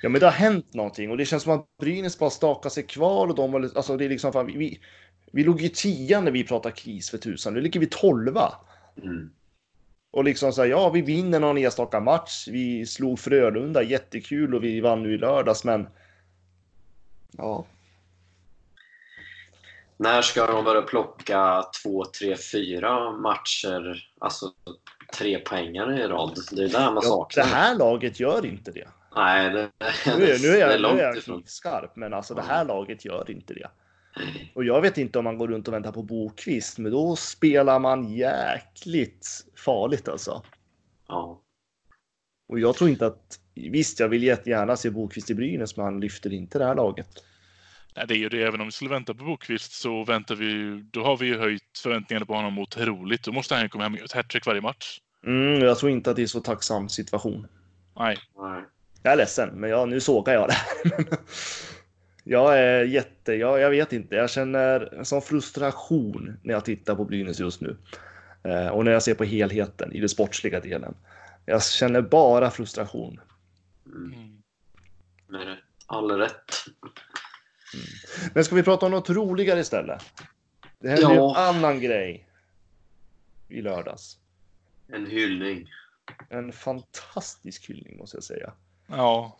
Ja, 0.02 0.10
men 0.10 0.19
det 0.19 0.28
har 0.28 0.34
hänt 0.34 0.73
någonting 0.73 1.12
och 1.12 1.17
det 1.17 1.25
känns 1.25 1.43
som 1.43 1.52
att 1.52 1.65
Brynäs 1.82 2.19
bara 2.19 2.30
stakar 2.30 2.69
sig 2.69 2.84
kvar 2.84 3.28
och 3.28 3.36
de 3.36 3.52
var, 3.52 3.62
alltså 3.75 3.97
det 3.97 4.06
är 4.06 4.10
liksom 4.10 4.34
fan, 4.34 4.45
vi, 4.45 4.58
vi, 4.58 4.80
vi 5.32 5.43
låg 5.43 5.62
ju 5.62 5.69
tia 5.69 6.21
när 6.21 6.32
vi 6.32 6.43
pratade 6.43 6.75
kris 6.75 7.10
för 7.10 7.17
tusan. 7.17 7.54
Nu 7.54 7.62
ligger 7.62 7.80
vi 7.80 7.88
tolva. 7.88 8.54
Mm. 9.04 9.30
Och 10.12 10.24
liksom 10.24 10.54
så 10.54 10.62
här, 10.62 10.69
ja, 10.69 10.89
vi 10.89 11.02
vinner 11.02 11.39
någon 11.39 11.58
enstaka 11.58 12.00
match. 12.00 12.48
Vi 12.48 12.86
slog 12.86 13.19
Frölunda, 13.19 13.84
jättekul 13.84 14.56
och 14.56 14.63
vi 14.63 14.82
vann 14.82 15.04
nu 15.04 15.13
i 15.13 15.17
lördags, 15.17 15.63
men 15.63 15.88
ja, 17.38 17.65
När 19.98 20.22
ska 20.22 20.48
de 20.48 20.63
börja 20.63 20.82
plocka 20.82 21.63
två, 21.84 22.06
tre, 22.06 22.36
fyra 22.52 23.12
matcher, 23.12 24.10
alltså 24.19 24.52
tre 25.13 25.39
poängare 25.39 26.04
i 26.04 26.08
rad? 26.08 26.38
Det 26.52 26.63
är 26.63 26.69
där 26.69 26.86
man 26.91 26.95
ja 26.95 27.02
saknar. 27.02 27.43
det 27.43 27.50
här 27.50 27.76
laget 27.76 28.19
gör 28.19 28.45
inte 28.45 28.72
det. 28.72 28.88
Nej, 29.15 29.50
det, 29.50 29.72
Nu 30.17 30.24
är, 30.24 30.39
nu 30.39 30.48
är 30.48 30.52
det 30.52 30.58
är 30.58 30.60
jag, 30.60 30.69
nu 30.69 30.78
långt 30.78 31.00
är 31.00 31.04
jag 31.04 31.17
ifrån. 31.17 31.43
skarp, 31.45 31.95
men 31.95 32.13
alltså 32.13 32.34
det 32.34 32.41
här 32.41 32.65
laget 32.65 33.06
gör 33.06 33.32
inte 33.32 33.54
det. 33.54 33.69
Och 34.54 34.63
jag 34.63 34.82
vet 34.82 34.98
inte 34.98 35.19
om 35.19 35.24
man 35.24 35.38
går 35.38 35.48
runt 35.48 35.67
och 35.67 35.74
väntar 35.74 35.91
på 35.91 36.04
Bokvist, 36.04 36.78
men 36.78 36.91
då 36.91 37.15
spelar 37.15 37.80
man 37.80 38.13
jäkligt 38.13 39.28
farligt 39.56 40.08
alltså. 40.08 40.43
Ja. 41.08 41.41
Och 42.50 42.60
jag 42.60 42.76
tror 42.76 42.89
inte 42.89 43.06
att, 43.06 43.39
visst 43.54 44.00
jag 44.00 44.10
vill 44.10 44.24
jättegärna 44.24 44.76
se 44.76 44.89
Bokvist 44.89 45.30
i 45.30 45.36
Brynäs, 45.36 45.78
men 45.78 45.86
han 45.86 46.00
lyfter 46.00 46.34
inte 46.34 46.60
det 46.60 46.65
här 46.65 46.76
laget. 46.76 47.08
Nej, 47.95 48.06
det 48.08 48.13
är 48.13 48.17
ju 48.17 48.30
det. 48.30 48.43
Även 48.43 48.62
om 48.62 48.67
vi 48.67 48.72
skulle 48.72 48.89
vänta 48.89 49.13
på 49.13 49.24
Bokvist 49.24 49.72
så 49.72 50.04
väntar 50.04 50.36
vi 50.36 50.45
ju, 50.45 50.82
då 50.82 51.04
har 51.04 51.17
vi 51.17 51.26
ju 51.26 51.38
höjt 51.38 51.78
förväntningarna 51.84 52.26
på 52.26 52.34
honom 52.34 52.54
mot 52.54 52.78
roligt. 52.78 53.24
Då 53.24 53.32
måste 53.32 53.54
han 53.54 53.63
ju 53.63 53.69
komma 53.69 53.84
hem 53.84 53.95
göra 53.95 54.06
ett 54.06 54.12
hattrick 54.12 54.45
varje 54.45 54.62
match. 54.62 55.00
Mm, 55.26 55.62
jag 55.62 55.78
tror 55.78 55.91
inte 55.91 56.10
att 56.10 56.15
det 56.15 56.22
är 56.22 56.28
så 56.28 56.39
tacksam 56.39 56.89
situation. 56.89 57.48
Nej. 57.95 58.17
Nej. 58.38 58.63
Jag 59.04 59.13
är 59.13 59.17
ledsen, 59.17 59.50
men 59.50 59.69
jag, 59.69 59.89
nu 59.89 60.00
sågar 60.00 60.34
jag 60.34 60.50
det. 60.50 60.58
jag 62.29 62.59
är 62.59 62.83
jätte, 62.83 63.33
jag, 63.33 63.59
jag 63.59 63.69
vet 63.69 63.93
inte, 63.93 64.15
jag 64.15 64.29
känner 64.29 64.93
en 64.93 65.05
sån 65.05 65.21
frustration 65.21 66.37
när 66.43 66.53
jag 66.53 66.65
tittar 66.65 66.95
på 66.95 67.05
Brynäs 67.05 67.39
just 67.39 67.61
nu. 67.61 67.77
Eh, 68.43 68.67
och 68.67 68.85
när 68.85 68.91
jag 68.91 69.03
ser 69.03 69.13
på 69.13 69.23
helheten 69.23 69.91
i 69.91 69.99
den 69.99 70.09
sportsliga 70.09 70.59
delen. 70.59 70.95
Jag 71.45 71.63
känner 71.63 72.01
bara 72.01 72.51
frustration. 72.51 73.21
Mm. 73.85 74.13
Mm. 74.13 74.41
Med 75.27 75.57
all 75.85 76.11
rätt. 76.11 76.55
Men 78.33 78.45
ska 78.45 78.55
vi 78.55 78.63
prata 78.63 78.85
om 78.85 78.91
något 78.91 79.09
roligare 79.09 79.59
istället? 79.59 80.01
Det 80.79 80.89
hände 80.89 81.15
Ja. 81.15 81.49
en 81.49 81.55
annan 81.55 81.79
grej 81.79 82.27
i 83.47 83.61
lördags. 83.61 84.17
En 84.87 85.05
hyllning. 85.05 85.69
En 86.29 86.51
fantastisk 86.51 87.69
hyllning 87.69 87.97
måste 87.97 88.17
jag 88.17 88.23
säga. 88.23 88.53
Ja. 88.87 89.37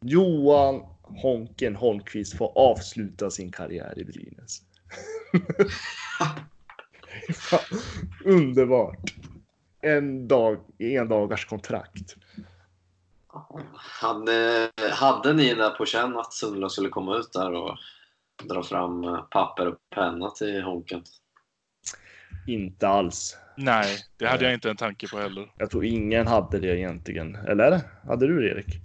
Johan 0.00 0.93
Honken 1.22 1.76
Holmqvist 1.76 2.38
får 2.38 2.58
avsluta 2.58 3.30
sin 3.30 3.52
karriär 3.52 3.98
i 3.98 4.04
Brynäs. 4.04 4.62
Underbart! 8.24 9.14
En 9.80 10.28
dag, 10.28 10.58
en 10.78 11.08
dagars 11.08 11.46
kontrakt. 11.46 12.16
Hade, 13.74 14.70
hade 14.92 15.32
ni 15.32 15.54
där 15.54 15.70
på 15.70 15.86
känn 15.86 16.16
att 16.16 16.32
Sundlöv 16.32 16.68
skulle 16.68 16.88
komma 16.88 17.16
ut 17.16 17.32
där 17.32 17.52
och 17.52 17.78
dra 18.48 18.62
fram 18.62 19.18
papper 19.30 19.68
och 19.68 19.76
penna 19.94 20.30
till 20.30 20.62
Honken? 20.62 21.02
Inte 22.46 22.88
alls. 22.88 23.36
Nej, 23.56 23.98
det 24.16 24.26
hade 24.26 24.44
jag 24.44 24.54
inte 24.54 24.70
en 24.70 24.76
tanke 24.76 25.08
på 25.08 25.18
heller. 25.18 25.52
Jag 25.56 25.70
tror 25.70 25.84
ingen 25.84 26.26
hade 26.26 26.58
det 26.58 26.78
egentligen. 26.78 27.34
Eller? 27.34 27.80
Hade 28.06 28.26
du 28.26 28.40
det 28.40 28.48
Erik? 28.48 28.80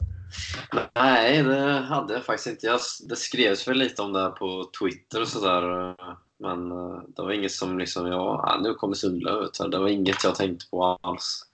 Nej, 0.96 1.44
det 1.44 1.80
hade 1.80 2.14
jag 2.14 2.26
faktiskt 2.26 2.48
inte. 2.48 2.66
Jag, 2.68 2.80
det 3.10 3.16
skrevs 3.16 3.68
väl 3.68 3.78
lite 3.78 4.02
om 4.02 4.14
det 4.14 4.20
här 4.22 4.30
på 4.30 4.70
Twitter 4.80 5.22
och 5.22 5.28
sådär. 5.28 5.90
eh, 5.90 5.96
Men 6.40 6.72
eh, 6.72 7.02
det 7.16 7.22
var 7.22 7.32
inget 7.32 7.52
som 7.52 7.80
liksom, 7.80 8.08
ja, 8.08 8.18
ah, 8.18 8.60
nu 8.62 8.74
kommer 8.74 8.94
Sundlöv 8.96 9.44
ut 9.44 9.60
här. 9.60 9.68
Det 9.68 9.80
var 9.80 9.88
inget 9.88 10.24
jag 10.24 10.36
tänkte 10.36 10.66
på 10.72 10.84
alls. 11.02 11.50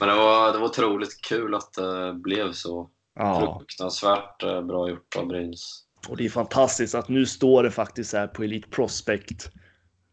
Men 0.00 0.08
det 0.08 0.14
var, 0.14 0.52
det 0.52 0.58
var 0.58 0.66
otroligt 0.66 1.22
kul 1.22 1.54
att 1.54 1.72
det 1.72 2.12
blev 2.14 2.52
så 2.52 2.90
Ja. 3.14 3.56
fruktansvärt 3.58 4.42
eh, 4.42 4.62
bra 4.62 4.88
gjort 4.88 5.16
av 5.16 5.26
Brynäs. 5.26 5.84
Och 6.08 6.16
det 6.16 6.24
är 6.24 6.30
fantastiskt 6.30 6.94
att 6.94 7.08
nu 7.08 7.26
står 7.26 7.62
det 7.62 7.70
faktiskt 7.70 8.12
här 8.12 8.26
på 8.26 8.42
Elite 8.42 8.68
Prospect 8.68 9.30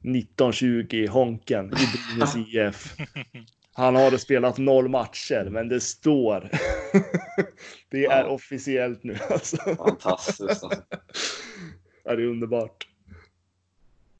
1920 0.04 1.08
Honken 1.10 1.66
i 1.66 1.70
Brynäs 2.16 2.36
IF. 2.54 2.94
Han 3.78 3.96
har 3.96 4.18
spelat 4.18 4.58
noll 4.58 4.90
matcher, 4.90 5.48
men 5.52 5.70
det 5.70 5.80
står. 5.80 6.50
det 7.90 8.06
är 8.06 8.20
Ja. 8.20 8.26
officiellt 8.26 9.04
nu 9.04 9.18
alltså. 9.30 9.58
Fantastiskt. 9.58 10.42
Alltså. 10.42 10.70
Ja, 12.04 12.16
det 12.16 12.24
är 12.24 12.28
underbart. 12.28 12.88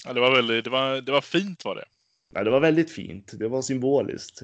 Ja, 0.06 0.14
det, 0.14 0.20
var 0.20 0.36
väldigt, 0.36 0.64
det, 0.64 0.70
var, 0.70 1.02
det 1.02 1.12
var 1.12 1.22
fint 1.22 1.66
var 1.66 1.76
det. 1.76 1.86
Ja, 2.34 2.44
det 2.44 2.50
var 2.50 2.60
väldigt 2.60 2.92
fint. 2.92 3.32
Det 3.40 3.48
var 3.48 3.62
symboliskt. 3.62 4.42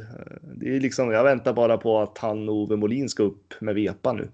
Det 0.56 0.76
är 0.76 0.80
liksom, 0.80 1.12
jag 1.12 1.24
väntar 1.24 1.54
bara 1.54 1.78
på 1.78 2.00
att 2.02 2.18
han 2.18 2.50
och 2.50 2.56
Ove 2.56 2.76
Molin 2.76 3.10
ska 3.10 3.24
upp 3.24 3.54
med 3.62 3.76
vepa 3.76 4.14
nu. 4.14 4.30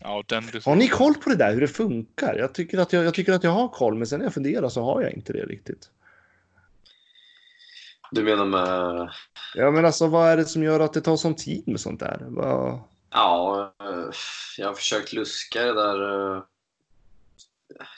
Ja, 0.00 0.24
den 0.26 0.44
Har 0.64 0.76
ni 0.76 0.88
koll 0.88 1.14
på 1.14 1.30
det 1.30 1.36
där, 1.36 1.54
hur 1.54 1.60
det 1.60 1.68
funkar? 1.68 2.34
Jag 2.34 2.54
tycker 2.54 2.78
att 2.78 2.92
jag, 2.92 3.04
jag, 3.04 3.14
tycker 3.14 3.32
att 3.32 3.44
jag 3.44 3.50
har 3.50 3.68
koll, 3.68 3.94
men 3.94 4.06
sen 4.06 4.18
när 4.18 4.26
jag 4.26 4.34
funderar 4.34 4.68
så 4.68 4.82
har 4.82 5.02
jag 5.02 5.12
inte 5.12 5.32
det 5.32 5.44
riktigt. 5.44 5.90
Du 8.16 8.22
menar 8.22 8.44
med... 8.44 9.10
Ja, 9.54 9.70
men 9.70 9.84
alltså 9.84 10.06
vad 10.06 10.28
är 10.28 10.36
det 10.36 10.44
som 10.44 10.62
gör 10.62 10.80
att 10.80 10.92
det 10.92 11.00
tar 11.00 11.16
sån 11.16 11.34
tid 11.34 11.68
med 11.68 11.80
sånt 11.80 12.00
där? 12.00 12.18
Vad... 12.28 12.78
Ja, 13.10 13.74
eh, 13.80 14.10
jag 14.58 14.66
har 14.66 14.74
försökt 14.74 15.12
luska 15.12 15.62
det 15.64 15.74
där. 15.74 16.32
eh, 16.36 16.42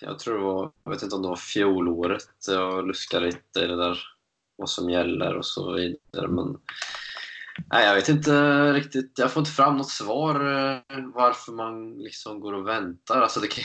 Jag 0.00 0.18
tror 0.18 0.38
det 0.38 0.44
var, 0.44 0.70
jag 0.84 0.90
vet 0.92 1.02
inte 1.02 1.16
om 1.16 1.22
det 1.22 1.28
var 1.28 1.36
fjolåret. 1.36 2.28
Jag 2.48 2.86
luskade 2.86 3.26
lite 3.26 3.60
i 3.60 3.66
det 3.66 3.76
där, 3.76 3.98
vad 4.56 4.70
som 4.70 4.90
gäller 4.90 5.36
och 5.36 5.46
så 5.46 5.72
vidare. 5.72 6.28
Men 6.28 6.56
nej, 7.72 7.86
jag 7.86 7.94
vet 7.94 8.08
inte 8.08 8.32
riktigt. 8.72 9.12
Jag 9.18 9.32
får 9.32 9.40
inte 9.40 9.52
fram 9.52 9.76
något 9.76 9.90
svar 9.90 10.34
eh, 10.34 10.80
varför 11.14 11.52
man 11.52 11.94
liksom 11.98 12.40
går 12.40 12.52
och 12.52 12.68
väntar. 12.68 13.20
Alltså 13.20 13.40
det, 13.40 13.48
kan- 13.48 13.64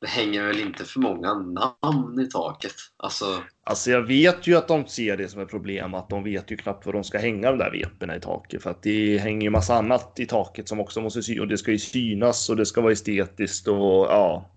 det 0.00 0.06
hänger 0.06 0.46
väl 0.46 0.60
inte 0.60 0.84
för 0.84 1.00
många 1.00 1.34
namn 1.34 2.20
i 2.20 2.26
taket. 2.30 2.72
Alltså, 2.96 3.24
Alltså 3.64 3.90
jag 3.90 4.02
vet 4.02 4.46
ju 4.46 4.56
att 4.56 4.68
de 4.68 4.86
ser 4.86 5.16
det 5.16 5.28
som 5.28 5.40
ett 5.40 5.48
problem, 5.50 5.94
att 5.94 6.08
de 6.10 6.24
vet 6.24 6.50
ju 6.50 6.56
knappt 6.56 6.86
var 6.86 6.92
de 6.92 7.04
ska 7.04 7.18
hänga 7.18 7.50
de 7.50 7.58
där 7.58 7.70
veporna 7.70 8.16
i 8.16 8.20
taket. 8.20 8.62
För 8.62 8.70
att 8.70 8.82
det 8.82 9.18
hänger 9.18 9.42
ju 9.42 9.50
massa 9.50 9.74
annat 9.74 10.20
i 10.20 10.26
taket 10.26 10.68
som 10.68 10.80
också 10.80 11.00
måste 11.00 11.22
synas. 11.22 11.40
Och 11.40 11.48
det 11.48 11.58
ska 11.58 11.70
ju 11.70 11.78
synas 11.78 12.48
och 12.50 12.56
det 12.56 12.66
ska 12.66 12.80
vara 12.80 12.92
estetiskt 12.92 13.68
och 13.68 13.76
ja. 14.06 14.50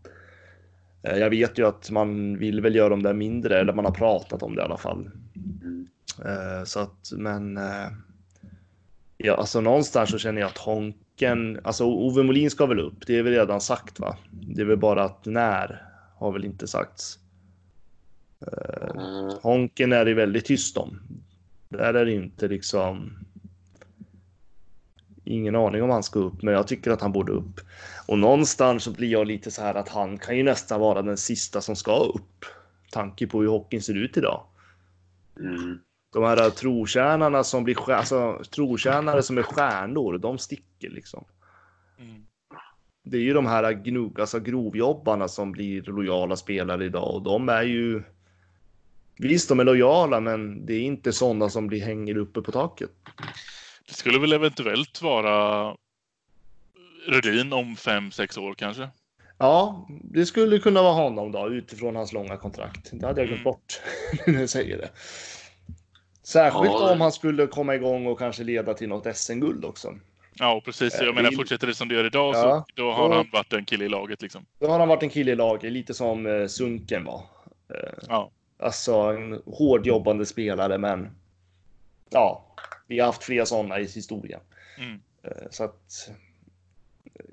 Eh, 1.03 1.17
Jag 1.17 1.29
vet 1.29 1.57
ju 1.59 1.67
att 1.67 1.89
man 1.91 2.37
vill 2.37 2.61
väl 2.61 2.75
göra 2.75 2.89
dem 2.89 3.03
där 3.03 3.13
mindre, 3.13 3.59
eller 3.59 3.73
man 3.73 3.85
har 3.85 3.91
pratat 3.91 4.43
om 4.43 4.55
det 4.55 4.61
i 4.61 4.65
alla 4.65 4.77
fall. 4.77 5.11
mm, 5.63 5.87
Eh, 6.25 6.63
Så 6.65 6.79
att, 6.79 7.11
men. 7.17 7.57
eh, 7.57 7.87
Ja, 9.21 9.35
alltså 9.35 9.61
någonstans 9.61 10.09
så 10.11 10.17
känner 10.17 10.41
jag 10.41 10.47
att 10.47 10.57
Honken, 11.19 11.59
alltså 11.63 11.85
Ove 11.85 12.23
Molin 12.23 12.51
ska 12.51 12.65
väl 12.65 12.79
upp. 12.79 13.07
Det 13.07 13.17
är 13.17 13.23
väl 13.23 13.33
redan 13.33 13.61
sagt 13.61 13.99
va? 13.99 14.17
Det 14.31 14.61
är 14.61 14.65
väl 14.65 14.77
bara 14.77 15.03
att 15.03 15.25
när 15.25 15.83
har 16.15 16.31
väl 16.31 16.45
inte 16.45 16.67
sagts. 16.67 17.19
eh, 18.41 19.39
Honken 19.41 19.93
är 19.93 20.05
det 20.05 20.13
väldigt 20.13 20.45
tyst 20.45 20.77
om. 20.77 20.99
Där 21.69 21.93
är 21.93 22.05
det 22.05 22.13
inte 22.13 22.47
liksom. 22.47 23.13
Ingen 25.23 25.55
aning 25.55 25.83
om 25.83 25.89
han 25.89 26.03
ska 26.03 26.19
upp, 26.19 26.41
men 26.41 26.53
jag 26.53 26.67
tycker 26.67 26.91
att 26.91 27.01
han 27.01 27.11
borde 27.11 27.31
upp. 27.31 27.59
Och 28.07 28.19
någonstans 28.19 28.83
så 28.83 28.91
blir 28.91 29.11
jag 29.11 29.27
lite 29.27 29.51
så 29.51 29.61
här 29.61 29.75
att 29.75 29.89
han 29.89 30.17
kan 30.17 30.37
ju 30.37 30.43
nästan 30.43 30.79
vara 30.79 31.01
den 31.01 31.17
sista 31.17 31.61
som 31.61 31.75
ska 31.75 31.97
upp. 31.97 32.45
Tanke 32.91 33.27
på 33.27 33.41
hur 33.41 33.49
hockeyn 33.49 33.81
ser 33.81 33.93
ut 33.93 34.17
idag. 34.17 34.43
mm, 35.39 35.79
De 36.13 36.23
här 36.23 36.49
trotjänarna 36.49 37.43
som 37.43 37.63
blir 37.63 37.91
alltså, 37.91 38.41
trotjänare 38.55 39.23
som 39.23 39.37
är 39.37 39.43
stjärnor, 39.43 40.17
de 40.17 40.37
sticker 40.37 40.89
liksom. 40.89 41.25
Mm. 41.99 42.25
Det 43.03 43.17
är 43.17 43.21
ju 43.21 43.33
de 43.33 43.45
här 43.45 43.73
gnugg, 43.73 44.19
alltså 44.19 44.39
grovjobbarna 44.39 45.27
som 45.27 45.51
blir 45.51 45.81
lojala 45.81 46.35
spelare 46.35 46.85
idag 46.85 47.15
och 47.15 47.21
de 47.21 47.49
är 47.49 47.63
ju. 47.63 48.03
Visst, 49.17 49.49
de 49.49 49.59
är 49.59 49.63
lojala, 49.63 50.19
men 50.19 50.65
det 50.65 50.73
är 50.73 50.81
inte 50.81 51.13
sådana 51.13 51.49
som 51.49 51.67
blir 51.67 51.81
hänger 51.81 52.17
uppe 52.17 52.41
på 52.41 52.51
taket. 52.51 52.89
Det 53.87 53.93
skulle 53.93 54.19
väl 54.19 54.33
eventuellt 54.33 55.01
vara 55.01 55.75
Rödin 57.07 57.53
om 57.53 57.75
fem, 57.75 58.11
sex 58.11 58.37
år 58.37 58.53
kanske. 58.53 58.89
Ja, 59.37 59.87
det 60.03 60.25
skulle 60.25 60.59
kunna 60.59 60.81
vara 60.81 60.93
honom 60.93 61.31
då 61.31 61.49
utifrån 61.49 61.95
hans 61.95 62.13
långa 62.13 62.37
kontrakt. 62.37 62.89
Det 62.91 63.05
hade 63.05 63.21
jag 63.21 63.27
glömt 63.27 63.41
Mm. 63.41 63.43
bort 63.43 63.81
när 64.27 64.39
jag 64.39 64.49
säger 64.49 64.77
det. 64.77 64.89
Särskilt 66.29 66.65
Ja. 66.71 66.91
om 66.91 67.01
han 67.01 67.11
skulle 67.11 67.47
komma 67.47 67.75
igång 67.75 68.07
och 68.07 68.19
kanske 68.19 68.43
leda 68.43 68.73
till 68.73 68.89
något 68.89 69.15
SM-guld 69.17 69.65
också. 69.65 69.95
Ja, 70.33 70.61
precis. 70.65 70.95
Eh, 70.95 71.05
Jag 71.05 71.15
menar, 71.15 71.29
det- 71.31 71.35
fortsätter 71.37 71.67
det 71.67 71.75
som 71.75 71.87
det 71.87 71.95
gör 71.95 72.05
idag 72.05 72.35
Ja. 72.35 72.41
så 72.67 72.73
då 72.81 72.91
har 72.91 73.09
Då- 73.09 73.15
han 73.15 73.29
varit 73.33 73.53
en 73.53 73.65
kille 73.65 73.85
i 73.85 73.89
laget 73.89 74.21
liksom. 74.21 74.45
Då 74.59 74.67
har 74.67 74.79
han 74.79 74.87
varit 74.87 75.03
en 75.03 75.09
kille 75.09 75.31
i 75.31 75.35
laget, 75.35 75.71
lite 75.71 75.93
som 75.93 76.25
eh, 76.25 76.47
Sunken 76.47 77.03
var. 77.05 77.23
Eh, 77.73 77.93
Ja. 78.07 78.29
Alltså 78.57 78.93
en 78.93 79.41
hårdjobbande 79.45 80.25
spelare, 80.25 80.77
men 80.77 81.09
ja, 82.09 82.45
vi 82.87 82.99
har 82.99 83.05
haft 83.05 83.23
flera 83.23 83.45
sådana 83.45 83.79
i 83.79 83.83
historien. 83.85 84.39
Mm. 84.77 84.99
Eh, 85.23 85.31
Så 85.51 85.63
att 85.63 86.09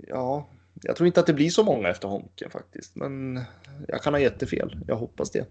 ja, 0.09 0.46
jag 0.82 0.96
tror 0.96 1.06
inte 1.06 1.20
att 1.20 1.26
det 1.26 1.32
blir 1.32 1.50
så 1.50 1.64
många 1.64 1.88
efter 1.88 2.09
Honken 2.09 2.50
faktiskt, 2.50 2.96
men 2.96 3.40
jag 3.88 4.02
kan 4.02 4.14
ha 4.14 4.20
jättefel. 4.20 4.78
Jag 4.88 4.96
hoppas 4.96 5.30
det. 5.30 5.46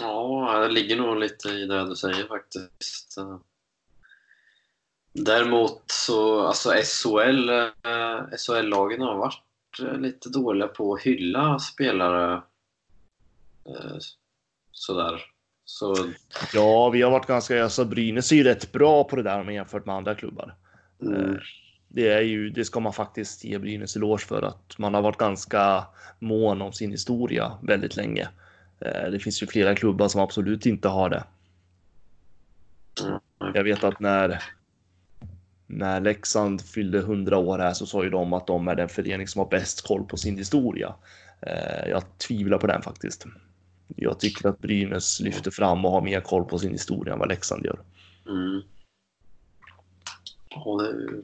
Ja, 0.00 0.58
det 0.60 0.68
ligger 0.68 0.96
nog 0.96 1.16
lite 1.16 1.48
i 1.48 1.66
det 1.66 1.88
du 1.88 1.96
säger 1.96 2.26
faktiskt. 2.26 3.16
Däremot 5.12 5.82
så, 5.86 6.46
alltså 6.46 6.70
SHL, 6.70 7.48
eh, 7.48 8.36
SHL-lagen 8.38 9.00
har 9.00 9.16
varit 9.16 9.42
eh, 9.82 9.98
lite 9.98 10.28
dåliga 10.28 10.68
på 10.68 10.94
att 10.94 11.02
hylla 11.02 11.58
spelare 11.58 12.42
eh, 13.68 13.96
sådär. 14.72 15.22
Så, 15.64 15.94
Ja, 16.54 16.90
vi 16.90 17.02
har 17.02 17.10
varit 17.10 17.26
ganska, 17.26 17.64
alltså 17.64 17.84
Brynäs 17.84 18.32
är 18.32 18.36
ju 18.36 18.44
rätt 18.44 18.72
bra 18.72 19.04
på 19.04 19.16
det 19.16 19.22
där 19.22 19.40
om 19.40 19.52
jämfört 19.52 19.86
med 19.86 19.94
andra 19.94 20.14
klubbar. 20.14 20.54
mm, 21.02 21.38
Det 21.88 22.08
är 22.08 22.20
ju, 22.20 22.50
det 22.50 22.64
ska 22.64 22.80
man 22.80 22.92
faktiskt 22.92 23.44
ge 23.44 23.58
Brynäs 23.58 23.96
eloge 23.96 24.24
för 24.24 24.42
att 24.42 24.78
man 24.78 24.94
har 24.94 25.02
varit 25.02 25.18
ganska 25.18 25.84
mån 26.18 26.62
om 26.62 26.72
sin 26.72 26.90
historia 26.90 27.58
väldigt 27.62 27.96
länge. 27.96 28.28
Eh, 28.80 29.10
Det 29.10 29.18
finns 29.18 29.42
ju 29.42 29.46
flera 29.46 29.74
klubbar 29.74 30.08
som 30.08 30.20
absolut 30.20 30.66
inte 30.66 30.88
har 30.88 31.10
det. 31.10 31.24
mm, 33.02 33.20
Jag 33.54 33.64
vet 33.64 33.84
att 33.84 34.00
när 34.00 34.42
när 35.68 36.00
Leksand 36.00 36.60
fyllde 36.62 36.98
100 36.98 37.38
år 37.38 37.58
här 37.58 37.72
så 37.72 37.86
sa 37.86 38.04
ju 38.04 38.10
de 38.10 38.32
att 38.32 38.46
de 38.46 38.68
är 38.68 38.74
den 38.74 38.88
förening 38.88 39.28
som 39.28 39.38
har 39.38 39.48
bäst 39.48 39.86
koll 39.86 40.04
på 40.04 40.16
sin 40.16 40.38
historia. 40.38 40.94
Eh, 41.42 41.88
jag 41.88 42.02
tvivlar 42.18 42.58
på 42.58 42.66
den 42.66 42.82
faktiskt. 42.82 43.26
Jag 43.96 44.20
tycker 44.20 44.48
att 44.48 44.58
Brynäs 44.58 45.20
lyfter 45.20 45.50
fram 45.50 45.84
och 45.84 45.90
har 45.90 46.00
mer 46.00 46.20
koll 46.20 46.44
på 46.44 46.58
sin 46.58 46.72
historia 46.72 47.12
än 47.12 47.18
vad 47.18 47.28
Leksand 47.28 47.64
gör. 47.64 47.80
Mm. 48.28 48.62
Ja, 50.50 50.78
det 50.82 50.88
är 50.88 50.92
ju 50.92 51.22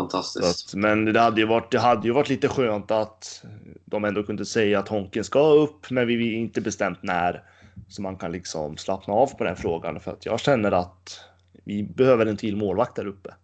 fantastiskt. 0.00 0.74
Att, 0.74 0.74
men 0.74 1.04
det 1.04 1.20
hade, 1.20 1.40
ju 1.40 1.46
varit, 1.46 1.70
det 1.70 1.78
hade 1.78 2.08
ju 2.08 2.12
varit 2.12 2.28
lite 2.28 2.48
skönt 2.48 2.90
att 2.90 3.44
de 3.84 4.04
ändå 4.04 4.22
kunde 4.22 4.46
säga 4.46 4.78
att 4.78 4.88
Honken 4.88 5.24
ska 5.24 5.40
upp, 5.40 5.90
men 5.90 6.06
vi 6.06 6.34
är 6.34 6.38
inte 6.38 6.60
bestämt 6.60 7.02
när. 7.02 7.44
Så 7.88 8.02
man 8.02 8.16
kan 8.16 8.32
liksom 8.32 8.76
slappna 8.76 9.14
av 9.14 9.26
på 9.26 9.44
den 9.44 9.56
frågan. 9.56 10.00
För 10.00 10.12
att 10.12 10.26
jag 10.26 10.40
känner 10.40 10.72
att 10.72 11.20
vi 11.64 11.82
behöver 11.82 12.26
en 12.26 12.36
till 12.36 12.56
målvakt 12.56 12.96
där 12.96 13.06
uppe. 13.06 13.34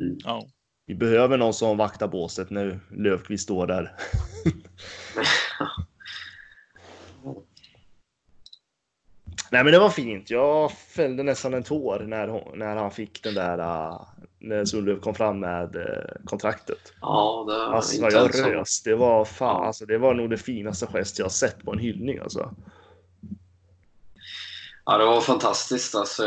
Mm. 0.00 0.18
Ja. 0.24 0.46
Vi 0.86 0.94
behöver 0.94 1.38
någon 1.38 1.54
som 1.54 1.76
vaktar 1.76 2.08
båset 2.08 2.50
när 2.50 2.80
Löfqvist 2.90 3.44
står 3.44 3.66
där. 3.66 3.92
Nej 9.50 9.64
men 9.64 9.72
det 9.72 9.78
var 9.78 9.90
fint. 9.90 10.30
Jag 10.30 10.72
fällde 10.72 11.22
nästan 11.22 11.54
en 11.54 11.62
tår 11.62 12.04
när, 12.08 12.28
hon, 12.28 12.58
när 12.58 12.76
han 12.76 12.90
fick 12.90 13.22
den 13.22 13.34
där, 13.34 13.58
uh, 13.58 14.02
när 14.48 14.64
Sundlöv 14.64 15.00
kom 15.00 15.14
fram 15.14 15.40
med 15.40 15.76
uh, 15.76 15.82
kontraktet. 16.24 16.92
Ja, 17.00 17.44
det 17.48 17.52
var 17.58 17.74
Alltså 17.76 17.94
inte 17.94 18.06
jag 18.16 18.22
ens 18.22 18.38
så. 18.38 18.48
rös. 18.48 18.82
Det 18.82 18.94
var 18.94 19.24
fan, 19.24 19.60
Ja. 19.60 19.66
alltså 19.66 19.86
det 19.86 19.98
var 19.98 20.14
nog 20.14 20.30
det 20.30 20.36
finaste 20.36 20.86
gest 20.86 21.18
jag 21.18 21.32
sett 21.32 21.64
på 21.64 21.72
en 21.72 21.78
hyllning 21.78 22.18
alltså. 22.18 22.54
Ja, 24.84 24.98
det 24.98 25.04
var 25.04 25.20
fantastiskt. 25.20 25.94
Alltså, 25.94 26.22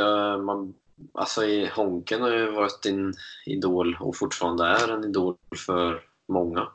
man, 0.46 0.74
alltså, 1.14 1.44
i 1.44 1.70
Honken 1.76 2.22
har 2.22 2.30
ju 2.32 2.52
varit 2.52 2.86
en 2.86 3.14
idol 3.46 3.98
och 4.00 4.16
fortfarande 4.18 4.66
är 4.66 4.88
en 4.94 5.04
idol 5.04 5.36
för 5.66 6.02
många. 6.28 6.68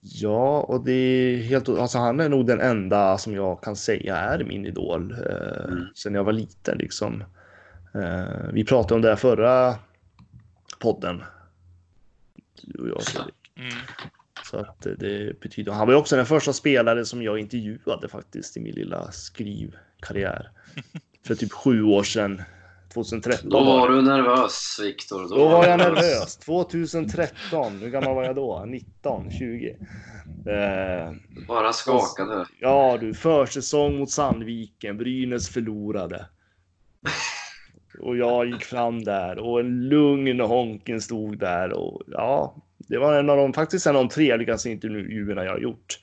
Ja, 0.00 0.60
och 0.60 0.84
det 0.84 0.92
är 0.92 1.36
helt, 1.36 1.68
alltså 1.68 1.98
han 1.98 2.20
är 2.20 2.28
nog 2.28 2.46
den 2.46 2.60
enda 2.60 3.18
som 3.18 3.34
jag 3.34 3.62
kan 3.62 3.76
säga 3.76 4.16
är 4.16 4.44
min 4.44 4.66
idol 4.66 5.12
eh, 5.12 5.64
Mm. 5.72 5.84
sen 5.94 6.14
jag 6.14 6.24
var 6.24 6.32
liten 6.32 6.78
liksom. 6.78 7.24
Eh, 7.94 8.48
vi 8.52 8.64
pratade 8.64 8.94
om 8.94 9.02
det 9.02 9.08
här 9.08 9.16
förra 9.16 9.74
podden. 10.84 11.22
Du 12.62 12.82
och 12.82 12.88
jag, 12.88 13.02
Fredrik. 13.02 13.34
Mm. 13.56 13.72
Så 14.50 14.56
att 14.56 14.80
det, 14.80 15.40
betyder, 15.40 15.72
han 15.72 15.86
var 15.86 15.94
ju 15.94 15.98
också 16.00 16.16
den 16.16 16.26
första 16.26 16.52
spelare 16.52 17.04
som 17.04 17.22
jag 17.22 17.38
intervjuade 17.38 18.08
faktiskt 18.08 18.56
i 18.56 18.60
min 18.60 18.74
lilla 18.74 19.12
skrivkarriär. 19.12 20.50
För 21.26 21.34
typ 21.34 21.52
sju 21.52 21.82
år 21.82 22.02
sedan, 22.02 22.42
2013 22.94 23.50
Då 23.50 23.64
var 23.64 23.88
du 23.88 24.02
nervös, 24.02 24.78
Viktor. 24.82 25.28
Då 25.28 25.48
var 25.48 25.66
jag 25.66 25.78
nervös. 25.78 26.36
2013, 26.36 27.78
hur 27.78 27.90
gammal 27.90 28.14
var 28.14 28.24
jag 28.24 28.36
då? 28.36 28.64
19, 28.66 29.30
20. 29.30 29.70
Eh, 29.70 31.12
Bara 31.48 31.72
skakade. 31.72 32.46
Ja 32.60 32.98
du, 33.00 33.14
försäsong 33.14 33.98
mot 33.98 34.10
Sandviken, 34.10 34.98
Brynäs 34.98 35.48
förlorade. 35.48 36.26
Och 38.00 38.16
jag 38.16 38.46
gick 38.46 38.64
fram 38.64 39.04
där 39.04 39.38
och 39.38 39.60
en 39.60 39.88
lugn 39.88 40.40
Honken 40.40 41.00
stod 41.00 41.38
där 41.38 41.72
och 41.72 42.02
ja, 42.06 42.54
det 42.78 42.98
var 42.98 43.18
en 43.18 43.30
av 43.30 43.36
de, 43.36 43.52
faktiskt 43.52 43.86
en 43.86 43.96
av 43.96 44.02
de 44.02 44.08
trevligaste 44.08 44.70
intervjuerna 44.70 45.44
jag 45.44 45.52
har 45.52 45.58
gjort. 45.58 46.00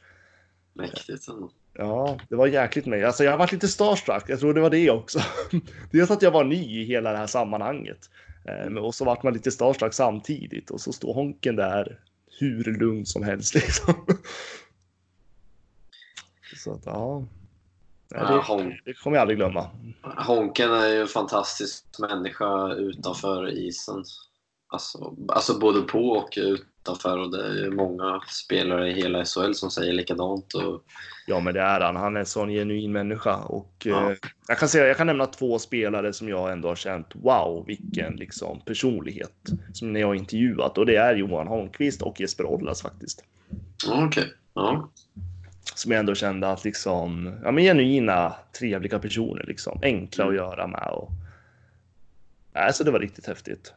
Mäktigt 0.73 1.27
ändå. 1.27 1.49
Ja, 1.73 2.17
det 2.29 2.35
var 2.35 2.47
jäkligt 2.47 2.85
mig. 2.85 3.03
Alltså 3.03 3.23
jag 3.23 3.31
har 3.31 3.37
varit 3.37 3.51
lite 3.51 3.67
starstruck, 3.67 4.23
jag 4.27 4.39
tror 4.39 4.53
det 4.53 4.61
var 4.61 4.69
det 4.69 4.91
också. 4.91 5.19
Dels 5.91 6.11
att 6.11 6.21
jag 6.21 6.31
var 6.31 6.43
ny 6.43 6.81
i 6.81 6.83
hela 6.83 7.11
det 7.11 7.17
här 7.17 7.27
sammanhanget. 7.27 8.09
Eh, 8.45 8.73
Och 8.73 8.95
så 8.95 9.05
vart 9.05 9.23
man 9.23 9.33
lite 9.33 9.51
starstruck 9.51 9.93
samtidigt 9.93 10.69
och 10.71 10.81
så 10.81 10.93
står 10.93 11.13
Honken 11.13 11.55
där 11.55 11.99
hur 12.39 12.63
lugn 12.63 13.05
som 13.05 13.23
helst 13.23 13.55
liksom. 13.55 13.93
Så 16.63 16.73
att 16.73 16.85
ja. 16.85 17.25
Ja, 18.15 18.57
det, 18.57 18.77
det 18.85 18.93
kommer 18.93 19.17
jag 19.17 19.21
aldrig 19.21 19.37
glömma. 19.37 19.69
Honken 20.17 20.71
är 20.73 20.87
ju 20.87 21.01
en 21.01 21.07
fantastisk 21.07 21.85
människa 21.99 22.73
utanför 22.73 23.49
isen. 23.49 24.03
Alltså, 24.73 25.15
alltså 25.27 25.59
både 25.59 25.81
på 25.81 26.09
och 26.09 26.33
utanför. 26.37 27.17
Och 27.17 27.31
det 27.31 27.47
är 27.47 27.53
ju 27.53 27.71
många 27.71 28.21
spelare 28.27 28.89
i 28.89 28.93
hela 28.93 29.25
SHL 29.25 29.53
som 29.53 29.71
säger 29.71 29.93
likadant. 29.93 30.53
Och, 30.53 30.83
Ja, 31.27 31.39
men 31.39 31.53
det 31.53 31.61
är 31.61 31.81
han. 31.81 31.95
Han 31.95 32.15
är 32.15 32.19
en 32.19 32.25
sån 32.25 32.49
genuin 32.49 32.91
människa 32.91 33.35
och 33.35 33.73
Ja. 33.83 34.11
eh, 34.11 34.17
jag 34.47 34.57
kan 34.57 34.69
säga, 34.69 34.87
jag 34.87 34.97
kan 34.97 35.07
nämna 35.07 35.25
två 35.25 35.59
spelare 35.59 36.13
som 36.13 36.29
jag 36.29 36.51
ändå 36.51 36.67
har 36.67 36.75
känt. 36.75 37.07
Wow, 37.13 37.63
vilken 37.67 38.15
liksom 38.15 38.61
personlighet 38.65 39.49
som 39.73 39.93
när 39.93 39.99
jag 39.99 40.07
har 40.07 40.15
intervjuat 40.15 40.77
och 40.77 40.85
det 40.85 40.95
är 40.95 41.15
Johan 41.15 41.47
Holmqvist 41.47 42.01
och 42.01 42.19
Jesper 42.21 42.45
Ollas 42.45 42.81
faktiskt. 42.81 43.23
okej. 43.91 44.33
Ja. 44.53 44.89
Som 45.63 45.91
jag 45.91 45.99
ändå 45.99 46.15
kände 46.15 46.49
att 46.49 46.63
liksom, 46.63 47.39
ja 47.43 47.51
men 47.51 47.63
genuina, 47.63 48.35
trevliga 48.59 48.99
personer 48.99 49.43
liksom. 49.47 49.79
Enkla 49.83 50.23
att 50.23 50.29
Mm. 50.29 50.37
göra 50.43 50.67
med 50.67 50.87
och. 50.87 51.09
Nej, 52.53 52.73
så 52.73 52.83
det 52.83 52.91
var 52.91 52.99
riktigt 52.99 53.27
häftigt. 53.27 53.73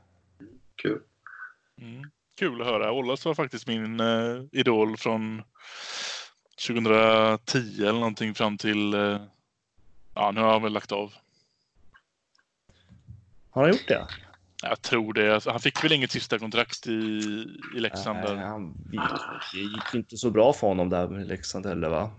Kul. 0.83 1.01
Mm. 1.81 2.11
Kul 2.39 2.61
att 2.61 2.67
höra. 2.67 2.93
Ollas 2.93 3.25
var 3.25 3.35
faktiskt 3.35 3.67
min 3.67 4.01
eh, 4.01 4.43
idol 4.53 4.97
från 4.97 5.43
2010 6.67 7.59
eller 7.83 7.93
någonting 7.93 8.35
fram 8.35 8.59
till... 8.59 8.95
Eh, 8.95 9.21
ja, 10.15 10.31
nu 10.31 10.41
har 10.41 10.53
han 10.53 10.63
väl 10.63 10.73
lagt 10.73 10.93
av. 10.93 11.13
Har 13.51 13.63
han 13.63 13.71
gjort 13.73 13.89
det? 13.89 14.07
Jag 14.69 14.83
tror 14.83 15.13
det. 15.13 15.35
Alltså, 15.35 15.51
han 15.51 15.61
fick 15.61 15.85
väl 15.85 15.93
inget 15.93 16.11
sista 16.11 16.39
kontrakt 16.39 16.87
i, 16.87 16.91
i 17.77 17.81
Leksand. 17.81 18.19
Nej, 18.25 18.37
han, 18.37 18.75
det 19.53 19.59
gick 19.59 19.95
inte 19.95 20.17
så 20.17 20.31
bra 20.31 20.53
för 20.53 20.67
honom 20.67 20.91
där 20.91 21.09
med 21.09 21.27
Leksand 21.27 21.67
heller 21.67 21.89
va? 21.89 22.11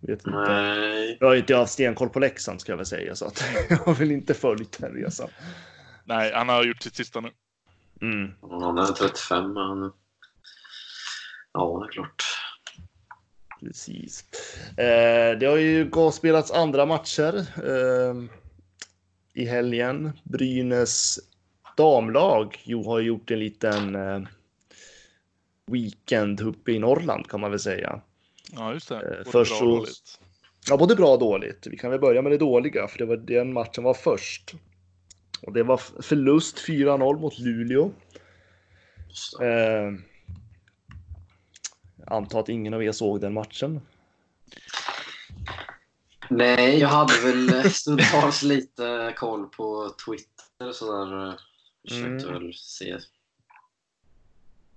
Vet 0.00 0.26
inte. 0.26 0.30
Nej. 0.30 1.16
Jag 1.20 1.26
har 1.26 1.34
inte 1.34 1.56
haft 1.56 1.72
stenkoll 1.72 2.08
på 2.08 2.20
Leksand 2.20 2.60
ska 2.60 2.72
jag 2.72 2.76
väl 2.76 2.86
säga 2.86 3.14
så 3.14 3.24
att 3.24 3.44
jag 3.68 3.76
har 3.76 3.94
väl 3.94 4.10
inte 4.10 4.34
följt 4.34 4.78
den 4.78 4.92
resan. 4.92 5.28
Nej, 6.04 6.32
han 6.34 6.48
har 6.48 6.64
gjort 6.64 6.82
sitt 6.82 6.96
sista 6.96 7.20
nu. 7.20 7.30
Mm. 8.02 8.30
Han 8.40 8.78
är 8.78 8.86
35 8.86 9.52
men. 9.52 9.92
Ja, 11.52 11.80
det 11.80 11.86
är 11.86 11.92
klart. 11.92 12.24
Precis. 13.60 14.24
Eh, 14.76 15.38
det 15.38 15.46
har 15.46 15.56
ju 15.56 15.88
gått 15.90 16.14
spelats 16.14 16.50
andra 16.50 16.86
matcher 16.86 17.46
eh, 17.64 18.14
i 19.34 19.44
helgen. 19.44 20.12
Brynäs 20.24 21.18
damlag 21.76 22.62
jo, 22.64 22.84
har 22.84 23.00
gjort 23.00 23.30
en 23.30 23.38
liten 23.38 23.94
eh, 23.94 24.20
weekend 25.66 26.40
uppe 26.40 26.72
i 26.72 26.78
Norrland 26.78 27.28
kan 27.28 27.40
man 27.40 27.50
väl 27.50 27.60
säga. 27.60 28.00
Ja, 28.52 28.72
just 28.72 28.88
det. 28.88 28.94
Eh, 28.94 29.02
Både 29.02 29.30
först 29.30 29.60
bra 29.60 29.68
och 29.68 29.76
dåligt. 29.76 30.20
Ja, 30.68 30.76
både 30.76 30.96
bra 30.96 31.12
och 31.12 31.18
dåligt. 31.18 31.66
Vi 31.70 31.76
kan 31.76 31.90
väl 31.90 32.00
börja 32.00 32.22
med 32.22 32.32
det 32.32 32.38
dåliga, 32.38 32.88
för 32.88 32.98
det 32.98 33.04
var 33.04 33.16
den 33.16 33.52
matchen 33.52 33.84
var 33.84 33.94
först. 33.94 34.54
Och 35.42 35.52
det 35.52 35.62
var 35.62 35.76
förlust 36.02 36.58
4-0 36.58 37.18
mot 37.20 37.38
Luleå. 37.38 37.90
Eh, 39.42 39.92
antar 42.06 42.40
att 42.40 42.48
ingen 42.48 42.74
av 42.74 42.82
er 42.82 42.92
såg 42.92 43.20
den 43.20 43.32
matchen. 43.32 43.80
Nej, 46.30 46.78
jag 46.78 46.88
hade 46.88 47.12
väl 47.24 47.70
stundtals 47.70 48.42
lite 48.42 49.14
koll 49.16 49.46
på 49.46 49.94
Twitter 50.06 50.68
och 50.68 50.74
sådär. 50.74 51.38
Försökte 51.88 52.28
Mm. 52.28 52.32
väl 52.42 52.54
se. 52.54 52.98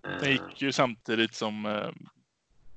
Det 0.01 0.25
Eh, 0.25 0.31
gick 0.31 0.61
ju 0.61 0.71
samtidigt 0.71 1.33
som 1.33 1.65
eh, 1.65 1.89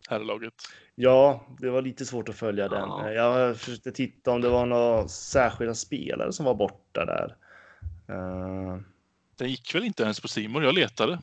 herrlaget. 0.08 0.54
Ja, 0.94 1.46
det 1.58 1.70
var 1.70 1.82
lite 1.82 2.06
svårt 2.06 2.28
att 2.28 2.36
följa 2.36 2.68
den. 2.68 2.88
Ja. 2.88 3.08
Eh, 3.08 3.12
Jag 3.14 3.56
försökte 3.58 3.92
titta 3.92 4.30
om 4.30 4.40
det 4.40 4.48
var 4.48 4.66
några 4.66 5.08
särskilda 5.08 5.74
spelare 5.74 6.32
som 6.32 6.44
var 6.44 6.54
borta 6.54 7.04
där. 7.04 7.36
Eh, 8.08 8.78
Den 9.36 9.48
gick 9.50 9.74
väl 9.74 9.84
inte 9.84 10.02
ens 10.02 10.20
på 10.20 10.28
Simor. 10.28 10.64
Jag 10.64 10.74
letade. 10.74 11.18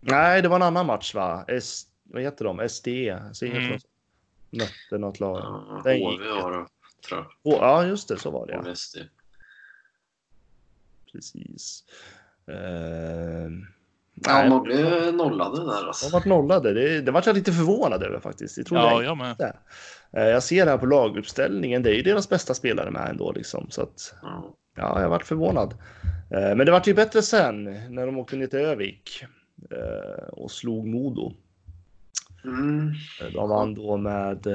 nej, 0.00 0.42
det 0.42 0.48
var 0.48 0.56
en 0.56 0.62
annan 0.62 0.86
match 0.86 1.14
va? 1.14 1.44
S, 1.48 1.86
vad 2.02 2.22
heter 2.22 2.44
de? 2.44 2.68
SD? 2.68 2.88
Så 3.32 3.44
heter 3.46 3.60
Mm. 3.60 3.78
Mötte 4.50 4.98
något 4.98 5.20
lag. 5.20 5.38
ja, 5.38 5.80
Den 5.84 5.94
gick. 5.98 6.04
HV 6.20 6.28
har 6.30 6.52
det, 6.52 6.66
tror 7.08 7.20
jag. 7.20 7.26
Åh, 7.42 7.54
ja, 7.60 7.86
just 7.86 8.08
det, 8.08 8.18
så 8.18 8.30
var 8.30 8.46
det. 8.46 8.52
Ja. 8.52 8.58
HV 8.60 8.74
SD. 8.76 8.96
Precis. 11.12 11.84
Eh, 12.48 13.50
Ja, 14.24 14.32
nej, 14.34 14.48
man 14.48 14.62
blev 14.62 15.14
nollade 15.14 15.56
där 15.56 15.80
de 15.80 15.86
alltså. 15.86 16.12
vart 16.12 16.24
nollade. 16.24 16.74
Det, 16.74 17.00
det 17.00 17.10
var 17.10 17.22
jag 17.26 17.34
lite 17.36 17.52
förvånad 17.52 18.02
över 18.02 18.20
faktiskt. 18.20 18.56
Jag 18.56 18.66
trodde 18.66 18.82
Ja, 18.82 18.90
jag 18.92 19.04
jag 19.04 19.16
med. 19.16 19.52
Eh, 20.12 20.22
Jag 20.24 20.42
ser 20.42 20.66
här 20.66 20.78
på 20.78 20.86
laguppställningen, 20.86 21.82
det 21.82 21.90
är 21.90 21.94
ju 21.94 22.02
deras 22.02 22.28
bästa 22.28 22.54
spelare 22.54 22.90
med 22.90 23.10
ändå 23.10 23.32
liksom. 23.32 23.66
Så 23.70 23.82
att, 23.82 24.14
Ja. 24.22 24.54
ja, 24.76 25.00
jag 25.02 25.08
varit 25.08 25.24
förvånad. 25.24 25.74
Eh, 26.30 26.56
Men 26.56 26.58
det 26.58 26.72
vart 26.72 26.86
ju 26.86 26.94
bättre 26.94 27.22
sen 27.22 27.64
när 27.94 28.06
de 28.06 28.18
åkte 28.18 28.36
ner 28.36 28.46
till 28.46 28.58
Övik 28.58 29.24
eh, 29.70 30.28
och 30.32 30.50
slog 30.50 30.86
Modo. 30.86 31.32
Mm. 32.44 32.92
De 33.34 33.48
vann 33.48 33.74
då 33.74 33.96
med, 33.96 34.46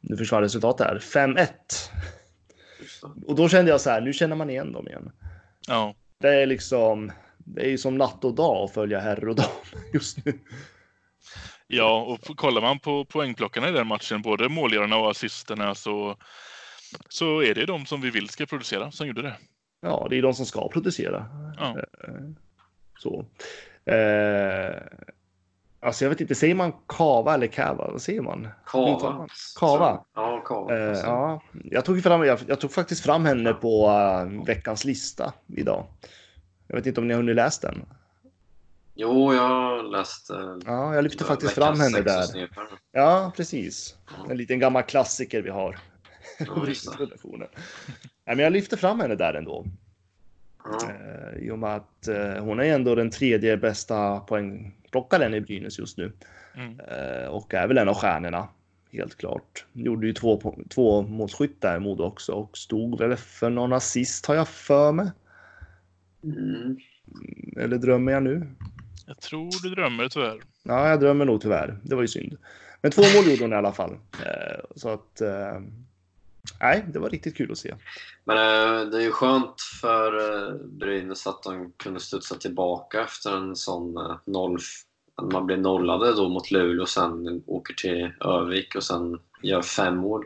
nu 0.00 0.16
försvann 0.16 0.42
resultatet 0.42 0.86
här, 0.86 0.98
5-1. 0.98 1.46
Och 3.26 3.36
då 3.36 3.48
kände 3.48 3.70
jag 3.70 3.80
så 3.80 3.90
här, 3.90 4.00
nu 4.00 4.12
känner 4.12 4.36
man 4.36 4.50
igen 4.50 4.72
dem 4.72 4.88
igen. 4.88 5.10
Ja. 5.68 5.94
Det 6.18 6.28
är 6.28 6.46
liksom, 6.46 7.12
det 7.38 7.72
är 7.72 7.76
som 7.76 7.98
natt 7.98 8.24
och 8.24 8.34
dag 8.34 8.64
att 8.64 8.74
följa 8.74 9.00
herr 9.00 9.28
och 9.28 9.36
dam 9.36 9.46
just 9.94 10.24
nu. 10.24 10.38
Ja, 11.66 12.02
och 12.02 12.36
kollar 12.36 12.60
man 12.60 12.78
på 12.78 13.04
poängplockarna 13.04 13.68
i 13.68 13.72
den 13.72 13.86
matchen, 13.86 14.22
både 14.22 14.48
målgörarna 14.48 14.96
och 14.96 15.10
assisterna, 15.10 15.74
så, 15.74 16.16
så 17.08 17.42
är 17.42 17.54
det 17.54 17.66
de 17.66 17.86
som 17.86 18.00
vi 18.00 18.10
vill 18.10 18.28
ska 18.28 18.46
producera 18.46 18.90
som 18.90 19.06
gjorde 19.06 19.22
det. 19.22 19.36
Ja, 19.80 20.06
det 20.10 20.18
är 20.18 20.22
de 20.22 20.34
som 20.34 20.46
ska 20.46 20.68
producera. 20.68 21.26
Ja. 21.58 21.76
Så. 22.98 23.26
Eh, 23.92 24.76
alltså 25.80 26.04
jag 26.04 26.10
vet 26.10 26.20
inte, 26.20 26.34
säger 26.34 26.54
man 26.54 26.72
kava 26.86 27.34
eller 27.34 27.46
kava? 27.46 27.90
Vad 27.90 28.02
säger 28.02 28.20
man? 28.20 28.48
Kava. 28.66 29.28
Kava. 29.58 30.04
Ja, 30.14 30.42
kava. 30.46 30.76
Eh, 30.76 30.98
ja, 30.98 31.42
jag 31.64 31.84
tog, 31.84 32.02
fram, 32.02 32.24
jag, 32.24 32.38
jag 32.46 32.60
tog 32.60 32.72
faktiskt 32.72 33.02
fram 33.02 33.24
henne 33.24 33.52
på 33.52 33.88
uh, 33.88 34.44
veckans 34.46 34.84
lista 34.84 35.32
idag. 35.46 35.86
Jag 36.66 36.76
vet 36.76 36.86
inte 36.86 37.00
om 37.00 37.08
ni 37.08 37.14
har 37.14 37.20
hunnit 37.20 37.36
läsa 37.36 37.68
den? 37.70 37.82
Jo, 38.94 39.34
jag 39.34 39.84
läste... 39.90 40.58
Ja, 40.66 40.94
jag 40.94 41.04
lyfte 41.04 41.24
faktiskt 41.24 41.52
fram 41.52 41.80
henne 41.80 42.00
där. 42.00 42.48
Ja, 42.92 43.32
precis. 43.36 43.96
En 44.30 44.36
liten 44.36 44.58
gammal 44.58 44.82
klassiker 44.82 45.42
vi 45.42 45.50
har. 45.50 45.78
Ja. 46.38 46.54
Nej, 48.26 48.36
men 48.36 48.38
jag 48.38 48.52
lyfte 48.52 48.76
fram 48.76 49.00
henne 49.00 49.14
där 49.14 49.34
ändå. 49.34 49.64
Ja. 50.72 50.90
Eh, 50.90 51.38
I 51.38 51.50
och 51.50 51.58
med 51.58 51.76
att 51.76 52.08
eh, 52.08 52.44
hon 52.44 52.60
är 52.60 52.64
ändå 52.64 52.94
den 52.94 53.10
tredje 53.10 53.56
bästa 53.56 54.20
poängplockaren 54.20 55.34
i 55.34 55.40
Brynäs 55.40 55.78
just 55.78 55.98
nu. 55.98 56.12
Mm. 56.54 56.80
Eh, 56.80 57.28
och 57.28 57.54
är 57.54 57.68
väl 57.68 57.78
en 57.78 57.88
av 57.88 57.94
stjärnorna. 57.94 58.48
Helt 58.92 59.16
klart. 59.16 59.66
Gjorde 59.72 60.06
ju 60.06 60.12
två, 60.12 60.54
två 60.68 61.02
målskytt 61.02 61.60
där 61.60 61.78
Modo 61.78 62.04
också 62.04 62.32
och 62.32 62.58
stod 62.58 62.98
väl 62.98 63.16
för 63.16 63.50
någon 63.50 63.72
assist 63.72 64.26
har 64.26 64.34
jag 64.34 64.48
för 64.48 64.92
mig. 64.92 65.10
Mm. 66.24 66.78
Eller 67.56 67.78
drömmer 67.78 68.12
jag 68.12 68.22
nu? 68.22 68.46
Jag 69.06 69.20
tror 69.20 69.62
du 69.62 69.74
drömmer 69.74 70.08
tyvärr. 70.08 70.40
Ja, 70.62 70.88
jag 70.88 71.00
drömmer 71.00 71.24
nog 71.24 71.40
tyvärr. 71.40 71.78
Det 71.82 71.94
var 71.94 72.02
ju 72.02 72.08
synd. 72.08 72.36
Men 72.82 72.90
två 72.90 73.02
mål 73.02 73.30
gjorde 73.30 73.44
hon 73.44 73.52
i 73.52 73.56
alla 73.56 73.72
fall. 73.72 73.92
Eh, 73.92 74.60
så 74.76 74.88
att... 74.88 75.22
Nej, 76.60 76.84
det 76.88 76.98
var 76.98 77.10
riktigt 77.10 77.36
kul 77.36 77.52
att 77.52 77.58
se. 77.58 77.74
Men 78.24 78.36
eh, 78.36 78.90
det 78.90 78.98
är 78.98 79.02
ju 79.02 79.12
skönt 79.12 79.60
för 79.80 80.16
eh, 80.48 80.54
Brynäs 80.54 81.26
att 81.26 81.42
de 81.42 81.72
kunde 81.76 82.00
studsa 82.00 82.34
tillbaka 82.34 83.02
efter 83.02 83.36
en 83.36 83.56
sån 83.56 83.96
eh, 83.96 84.16
noll... 84.24 84.58
Att 85.14 85.32
man 85.32 85.46
blir 85.46 85.56
nollade 85.56 86.14
då 86.14 86.28
mot 86.28 86.50
Luleå 86.50 86.82
och 86.82 86.88
sen 86.88 87.42
åker 87.46 87.74
till 87.74 88.12
Övik 88.20 88.74
och 88.76 88.84
sen 88.84 89.18
gör 89.42 89.62
fem 89.62 89.96
mål. 89.96 90.24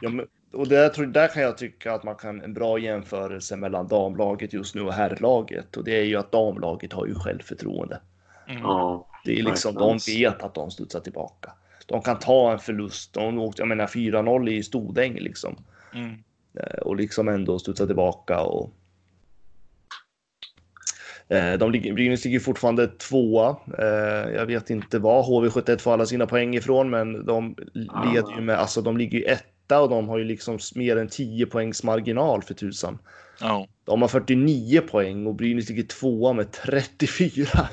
Ja, 0.00 0.10
men, 0.10 0.26
och 0.52 0.68
där, 0.68 0.88
tror, 0.88 1.06
där 1.06 1.28
kan 1.28 1.42
jag 1.42 1.58
tycka 1.58 1.92
att 1.92 2.04
man 2.04 2.14
kan 2.14 2.40
en 2.40 2.54
bra 2.54 2.78
jämförelse 2.78 3.56
mellan 3.56 3.88
damlaget 3.88 4.52
just 4.52 4.74
nu 4.74 4.80
och 4.80 4.92
herrlaget. 4.92 5.76
Och 5.76 5.84
det 5.84 5.98
är 5.98 6.04
ju 6.04 6.16
att 6.16 6.32
damlaget 6.32 6.92
har 6.92 7.06
ju 7.06 7.14
självförtroende. 7.14 8.00
Mm. 8.48 8.62
Ja, 8.62 9.08
Det 9.24 9.38
är 9.38 9.42
liksom, 9.42 9.74
de 9.74 9.98
vet 10.06 10.42
att 10.42 10.54
de 10.54 10.70
studsar 10.70 11.00
tillbaka. 11.00 11.52
De 11.86 12.02
kan 12.02 12.18
ta 12.18 12.52
en 12.52 12.58
förlust. 12.58 13.12
De 13.12 13.38
åkte, 13.38 13.62
jag 13.62 13.68
menar 13.68 13.86
4-0 13.86 14.48
i 14.48 14.62
Stodäng 14.62 15.14
liksom. 15.14 15.56
Mm. 15.94 16.10
Eh, 16.58 16.78
Och 16.82 16.96
liksom 16.96 17.28
ändå 17.28 17.58
studsa 17.58 17.86
tillbaka 17.86 18.40
och... 18.40 18.70
Eh, 21.28 21.52
De 21.58 21.70
ligger, 21.72 21.92
Brynäs 21.92 22.24
ligger 22.24 22.40
fortfarande 22.40 22.86
tvåa. 22.88 23.56
Eh, 23.78 24.30
Jag 24.34 24.46
vet 24.46 24.70
inte 24.70 24.98
vad 24.98 25.24
HV71 25.24 25.78
får 25.78 25.92
alla 25.92 26.06
sina 26.06 26.26
poäng 26.26 26.54
ifrån, 26.54 26.90
men 26.90 27.26
de 27.26 27.56
leder 27.74 28.34
ju 28.36 28.40
med, 28.40 28.56
alltså 28.58 28.82
de 28.82 28.96
ligger 28.96 29.18
ju 29.18 29.24
etta 29.24 29.80
och 29.80 29.88
de 29.88 30.08
har 30.08 30.18
ju 30.18 30.24
liksom 30.24 30.58
mer 30.74 30.96
än 30.96 31.08
10 31.08 31.46
poängs 31.46 31.84
marginal 31.84 32.42
för 32.42 32.54
tusan. 32.54 32.98
Ja. 33.40 33.66
De 33.84 34.02
har 34.02 34.08
49 34.08 34.80
poäng 34.80 35.26
och 35.26 35.34
Brynäs 35.34 35.68
ligger 35.68 35.82
tvåa 35.82 36.32
med 36.32 36.52
34. 36.52 37.48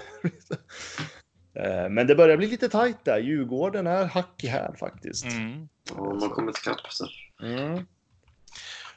Eh, 1.60 1.90
Men 1.90 2.08
det 2.08 2.16
börjar 2.16 2.38
bli 2.38 2.48
lite 2.48 2.70
tajt 2.70 3.06
där. 3.06 3.20
Djurgården 3.20 3.88
är 3.88 4.06
hack 4.06 4.44
i 4.44 4.48
häl 4.48 4.76
faktiskt. 4.80 5.26
Mm. 5.26 5.70
ja 5.90 6.14
man 6.14 6.30
kommit 6.30 6.58
ikapp. 6.58 6.80
så. 6.90 7.08
Mm. 7.42 7.86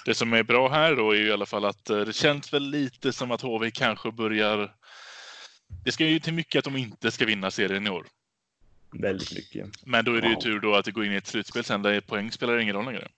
Det 0.04 0.14
som 0.14 0.32
är 0.32 0.42
bra 0.42 0.68
här 0.68 0.96
då 0.96 1.10
är 1.10 1.16
ju 1.16 1.26
i 1.28 1.32
alla 1.32 1.46
fall 1.46 1.64
att 1.64 1.90
eh, 1.90 2.00
det 2.00 2.12
känns 2.12 2.52
väl 2.52 2.62
lite 2.70 3.12
som 3.12 3.30
att 3.30 3.40
HV 3.40 3.70
kanske 3.70 4.12
börjar... 4.12 4.74
Det 5.84 5.92
ska 5.92 6.04
ju 6.06 6.18
till 6.18 6.34
mycket 6.34 6.58
att 6.58 6.64
de 6.64 6.76
inte 6.76 7.10
ska 7.10 7.26
vinna 7.26 7.50
serien 7.50 7.86
i 7.86 7.90
år. 7.90 8.06
Väldigt 8.92 9.32
mycket. 9.34 9.66
Men 9.86 10.04
då 10.04 10.14
är 10.14 10.20
det 10.20 10.28
ju 10.28 10.34
Wow. 10.34 10.40
tur 10.40 10.60
då 10.60 10.74
att 10.74 10.84
det 10.84 10.90
går 10.92 11.04
in 11.04 11.12
i 11.12 11.16
ett 11.16 11.26
slutspel 11.26 11.64
sen 11.64 11.82
där 11.82 12.00
poäng 12.00 12.32
spelar 12.32 12.58
ingen 12.58 12.76
roll 12.76 12.84
längre. 12.84 13.08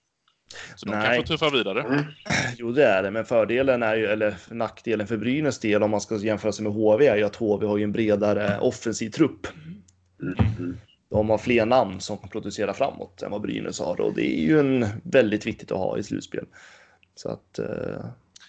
Så 0.75 0.85
de 0.85 0.91
Nej. 0.91 1.05
kan 1.05 1.15
få 1.15 1.23
tuffa 1.27 1.49
vidare. 1.49 1.81
Mm. 1.83 2.03
Jo, 2.57 2.71
det 2.71 2.85
är 2.85 3.03
det, 3.03 3.11
men 3.11 3.25
fördelen 3.25 3.83
är 3.83 3.95
ju, 3.95 4.05
eller 4.05 4.35
nackdelen 4.49 5.07
för 5.07 5.17
Brynäs 5.17 5.59
del 5.59 5.83
om 5.83 5.91
man 5.91 6.01
ska 6.01 6.17
jämföra 6.17 6.51
sig 6.51 6.63
med 6.63 6.73
HV 6.73 7.07
är 7.07 7.15
ju 7.17 7.23
att 7.23 7.35
HV 7.35 7.65
har 7.67 7.77
ju 7.77 7.83
en 7.83 7.91
bredare 7.91 8.59
offensiv 8.59 9.09
trupp. 9.09 9.47
Mm. 10.21 10.35
Mm. 10.59 10.77
De 11.09 11.29
har 11.29 11.37
fler 11.37 11.65
namn 11.65 11.99
som 12.01 12.17
kan 12.17 12.29
producera 12.29 12.73
framåt 12.73 13.21
än 13.21 13.31
vad 13.31 13.41
Brynäs 13.41 13.79
har 13.79 14.01
och 14.01 14.13
det 14.13 14.39
är 14.39 14.41
ju 14.41 14.59
en 14.59 14.87
väldigt 15.03 15.45
viktigt 15.45 15.71
att 15.71 15.77
ha 15.77 15.97
i 15.97 16.03
slutspel. 16.03 16.45
Så 17.15 17.29
att 17.29 17.59
eh, 17.59 17.65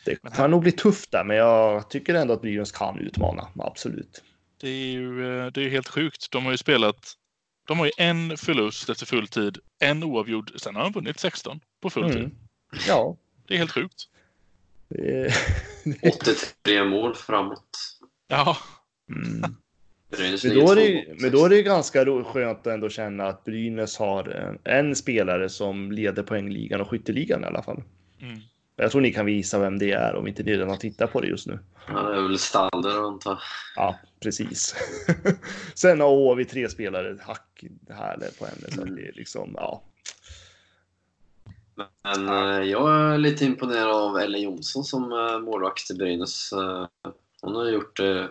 det 0.05 0.19
Men 0.23 0.33
här- 0.33 0.37
kan 0.37 0.51
nog 0.51 0.63
bli 0.63 0.73
tufft 0.73 1.11
där, 1.11 1.25
men 1.25 1.37
jag 1.37 1.91
tycker 1.91 2.15
ändå 2.15 2.35
att 2.35 2.43
Brynäs 2.43 2.73
kan 2.73 2.99
utmana, 2.99 3.49
absolut. 3.59 4.23
Det 4.61 4.69
är 4.69 4.87
ju 4.87 5.39
eh, 5.41 5.47
det 5.53 5.63
är 5.65 5.69
helt 5.69 5.89
sjukt. 5.89 6.31
De 6.31 6.45
har 6.45 6.53
ju 6.53 6.59
spelat... 6.59 6.97
De 7.69 7.79
har 7.79 7.87
ju 7.87 7.93
en 7.99 8.37
förlust 8.37 8.89
efter 8.89 9.07
full 9.07 9.29
tid, 9.29 9.59
en 9.79 10.05
oavgjord. 10.05 10.53
Sen 10.61 10.77
har 10.77 10.83
de 10.83 10.93
vunnit 10.93 11.21
16 11.21 11.61
på 11.81 11.91
full 11.91 12.09
tid. 12.09 12.19
Mm. 12.19 12.33
Ja, 12.89 13.17
Det 13.47 13.55
är 13.55 13.59
helt 13.59 13.73
sjukt. 13.73 14.09
det 14.89 15.27
är... 15.27 15.35
83 16.17 16.85
mål 16.85 17.15
framåt. 17.15 17.79
Ja, 18.29 18.57
mm. 19.11 19.55
Men 20.09 20.55
då, 20.55 20.73
är 20.73 20.77
det, 20.77 21.15
men 21.21 21.31
då 21.33 21.45
är 21.45 21.49
det 21.49 21.63
ganska 21.63 22.05
skönt 22.25 22.59
att 22.59 22.67
ändå 22.67 22.89
känna 22.89 23.27
att 23.27 23.45
Brynäs 23.45 23.99
har 23.99 24.29
en, 24.29 24.59
en 24.65 24.97
spelare 24.97 25.49
som 25.49 25.93
leder 25.93 26.23
poängligan 26.23 26.81
och 26.81 26.91
skytteligan 26.91 27.43
i 27.43 27.47
alla 27.47 27.63
fall. 27.63 27.83
mm. 28.21 28.41
Jag 28.79 28.91
tror 28.91 29.01
ni 29.01 29.13
kan 29.13 29.27
visa 29.27 29.59
vem 29.59 29.79
det 29.79 29.93
är 29.93 30.15
om 30.15 30.27
inte 30.29 30.43
ni 30.43 30.53
redan 30.53 30.69
har 30.69 30.77
tittat 30.77 31.13
på 31.13 31.21
det 31.21 31.27
just 31.27 31.47
nu. 31.47 31.59
Ja, 31.89 32.03
det 32.03 32.17
är 32.17 32.23
väl 32.23 32.39
Stalder 32.39 33.07
antar 33.07 33.31
jag. 33.31 33.39
Ja, 33.77 33.99
precis. 34.21 34.75
Sen 35.75 36.01
har 36.01 36.09
HV 36.09 36.45
tre 36.45 36.69
spelare 36.69 37.19
hack 37.21 37.65
här 37.89 38.39
på 38.39 38.47
henne. 38.47 38.71
Så 38.71 38.83
att 38.83 38.97
det 38.97 39.03
är 39.09 39.13
liksom, 39.13 39.55
ja. 39.57 39.83
Men 42.05 42.29
eh, 42.29 42.71
jag 42.71 42.91
är 42.91 43.19
lite 43.19 43.45
imponerad 43.45 43.95
av 43.95 44.19
Ellen 44.19 44.41
Jonsson 44.41 44.85
som 44.85 45.13
eh, 45.13 45.39
målvakt 45.39 45.91
i 45.91 45.95
Brynäs. 45.95 46.53
Eh, 46.53 46.87
hon 47.43 47.55
har 47.55 47.69
gjort 47.69 47.97
det 47.97 48.29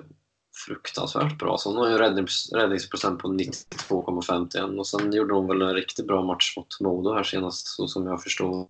fruktansvärt 0.66 1.40
bra. 1.40 1.58
Så 1.58 1.70
hon 1.70 1.78
har 1.78 1.90
ju 1.90 1.98
räddnings, 1.98 2.52
räddningsprocent 2.54 3.20
på 3.20 3.28
92,51 3.28 4.78
och 4.78 4.88
sen 4.88 5.14
gjorde 5.14 5.34
hon 5.34 5.48
väl 5.48 5.62
en 5.62 5.74
riktigt 5.74 6.08
bra 6.08 6.24
match 6.24 6.58
mot 6.58 6.80
Modo 6.82 7.14
här 7.14 7.24
senast 7.24 7.68
så 7.68 7.88
som 7.88 8.08
jag 8.08 8.24
förstod. 8.24 8.68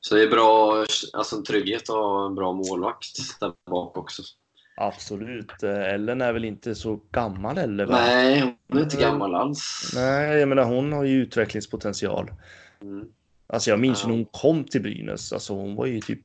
Så 0.00 0.14
det 0.14 0.22
är 0.22 0.30
bra, 0.30 0.84
alltså 1.12 1.36
en 1.36 1.44
trygghet 1.44 1.82
att 1.82 1.96
ha 1.96 2.26
en 2.26 2.34
bra 2.34 2.52
målvakt 2.52 3.40
där 3.40 3.52
bak 3.70 3.96
också. 3.96 4.22
Absolut. 4.76 5.62
Ellen 5.62 6.20
är 6.20 6.32
väl 6.32 6.44
inte 6.44 6.74
så 6.74 7.00
gammal 7.10 7.58
eller? 7.58 7.86
Va? 7.86 7.92
Nej, 7.92 8.56
hon 8.68 8.78
är 8.78 8.82
inte 8.82 8.96
gammal 8.96 9.34
alls. 9.34 9.92
Nej, 9.94 10.38
jag 10.38 10.48
menar 10.48 10.64
hon 10.64 10.92
har 10.92 11.04
ju 11.04 11.22
utvecklingspotential. 11.22 12.30
Mm. 12.82 13.08
Alltså 13.46 13.70
jag 13.70 13.80
minns 13.80 13.98
ju 13.98 14.02
Ja. 14.02 14.08
när 14.08 14.14
hon 14.14 14.24
kom 14.24 14.64
till 14.64 14.82
Brynäs. 14.82 15.32
Alltså 15.32 15.54
hon 15.54 15.74
var 15.74 15.86
ju 15.86 16.00
typ, 16.00 16.20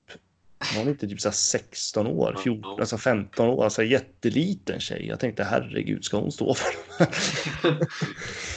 var 0.76 0.82
inte 0.82 1.08
typ 1.08 1.22
så 1.22 1.28
här 1.30 1.34
16 1.34 2.08
år, 2.08 2.38
14, 2.44 2.74
Ja. 2.78 2.82
alltså 2.82 2.98
15 2.98 3.50
år. 3.50 3.64
Alltså 3.64 3.84
jätteliten 3.84 4.80
tjej. 4.80 5.08
Jag 5.08 5.20
tänkte 5.20 5.44
herregud, 5.44 6.04
ska 6.06 6.18
hon 6.18 6.32
stå 6.32 6.54
för 6.54 6.74
det? 7.00 7.10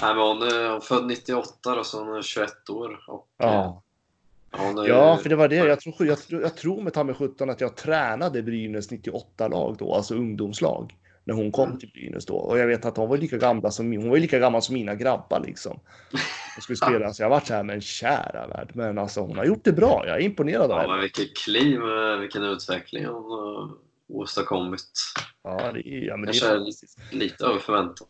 Nej, 0.03 0.15
men 0.15 0.19
hon 0.19 0.43
är 0.43 0.69
hon 0.69 0.77
är 0.77 0.81
född 0.81 1.07
98 1.07 1.75
då, 1.77 1.85
så 1.85 2.05
hon 2.05 2.17
är 2.17 2.23
21 2.23 2.71
år. 2.71 2.99
Och, 3.09 3.29
eh, 3.39 3.47
ja. 3.53 3.83
hon 4.51 4.79
är, 4.79 4.89
ja, 4.89 5.17
för 5.17 5.29
det 5.29 5.37
var 5.37 5.49
det. 5.49 5.57
Jag 5.57 5.81
tror, 5.81 5.95
jag, 6.07 6.19
jag 6.29 6.57
tror 6.57 6.83
med 6.83 6.93
ta 6.93 7.05
mig 7.05 7.15
17 7.15 7.51
att 7.51 7.61
jag 7.61 7.77
tränade 7.77 8.43
Brynäs 8.43 8.91
98-lag 8.91 9.77
då, 9.79 9.95
alltså 9.95 10.15
ungdomslag. 10.15 10.95
När 11.27 11.35
hon 11.35 11.53
kom 11.53 11.79
till 11.79 11.89
Brynäs 11.91 12.27
då. 12.27 12.35
Och 12.35 12.59
jag 12.59 12.67
vet 12.67 12.85
att 12.85 12.97
hon 12.97 13.09
var 13.09 13.17
lika 13.17 13.37
gamla 13.39 13.71
som, 13.71 13.93
hon 13.93 14.11
var 14.11 14.19
lika 14.19 14.39
gammal 14.39 14.63
som 14.63 14.75
mina 14.75 14.95
grabbar 14.95 15.41
liksom. 15.47 15.81
Och 16.57 16.63
skulle 16.63 16.77
spela, 16.87 17.13
så 17.13 17.23
jag 17.23 17.31
varit 17.31 17.47
så 17.47 17.55
här, 17.55 17.63
men 17.63 17.81
kära 17.81 18.47
värld. 18.47 18.71
Men 18.75 18.99
alltså 18.99 19.21
hon 19.21 19.37
har 19.37 19.45
gjort 19.45 19.65
det 19.65 19.73
bra. 19.73 20.05
Jag 20.07 20.17
är 20.17 20.21
imponerad 20.21 20.63
av 20.63 20.71
Ja, 20.71 20.77
henne. 20.81 20.93
men 20.93 21.01
vilket 21.01 21.37
kliv, 21.37 21.81
eh, 21.81 22.17
vilken 22.21 22.43
utveckling 22.43 23.05
hon 23.07 23.15
har 23.31 23.71
åstadkommit. 24.09 24.83
Ja, 25.45 25.73
det 25.73 25.89
är, 25.89 26.05
ja, 26.07 26.17
men 26.17 26.27
det 26.27 26.33
Kanske 26.33 26.49
är 26.49 27.15
är 27.15 27.17
lite 27.19 27.45
över 27.45 27.59
förväntan. 27.59 28.07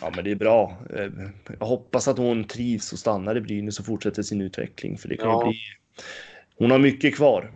Ja, 0.00 0.12
men 0.16 0.24
det 0.24 0.30
är 0.30 0.34
bra. 0.36 0.76
Eh, 0.96 1.10
Jag 1.58 1.66
hoppas 1.66 2.08
att 2.08 2.18
hon 2.18 2.44
trivs 2.44 2.92
och 2.92 2.98
stannar 2.98 3.36
i 3.36 3.40
Brynäs 3.40 3.78
och 3.78 3.86
fortsätter 3.86 4.22
sin 4.22 4.40
utveckling. 4.40 4.98
För 4.98 5.08
det 5.08 5.16
kan 5.16 5.26
ju 5.26 5.32
Ja. 5.32 5.46
bli... 5.48 5.58
Hon 6.56 6.70
har 6.70 6.78
mycket 6.78 7.16
kvar. 7.16 7.52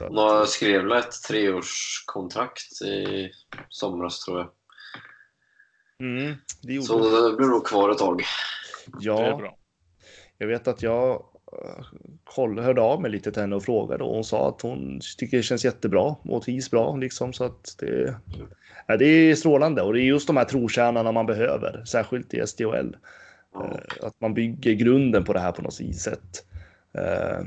Hon 0.00 0.18
att, 0.18 0.30
har 0.32 0.44
skrev 0.46 0.82
väl 0.82 0.98
ett 0.98 1.22
treårskontrakt 1.28 2.82
i 2.82 3.30
somras 3.68 4.20
tror 4.24 4.38
jag. 4.38 4.50
mm, 6.00 6.34
det 6.62 6.72
gjorde 6.72 6.86
Så 6.86 7.28
det 7.30 7.36
blir 7.36 7.46
nog 7.46 7.66
kvar 7.66 7.90
ett 7.90 7.98
tag. 7.98 8.18
det 8.86 8.96
är 8.96 9.00
Ja, 9.00 9.36
bra. 9.36 9.56
jag 10.38 10.46
vet 10.46 10.68
att 10.68 10.82
jag 10.82 11.24
koll, 12.24 12.58
hörde 12.58 12.80
av 12.80 13.02
mig 13.02 13.10
lite 13.10 13.32
till 13.32 13.42
henne 13.42 13.56
och 13.56 13.64
frågade 13.64 14.04
och 14.04 14.14
hon 14.14 14.24
sa 14.24 14.48
att 14.48 14.60
hon 14.60 15.00
tycker 15.18 15.36
det 15.36 15.42
känns 15.42 15.64
jättebra 15.64 16.16
och 16.22 16.42
trivs 16.42 16.70
bra 16.70 16.96
liksom 16.96 17.32
så 17.32 17.44
att 17.44 17.74
det, 17.78 18.16
ja, 18.86 18.96
det 18.96 19.06
är 19.06 19.34
strålande 19.34 19.82
och 19.82 19.92
det 19.92 20.00
är 20.00 20.04
just 20.04 20.26
de 20.26 20.36
här 20.36 20.44
trotjänarna 20.44 21.12
man 21.12 21.26
behöver, 21.26 21.84
särskilt 21.84 22.34
i 22.34 22.46
SDHL. 22.46 22.96
Ja. 23.52 23.64
Eh, 23.64 24.06
Att 24.06 24.20
man 24.20 24.34
bygger 24.34 24.72
grunden 24.72 25.24
på 25.24 25.32
det 25.32 25.40
här 25.40 25.52
på 25.52 25.62
något 25.62 25.94
sätt. 25.96 26.46
Eh, 26.98 27.44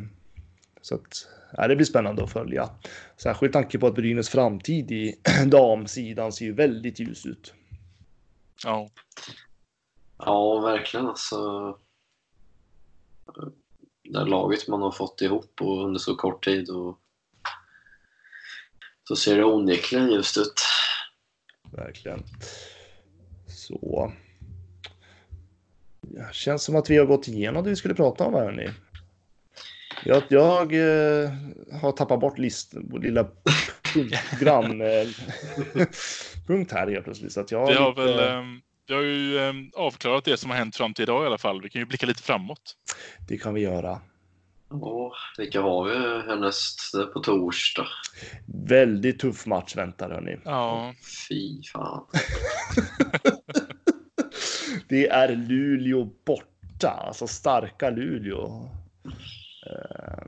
Så 0.82 0.96
att, 0.96 1.28
ja, 1.58 1.68
det 1.68 1.76
blir 1.76 1.86
spännande 1.86 2.24
att 2.24 2.32
följa. 2.32 2.70
Särskilt 3.18 3.54
tanke 3.54 3.80
på 3.80 3.88
att 3.88 3.96
Brynäs 3.96 4.30
framtid 4.30 4.92
i 4.92 5.16
damsidan 5.46 6.32
ser 6.32 6.46
ju 6.46 6.54
väldigt 6.54 7.00
ljus 7.00 7.26
ut. 7.26 7.54
Ja. 8.64 8.90
Ja, 10.18 10.60
verkligen. 10.60 11.08
Alltså, 11.08 11.38
det 14.04 14.20
här 14.20 14.26
laget 14.26 14.68
man 14.68 14.82
har 14.82 14.92
fått 14.92 15.22
ihop 15.22 15.62
och 15.62 15.86
under 15.86 16.00
så 16.00 16.16
kort 16.16 16.46
tid 16.46 16.70
och 16.70 17.00
så 19.04 19.16
ser 19.16 19.38
det 19.38 19.44
onekligen 19.44 20.12
ljust 20.12 20.38
ut. 20.38 20.62
Verkligen. 21.72 22.24
Så. 23.48 24.12
Ja, 26.02 26.32
känns 26.32 26.64
som 26.64 26.76
att 26.76 26.90
vi 26.90 26.98
har 26.98 27.06
gått 27.06 27.28
igenom 27.28 27.64
det 27.64 27.70
vi 27.70 27.76
skulle 27.76 27.94
prata 27.94 28.24
om 28.24 28.34
här. 28.34 28.44
Hörni. 28.44 28.70
Jag, 30.06 30.24
jag 30.28 30.74
eh, 30.74 31.30
har 31.82 31.92
tappat 31.92 32.20
bort 32.20 32.38
list, 32.38 32.74
lilla 33.02 33.28
program 34.30 34.82
eh, 34.82 35.08
punkt 36.48 36.72
här 36.72 36.88
helt 36.92 37.04
plötsligt. 37.06 37.32
Så 37.32 37.40
att 37.40 37.52
jag 37.52 37.68
Vi 37.68 37.74
har 37.74 37.90
lite- 37.90 38.02
väl 38.02 38.20
ehm, 38.40 38.62
vi 38.88 38.94
har 38.94 39.02
ju 39.02 39.40
ehm, 39.40 39.72
avklarat 39.76 40.26
det 40.26 40.38
som 40.38 40.50
har 40.50 40.58
hänt 40.58 40.76
fram 40.76 40.94
till 40.94 41.04
idag 41.04 41.24
i 41.24 41.28
alla 41.28 41.38
fall. 41.38 41.62
Vi 41.62 41.70
kan 41.70 41.80
ju 41.82 41.86
blicka 41.86 42.06
lite 42.06 42.24
framåt. 42.24 42.76
Det 43.28 43.38
kan 43.38 43.54
vi 43.54 43.62
göra. 43.62 44.02
Ja, 44.70 45.14
vilka 45.38 45.62
har 45.62 45.84
vi 45.86 45.96
härnäst? 46.28 46.80
På 47.14 47.20
torsdag. 47.20 47.88
Väldigt 48.68 49.20
tuff 49.20 49.46
match 49.46 49.76
väntar 49.76 50.10
hörni. 50.10 50.38
Ja, 50.46 50.94
Fy 51.30 51.64
fan. 51.74 52.06
Det 54.90 55.08
är 55.08 55.36
Luleå 55.36 56.10
borta, 56.26 56.90
alltså 57.08 57.28
starka 57.28 57.90
Luleå. 57.90 58.70
Eh, 59.70 60.24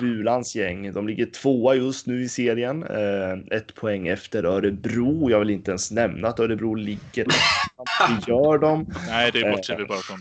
Bulans 0.00 0.54
gäng, 0.56 0.92
de 0.92 1.08
ligger 1.08 1.26
tvåa 1.26 1.74
just 1.74 2.06
nu 2.06 2.22
i 2.22 2.28
serien. 2.28 2.82
Eh, 2.82 3.56
ett 3.58 3.74
poäng 3.74 4.08
efter 4.08 4.44
Örebro. 4.44 5.30
Jag 5.30 5.38
vill 5.38 5.50
inte 5.50 5.70
ens 5.70 5.90
nämna 5.90 6.28
att 6.28 6.40
Örebro 6.40 6.74
ligger. 6.74 7.24
Det 7.24 8.28
gör 8.28 8.58
de. 8.58 8.86
nej, 9.08 9.32
det 9.32 9.40
Eh. 9.46 9.50
bortser 9.52 9.76
vi 9.76 9.84
bara 9.84 9.98
från. 9.98 10.18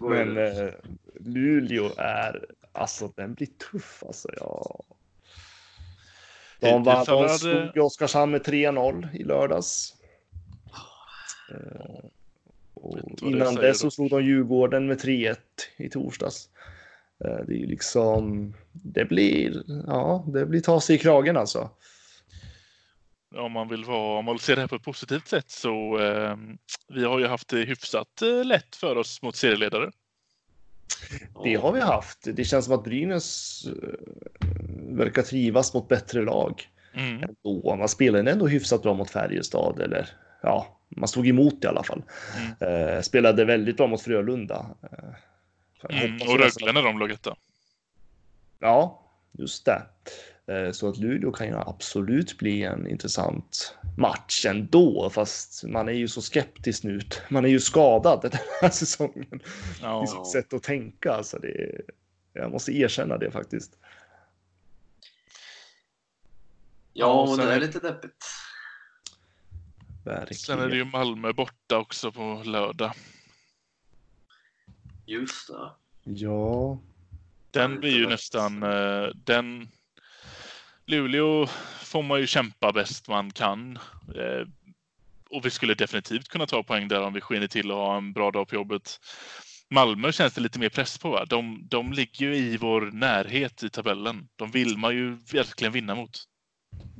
Men 0.10 0.36
eh, 0.36 0.68
Luleå 1.20 1.90
är, 1.96 2.44
alltså 2.72 3.12
den 3.16 3.34
blir 3.34 3.48
tuff 3.72 4.02
alltså. 4.06 4.28
Ja. 4.36 4.80
De, 6.60 6.66
Hittills 6.66 7.06
de 7.06 7.28
slog 7.38 7.84
Oskarshamn 7.86 8.32
med 8.32 8.42
3-0 8.42 9.08
i 9.14 9.24
lördags. 9.24 9.94
Eh, 11.50 12.04
och 12.74 12.98
innan 13.22 13.54
dess 13.54 13.78
så 13.80 13.90
slog 13.90 14.10
de 14.10 14.24
Djurgården 14.24 14.86
med 14.86 14.98
3-1 15.00 15.36
i 15.76 15.88
torsdags. 15.88 16.48
Eh, 17.24 17.44
det 17.46 17.52
är 17.52 17.58
ju 17.58 17.66
liksom, 17.66 18.54
det 18.72 19.04
blir, 19.04 19.62
ja, 19.86 20.24
det 20.28 20.46
blir 20.46 20.60
ta 20.60 20.80
sig 20.80 20.96
i 20.96 20.98
kragen 20.98 21.36
alltså. 21.36 21.70
Om 23.36 23.52
man 23.52 23.68
vill 23.68 23.84
vara, 23.84 24.18
om 24.18 24.24
man 24.24 24.34
vill 24.34 24.40
se 24.40 24.54
det 24.54 24.60
här 24.60 24.68
på 24.68 24.76
ett 24.76 24.82
positivt 24.82 25.28
sätt 25.28 25.50
så 25.50 25.98
ehm, 25.98 26.58
vi 26.88 27.04
har 27.04 27.18
ju 27.18 27.26
haft 27.26 27.48
det 27.48 27.64
hyfsat 27.64 28.22
eh, 28.22 28.44
lätt 28.44 28.76
för 28.76 28.96
oss 28.96 29.22
mot 29.22 29.36
serieledare. 29.36 29.90
Det 31.44 31.54
har 31.54 31.72
vi 31.72 31.80
haft. 31.80 32.18
Det 32.36 32.44
känns 32.44 32.64
som 32.64 32.74
att 32.74 32.84
Brynäs 32.84 33.64
eh, 33.66 34.46
verkar 34.96 35.22
trivas 35.22 35.74
mot 35.74 35.88
bättre 35.88 36.22
lag. 36.22 36.68
Mm. 36.94 37.22
ändå. 37.22 37.76
Man 37.76 37.88
spelade 37.88 38.30
ändå 38.30 38.46
hyfsat 38.46 38.82
bra 38.82 38.94
mot 38.94 39.10
Färjestad, 39.10 39.80
eller 39.80 40.08
ja, 40.42 40.80
man 40.88 41.08
stod 41.08 41.26
emot 41.26 41.64
i 41.64 41.66
alla 41.66 41.82
fall. 41.82 42.02
Mm. 42.60 42.88
Eh, 42.96 43.00
spelade 43.00 43.44
väldigt 43.44 43.76
bra 43.76 43.86
mot 43.86 44.02
Frölunda. 44.02 44.66
Eh, 44.82 45.14
Mm. 45.88 46.14
Och 46.28 46.38
Rögle 46.38 46.72
när 46.72 46.82
de 46.82 46.98
låg 46.98 47.10
etta. 47.10 47.36
Ja, 48.58 49.02
just 49.32 49.64
det. 49.64 49.82
Eh, 50.46 50.72
så 50.72 50.88
att 50.88 50.96
Luleå 50.96 51.32
kan 51.32 51.46
ju 51.46 51.54
absolut 51.56 52.38
bli 52.38 52.62
en 52.62 52.86
intressant 52.86 53.74
match 53.96 54.46
ändå, 54.46 55.10
fast 55.10 55.64
man 55.64 55.88
är 55.88 55.92
ju 55.92 56.08
så 56.08 56.22
skeptisk 56.22 56.84
nu. 56.84 57.00
Man 57.30 57.44
är 57.44 57.48
ju 57.48 57.60
skadad 57.60 58.22
den 58.22 58.32
här 58.60 58.68
säsongen 58.70 59.42
Ja. 59.82 60.04
i 60.04 60.06
sitt 60.06 60.26
sätt 60.26 60.52
att 60.52 60.62
tänka. 60.62 61.12
Alltså 61.12 61.38
det, 61.38 61.80
jag 62.32 62.50
måste 62.50 62.72
erkänna 62.72 63.18
det 63.18 63.30
faktiskt. 63.30 63.78
Ja, 66.92 67.06
och 67.22 67.28
sen 67.36 67.46
det 67.46 67.52
är 67.52 67.56
är- 67.56 67.60
lite 67.60 67.78
deppigt. 67.78 68.24
Verkligen. 70.04 70.34
Sen 70.38 70.58
är 70.58 70.68
det 70.68 70.76
ju 70.76 70.84
Malmö 70.84 71.32
borta 71.32 71.78
också 71.78 72.12
på 72.12 72.42
lördag. 72.44 72.92
Just 75.10 75.48
det. 75.48 75.70
Ja, 76.04 76.78
Den 77.50 77.80
blir 77.80 77.90
ju 77.90 78.06
nästan 78.06 78.62
eh, 78.62 79.08
den. 79.24 79.68
Luleå 80.86 81.46
får 81.80 82.02
man 82.02 82.20
ju 82.20 82.26
kämpa 82.26 82.72
bäst 82.72 83.08
man 83.08 83.30
kan. 83.30 83.76
Eh, 84.16 84.48
och 85.30 85.44
vi 85.46 85.50
skulle 85.50 85.74
definitivt 85.74 86.28
kunna 86.28 86.46
ta 86.46 86.62
poäng 86.62 86.88
där 86.88 87.02
om 87.02 87.12
vi 87.12 87.20
skiner 87.20 87.46
till 87.46 87.72
och 87.72 87.78
har 87.78 87.96
en 87.96 88.12
bra 88.12 88.30
dag 88.30 88.48
på 88.48 88.54
jobbet. 88.54 89.00
Malmö 89.70 90.12
känns 90.12 90.34
det 90.34 90.40
lite 90.40 90.58
mer 90.58 90.68
press 90.68 90.98
på. 90.98 91.10
Va? 91.10 91.24
De, 91.24 91.66
de 91.70 91.92
ligger 91.92 92.26
ju 92.26 92.36
i 92.36 92.56
vår 92.56 92.80
närhet 92.80 93.62
i 93.62 93.70
tabellen. 93.70 94.28
De 94.36 94.50
vill 94.50 94.78
man 94.78 94.94
ju 94.94 95.10
verkligen 95.32 95.72
vinna 95.72 95.94
mot. 95.94 96.24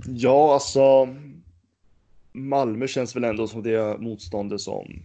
Ja, 0.07 0.55
alltså. 0.55 1.17
Malmö 2.33 2.89
känns 2.89 3.17
väl 3.17 3.25
ändå 3.25 3.49
som 3.49 3.63
det 3.63 4.01
motståndet 4.01 4.61
som 4.61 5.03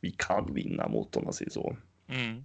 vi 0.00 0.10
kan 0.10 0.54
vinna 0.54 0.88
mot 0.88 1.16
om 1.16 1.24
man 1.24 1.32
säger 1.32 1.50
så. 1.50 1.76
Mm. 2.08 2.44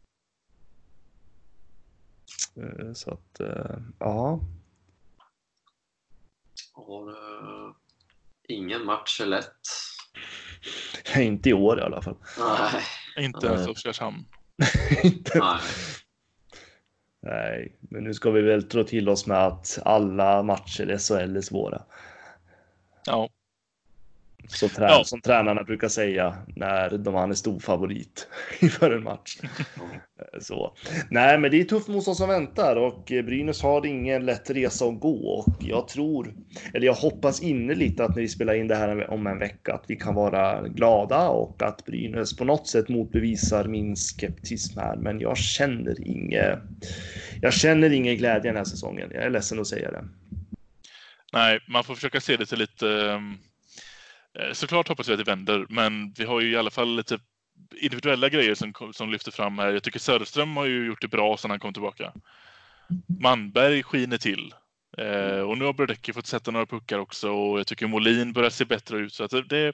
Eh, 2.55 2.93
Så 2.93 3.11
att, 3.11 3.39
eh, 3.39 3.77
ja. 3.99 4.39
Och, 6.73 7.09
eh, 7.11 7.71
ingen 8.47 8.85
match 8.85 9.21
är 9.21 9.25
lätt. 9.25 9.51
Inte 11.17 11.49
i 11.49 11.53
år 11.53 11.79
i 11.79 11.81
alla 11.81 12.01
fall. 12.01 12.17
Nej. 12.39 13.25
Inte 13.25 13.47
ens. 13.47 13.67
Oskarshamn. 13.67 14.25
Inte- 15.03 15.39
Nej. 15.39 15.59
Nej, 17.21 17.77
men 17.79 18.03
nu 18.03 18.13
ska 18.13 18.31
vi 18.31 18.41
väl 18.41 18.67
dra 18.67 18.83
till 18.83 19.09
oss 19.09 19.25
med 19.27 19.37
att 19.47 19.79
alla 19.85 20.43
matcher 20.43 20.91
i 20.91 20.97
SHL 20.97 21.35
är 21.37 21.41
svåra. 21.41 21.83
Ja, 23.05 23.29
Som, 24.51 24.69
trä- 24.69 24.87
Ja. 24.89 25.03
som 25.03 25.21
tränarna 25.21 25.63
brukar 25.63 25.87
säga 25.87 26.35
när 26.55 26.97
de 26.97 27.13
han 27.15 27.31
är 27.31 27.35
stor 27.35 27.59
favorit 27.59 28.27
inför 28.59 28.91
en 28.91 29.03
match. 29.03 29.37
Eh, 29.43 30.39
Så. 30.41 30.75
Nej, 31.09 31.37
men 31.37 31.51
det 31.51 31.59
är 31.59 31.63
tufft 31.63 31.87
motstånd 31.87 32.17
som 32.17 32.29
väntar 32.29 32.75
och 32.75 33.03
Brynäs 33.05 33.61
har 33.61 33.85
ingen 33.85 34.25
lätt 34.25 34.49
resa 34.49 34.85
att 34.85 34.99
gå 34.99 35.29
och 35.29 35.55
jag 35.59 35.87
tror, 35.87 36.33
eller 36.73 36.85
jag 36.85 36.93
hoppas 36.93 37.41
innerligt 37.41 37.99
att 37.99 38.15
när 38.15 38.21
vi 38.21 38.27
spelar 38.27 38.53
in 38.53 38.67
det 38.67 38.75
här 38.75 39.09
om 39.11 39.27
en 39.27 39.39
vecka 39.39 39.73
att 39.73 39.85
vi 39.87 39.95
kan 39.95 40.15
vara 40.15 40.61
glada 40.67 41.27
och 41.29 41.63
att 41.63 41.85
Brynäs 41.85 42.35
på 42.37 42.43
något 42.45 42.67
sätt 42.67 42.89
motbevisar 42.89 43.65
min 43.65 43.95
skeptism 43.95 44.79
här. 44.79 44.95
Men 44.95 45.19
jag 45.19 45.37
känner 45.37 46.07
inget. 46.07 46.59
Jag 47.41 47.53
känner 47.53 47.89
ingen 47.89 48.17
glädje 48.17 48.49
den 48.49 48.57
här 48.57 48.63
säsongen. 48.63 49.09
Jag 49.13 49.23
är 49.23 49.29
ledsen 49.29 49.59
att 49.59 49.67
säga 49.67 49.91
det. 49.91 50.03
nej, 51.33 51.59
man 51.67 51.83
får 51.83 51.95
försöka 51.95 52.21
se 52.21 52.37
det 52.37 52.45
till 52.45 52.59
lite... 52.59 52.87
eh, 52.89 53.19
Eh, 54.39 54.51
såklart 54.53 54.87
hoppas 54.87 55.09
vi 55.09 55.13
att 55.13 55.19
det 55.19 55.31
vänder, 55.31 55.65
men 55.69 56.13
vi 56.17 56.25
har 56.25 56.41
ju 56.41 56.51
i 56.51 56.57
alla 56.57 56.71
fall 56.71 56.95
lite 56.95 57.19
individuella 57.81 58.29
grejer 58.29 58.55
som, 58.55 58.73
som 58.93 59.11
lyfter 59.11 59.31
fram 59.31 59.57
här. 59.57 59.73
Jag 59.73 59.83
tycker 59.83 59.99
Söderström 59.99 60.57
har 60.57 60.65
ju 60.65 60.85
gjort 60.85 61.01
det 61.01 61.07
bra 61.07 61.37
sedan 61.37 61.51
han 61.51 61.59
kom 61.59 61.73
tillbaka. 61.73 62.13
Manberg 63.21 63.83
skiner 63.83 64.17
till. 64.17 64.53
Eh, 64.97 65.39
och 65.39 65.57
nu 65.57 65.65
har 65.65 65.73
Brodecki 65.73 66.13
fått 66.13 66.27
sätta 66.27 66.51
några 66.51 66.65
puckar 66.65 66.99
också 66.99 67.31
och 67.31 67.59
jag 67.59 67.67
tycker 67.67 67.87
Molin 67.87 68.33
börjar 68.33 68.49
se 68.49 68.65
bättre 68.65 68.97
ut. 68.97 69.13
Så 69.13 69.23
att 69.23 69.49
det, 69.49 69.73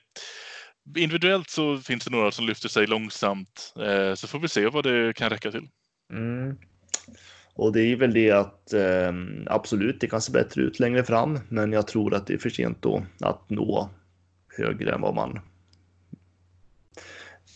individuellt 0.98 1.50
så 1.50 1.78
finns 1.78 2.06
det 2.06 2.12
några 2.12 2.32
som 2.32 2.46
lyfter 2.46 2.70
sig 2.70 2.88
långsamt. 2.88 3.74
Eh, 3.80 4.14
så 4.14 4.28
får 4.28 4.40
vi 4.40 4.48
se 4.48 4.68
vad 4.68 4.84
det 4.84 5.16
kan 5.16 5.30
räcka 5.30 5.52
till. 5.52 5.68
Mm. 6.14 6.58
Och 7.54 7.74
det 7.74 7.82
är 7.82 7.96
väl 7.96 8.14
det 8.14 8.32
att 8.32 8.74
eh, 8.74 9.14
absolut, 9.46 10.02
det 10.02 10.08
kan 10.08 10.22
se 10.22 10.32
bättre 10.32 10.62
ut 10.62 10.80
längre 10.80 11.04
fram, 11.04 11.40
men 11.50 11.72
jag 11.72 11.88
tror 11.88 12.14
att 12.14 12.28
det 12.28 12.34
är 12.34 12.38
för 12.38 12.50
sent 12.50 12.82
då 12.82 13.06
att 13.20 13.50
nå 13.50 13.90
högre 14.58 14.94
än 14.94 15.02
vad 15.02 15.16
man. 15.16 15.40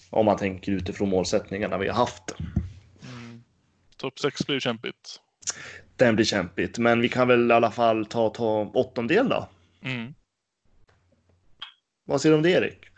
Om 0.09 0.25
man 0.25 0.37
tänker 0.37 0.71
utifrån 0.71 1.09
målsättningarna 1.09 1.77
vi 1.77 1.87
har 1.87 1.95
haft. 1.95 2.35
Topp 3.97 4.19
6 4.19 4.45
blir 4.47 4.59
kämpigt. 4.59 5.21
Den 5.95 6.15
blir 6.15 6.25
kämpigt, 6.25 6.77
men 6.77 7.01
vi 7.01 7.09
kan 7.09 7.27
väl 7.27 7.51
i 7.51 7.53
alla 7.53 7.71
fall 7.71 8.05
ta, 8.05 8.29
ta 8.29 8.71
åttondel 8.73 9.29
då. 9.29 9.49
Mm. 9.81 10.13
Vad 12.05 12.21
säger 12.21 12.31
du 12.31 12.37
om 12.37 12.43
det 12.43 12.51
Erik? 12.51 12.89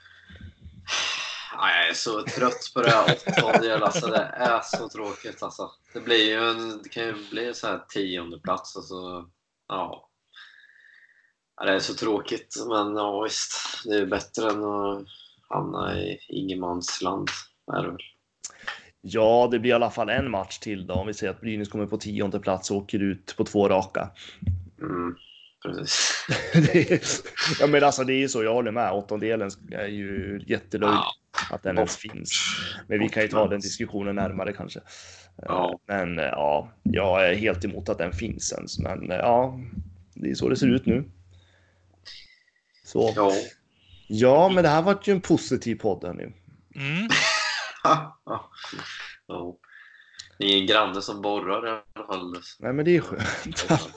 jag 1.62 1.90
är 1.90 1.94
så 1.94 2.24
trött 2.24 2.72
på 2.74 2.82
det 2.82 2.90
här 2.90 3.18
åttondel. 3.28 3.84
Alltså, 3.84 4.08
det 4.08 4.32
är 4.36 4.62
så 4.62 4.90
tråkigt. 4.90 5.44
Alltså. 5.44 5.72
Det, 5.94 6.00
blir 6.00 6.30
ju 6.30 6.50
en, 6.50 6.82
det 6.84 6.90
kan 6.90 7.04
ju 7.04 7.30
bli 7.30 7.54
så 7.54 7.68
här 7.68 7.80
tionde 7.90 8.40
plats 8.40 8.76
och 8.76 8.84
så, 8.84 9.30
ja. 9.68 10.10
Ja. 11.62 11.66
Det 11.66 11.76
är 11.76 11.80
så 11.80 11.94
tråkigt, 11.94 12.56
men 12.68 12.96
ja, 12.96 13.22
visst. 13.22 13.52
Det 13.86 13.96
är 13.96 14.06
bättre 14.06 14.50
än 14.50 14.64
att 14.64 15.06
hamna 15.50 16.00
i 16.00 16.20
ingenmansland. 16.28 17.30
Ja, 19.02 19.48
det 19.52 19.60
blir 19.60 19.72
i 19.72 19.74
alla 19.74 19.92
fall 19.92 20.10
en 20.10 20.32
match 20.32 20.58
till 20.58 20.88
då. 20.88 20.94
Om 20.94 21.08
vi 21.08 21.14
säger 21.14 21.34
att 21.34 21.42
Brynäs 21.42 21.70
kommer 21.70 21.86
på 21.86 21.98
tionde 21.98 22.40
plats 22.40 22.72
och 22.72 22.78
åker 22.78 23.00
ut 23.00 23.36
på 23.38 23.44
två 23.44 23.70
raka. 23.70 24.10
Mm, 24.82 25.16
precis. 25.64 26.26
är, 26.54 27.00
ja, 27.62 27.68
men 27.68 27.84
alltså, 27.84 28.04
det 28.04 28.14
är 28.14 28.20
ju 28.20 28.30
så, 28.30 28.44
jag 28.44 28.54
håller 28.54 28.72
med. 28.72 28.92
Åttondelen 28.92 29.52
är 29.72 29.88
ju 29.88 30.42
jättelöjligt 30.48 31.02
Ja. 31.50 31.56
att 31.56 31.64
den 31.64 31.78
ens 31.78 31.98
finns. 31.98 32.32
Men 32.88 33.00
vi 33.00 33.10
kan 33.10 33.24
ju 33.24 33.30
ta 33.30 33.48
den 33.48 33.60
diskussionen 33.60 34.16
närmare 34.16 34.54
kanske. 34.54 34.80
Ja. 35.38 35.80
Men 35.88 36.18
ja, 36.18 36.72
jag 36.84 37.30
är 37.30 37.36
helt 37.36 37.66
emot 37.66 37.90
att 37.90 37.98
den 37.98 38.14
finns 38.14 38.54
ens. 38.54 38.80
Men 38.80 39.06
ja, 39.10 39.60
det 40.14 40.30
är 40.30 40.36
så 40.36 40.50
det 40.50 40.56
ser 40.56 40.68
ut 40.68 40.86
nu. 40.86 41.04
Så. 42.92 43.14
Ja. 43.16 43.32
Ja, 44.08 44.50
men 44.50 44.64
det 44.64 44.70
här 44.70 44.82
var 44.82 45.00
ju 45.04 45.14
en 45.14 45.22
positiv 45.22 45.76
podd 45.76 46.16
nu. 46.16 46.34
Mm. 46.76 47.08
ja. 49.28 49.58
Det 50.38 50.46
är 50.46 50.50
ingen 50.50 50.68
granne 50.68 51.02
som 51.02 51.22
borrar 51.22 51.68
i 51.68 51.70
alla 51.70 52.08
fall. 52.08 52.36
Nej, 52.60 52.74
men 52.74 52.86
det 52.86 52.96
är 52.98 53.02
skönt. 53.02 53.68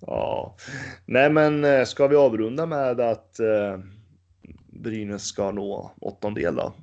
ja, 0.00 0.56
nej, 1.04 1.30
men 1.30 1.64
eh, 1.64 1.84
ska 1.84 2.06
vi 2.06 2.16
avrunda 2.16 2.66
med 2.66 3.00
att 3.00 3.40
eh, 3.40 3.78
Brynäs 4.66 5.24
ska 5.24 5.50
nå 5.50 5.94
åttondel 6.00 6.56
då? 6.56 6.74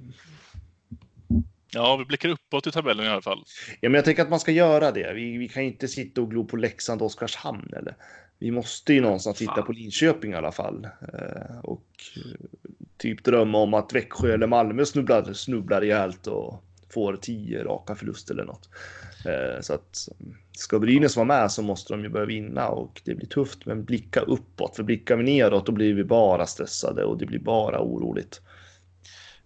Ja, 1.71 1.97
vi 1.97 2.05
blickar 2.05 2.29
uppåt 2.29 2.67
i 2.67 2.71
tabellen 2.71 3.05
i 3.05 3.09
alla 3.09 3.21
fall. 3.21 3.43
Ja, 3.81 3.89
men 3.89 3.93
jag 3.93 4.05
tänker 4.05 4.23
att 4.23 4.29
man 4.29 4.39
ska 4.39 4.51
göra 4.51 4.91
det. 4.91 5.13
Vi, 5.13 5.37
vi 5.37 5.47
kan 5.47 5.63
inte 5.63 5.87
sitta 5.87 6.21
och 6.21 6.31
glo 6.31 6.45
på 6.45 6.57
Leksand 6.57 7.01
och 7.01 7.05
Oskarshamn. 7.05 7.73
Eller? 7.73 7.95
Vi 8.39 8.51
måste 8.51 8.93
ju 8.93 9.01
någonstans 9.01 9.37
titta 9.37 9.61
på 9.61 9.71
Linköping 9.71 10.31
i 10.31 10.35
alla 10.35 10.51
fall. 10.51 10.87
Eh, 11.13 11.59
och 11.63 11.87
eh, 12.15 12.47
typ 12.97 13.23
drömma 13.23 13.57
om 13.57 13.73
att 13.73 13.93
Växjö 13.93 14.33
eller 14.33 14.47
Malmö 14.47 14.85
snubblar, 14.85 15.33
snubblar 15.33 15.81
rejält 15.81 16.27
och 16.27 16.63
får 16.89 17.15
tio 17.15 17.63
raka 17.63 17.95
förluster 17.95 18.33
eller 18.33 18.45
något. 18.45 18.69
Eh, 19.25 19.61
så 19.61 19.73
att 19.73 20.09
ska 20.51 20.79
Brynäs 20.79 21.15
vara 21.15 21.25
med 21.25 21.51
så 21.51 21.61
måste 21.61 21.93
de 21.93 22.03
ju 22.03 22.09
börja 22.09 22.25
vinna 22.25 22.69
och 22.69 23.01
det 23.05 23.15
blir 23.15 23.27
tufft. 23.27 23.65
Men 23.65 23.85
blicka 23.85 24.19
uppåt, 24.19 24.75
för 24.75 24.83
blickar 24.83 25.17
vi 25.17 25.23
neråt 25.23 25.65
då 25.65 25.71
blir 25.71 25.93
vi 25.93 26.03
bara 26.03 26.45
stressade 26.45 27.03
och 27.03 27.17
det 27.17 27.25
blir 27.25 27.39
bara 27.39 27.81
oroligt. 27.81 28.41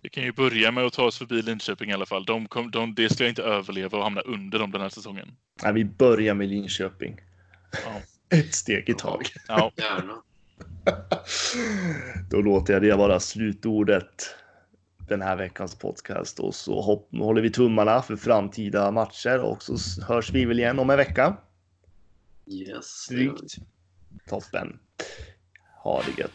Vi 0.04 0.10
kan 0.10 0.24
ju 0.24 0.32
börja 0.32 0.72
med 0.72 0.86
att 0.86 0.94
ta 0.94 1.04
oss 1.04 1.18
förbi 1.18 1.42
Linköping 1.42 1.90
i 1.90 1.94
alla 1.94 2.06
fall. 2.06 2.26
De 2.26 2.48
kom, 2.48 2.72
de, 2.72 2.96
det 2.96 3.10
ska 3.10 3.24
jag 3.24 3.32
inte 3.32 3.44
överleva 3.44 3.98
och 3.98 4.04
hamna 4.04 4.22
under 4.22 4.60
dem 4.60 4.72
den 4.72 4.82
här 4.82 4.90
säsongen. 4.90 5.32
Nej, 5.64 5.74
vi 5.74 5.86
börjar 5.86 6.34
med 6.34 6.50
Linköping. 6.50 7.22
Ja. 7.86 8.02
Ett 8.32 8.56
steg 8.56 8.90
i 8.90 8.94
taget. 8.94 9.32
Ja, 9.48 9.72
Gärna. 9.76 10.24
Då 12.30 12.42
låter 12.42 12.74
jag 12.74 12.82
det 12.82 12.96
vara 12.96 13.20
slutordet 13.20 14.36
den 15.10 15.22
här 15.22 15.36
veckans 15.36 15.76
podcast 15.76 16.40
och 16.40 16.56
så 16.56 16.82
hopp, 16.82 17.10
håller 17.12 17.42
vi 17.42 17.52
tummarna 17.52 18.02
för 18.02 18.16
framtida 18.16 18.92
matcher 18.92 19.40
och 19.40 19.64
så 19.64 20.02
hörs 20.02 20.32
vi 20.32 20.46
väl 20.46 20.60
igen 20.60 20.80
om 20.80 20.90
en 20.90 20.98
vecka. 20.98 21.38
Yes. 22.48 23.08
Drygt. 23.10 23.56
Toppen. 24.30 24.80
Ha 25.84 26.02
det 26.02 26.22
gött. 26.22 26.32